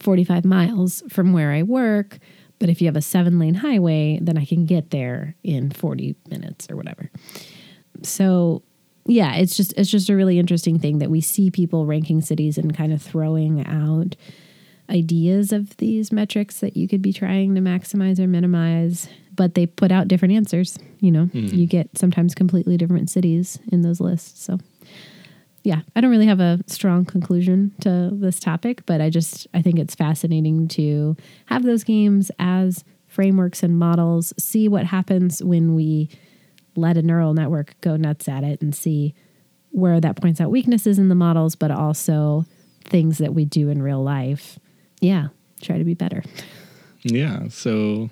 45 0.00 0.44
miles 0.44 1.02
from 1.08 1.32
where 1.32 1.52
I 1.52 1.62
work, 1.62 2.18
but 2.58 2.68
if 2.68 2.80
you 2.80 2.86
have 2.88 2.96
a 2.96 3.02
seven 3.02 3.38
lane 3.38 3.54
highway, 3.54 4.18
then 4.20 4.36
I 4.36 4.44
can 4.44 4.66
get 4.66 4.90
there 4.90 5.34
in 5.42 5.70
40 5.70 6.14
minutes 6.28 6.68
or 6.70 6.76
whatever. 6.76 7.10
So 8.02 8.62
yeah, 9.06 9.34
it's 9.36 9.56
just 9.56 9.72
it's 9.76 9.90
just 9.90 10.08
a 10.08 10.16
really 10.16 10.38
interesting 10.38 10.78
thing 10.78 10.98
that 10.98 11.10
we 11.10 11.20
see 11.20 11.50
people 11.50 11.86
ranking 11.86 12.20
cities 12.20 12.58
and 12.58 12.76
kind 12.76 12.92
of 12.92 13.02
throwing 13.02 13.66
out 13.66 14.16
ideas 14.90 15.52
of 15.52 15.76
these 15.78 16.12
metrics 16.12 16.60
that 16.60 16.76
you 16.76 16.86
could 16.86 17.02
be 17.02 17.12
trying 17.12 17.54
to 17.54 17.60
maximize 17.60 18.18
or 18.18 18.26
minimize, 18.26 19.08
but 19.34 19.54
they 19.54 19.66
put 19.66 19.90
out 19.90 20.08
different 20.08 20.34
answers. 20.34 20.78
You 21.00 21.10
know, 21.10 21.26
mm. 21.26 21.52
you 21.52 21.66
get 21.66 21.96
sometimes 21.96 22.34
completely 22.34 22.76
different 22.76 23.10
cities 23.10 23.58
in 23.70 23.82
those 23.82 24.00
lists. 24.00 24.44
So 24.44 24.58
yeah, 25.64 25.80
I 25.94 26.00
don't 26.00 26.10
really 26.10 26.26
have 26.26 26.40
a 26.40 26.60
strong 26.66 27.04
conclusion 27.04 27.72
to 27.80 28.10
this 28.12 28.38
topic, 28.38 28.84
but 28.86 29.00
I 29.00 29.10
just 29.10 29.46
I 29.54 29.62
think 29.62 29.78
it's 29.78 29.94
fascinating 29.94 30.68
to 30.68 31.16
have 31.46 31.62
those 31.62 31.84
games 31.84 32.30
as 32.38 32.84
frameworks 33.06 33.62
and 33.62 33.78
models, 33.78 34.32
see 34.38 34.68
what 34.68 34.86
happens 34.86 35.42
when 35.42 35.74
we 35.74 36.08
let 36.76 36.96
a 36.96 37.02
neural 37.02 37.34
network 37.34 37.74
go 37.80 37.96
nuts 37.96 38.28
at 38.28 38.44
it 38.44 38.62
and 38.62 38.74
see 38.74 39.14
where 39.70 40.00
that 40.00 40.16
points 40.16 40.40
out 40.40 40.50
weaknesses 40.50 40.98
in 40.98 41.08
the 41.08 41.14
models, 41.14 41.54
but 41.54 41.70
also 41.70 42.44
things 42.84 43.18
that 43.18 43.34
we 43.34 43.44
do 43.44 43.68
in 43.68 43.82
real 43.82 44.02
life. 44.02 44.58
Yeah, 45.00 45.28
try 45.60 45.78
to 45.78 45.84
be 45.84 45.94
better. 45.94 46.22
Yeah, 47.02 47.48
so 47.48 48.10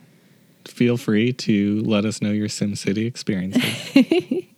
feel 0.67 0.97
free 0.97 1.33
to 1.33 1.83
let 1.83 2.05
us 2.05 2.23
know 2.23 2.31
your 2.31 2.49
SimCity 2.49 3.07
experiences. 3.07 4.45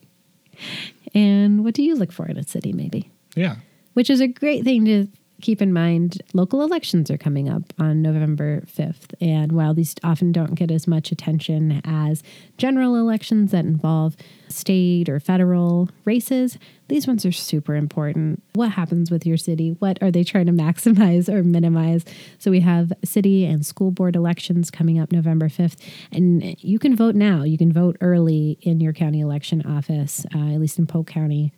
And 1.14 1.64
what 1.64 1.74
do 1.74 1.82
you 1.82 1.94
look 1.94 2.12
for 2.12 2.26
in 2.26 2.36
a 2.36 2.42
city, 2.42 2.72
maybe? 2.72 3.10
Yeah. 3.34 3.56
Which 3.94 4.10
is 4.10 4.20
a 4.20 4.28
great 4.28 4.64
thing 4.64 4.84
to 4.86 5.08
keep 5.42 5.60
in 5.60 5.72
mind. 5.72 6.22
Local 6.32 6.62
elections 6.62 7.10
are 7.10 7.18
coming 7.18 7.48
up 7.48 7.74
on 7.78 8.00
November 8.00 8.62
5th. 8.62 9.12
And 9.20 9.52
while 9.52 9.74
these 9.74 9.94
often 10.02 10.32
don't 10.32 10.54
get 10.54 10.70
as 10.70 10.86
much 10.86 11.12
attention 11.12 11.82
as 11.84 12.22
general 12.56 12.96
elections 12.96 13.50
that 13.50 13.64
involve 13.64 14.16
state 14.48 15.08
or 15.08 15.20
federal 15.20 15.90
races, 16.04 16.58
these 16.88 17.06
ones 17.06 17.26
are 17.26 17.32
super 17.32 17.74
important. 17.74 18.42
What 18.54 18.70
happens 18.70 19.10
with 19.10 19.26
your 19.26 19.36
city? 19.36 19.70
What 19.80 20.00
are 20.00 20.10
they 20.10 20.24
trying 20.24 20.46
to 20.46 20.52
maximize 20.64 21.28
or 21.28 21.42
minimize? 21.42 22.04
So 22.38 22.50
we 22.50 22.60
have 22.60 22.92
city 23.04 23.44
and 23.44 23.66
school 23.66 23.90
board 23.90 24.16
elections 24.16 24.70
coming 24.70 24.98
up 24.98 25.12
November 25.12 25.48
5th. 25.48 25.76
And 26.12 26.56
you 26.62 26.78
can 26.78 26.94
vote 26.96 27.16
now. 27.16 27.42
You 27.42 27.58
can 27.58 27.72
vote 27.72 27.96
early 28.00 28.58
in 28.62 28.80
your 28.80 28.92
county 28.92 29.20
election 29.20 29.66
office, 29.66 30.24
uh, 30.34 30.52
at 30.52 30.60
least 30.60 30.78
in 30.78 30.86
Polk 30.86 31.08
County. 31.08 31.52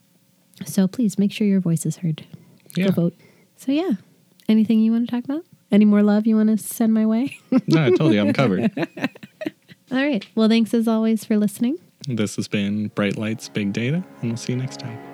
So 0.65 0.89
please 0.89 1.19
make 1.19 1.33
sure 1.33 1.47
your 1.47 1.61
voice 1.61 1.85
is 1.85 1.99
heard. 1.99 2.25
Yeah. 2.77 2.87
Go 2.87 2.91
vote. 2.93 3.15
So 3.65 3.73
yeah, 3.73 3.93
anything 4.47 4.81
you 4.81 4.93
want 4.93 5.09
to 5.09 5.11
talk 5.11 5.25
about? 5.25 5.43
Any 5.73 5.87
more 5.87 6.03
love 6.03 6.27
you 6.27 6.37
want 6.37 6.51
to 6.51 6.63
send 6.63 6.93
my 6.93 7.07
way? 7.07 7.39
no, 7.67 7.87
I 7.87 7.91
told 7.93 8.13
you 8.13 8.21
I'm 8.21 8.35
covered. 8.35 8.71
All 9.91 10.05
right. 10.05 10.27
Well, 10.35 10.51
thanks 10.51 10.75
as 10.75 10.87
always 10.87 11.25
for 11.25 11.39
listening. 11.39 11.79
This 12.07 12.37
has 12.37 12.47
been 12.47 12.89
Bright 12.89 13.17
Lights 13.17 13.49
Big 13.49 13.73
Data, 13.73 14.05
and 14.21 14.31
we'll 14.31 14.37
see 14.37 14.53
you 14.53 14.59
next 14.59 14.81
time. 14.81 15.14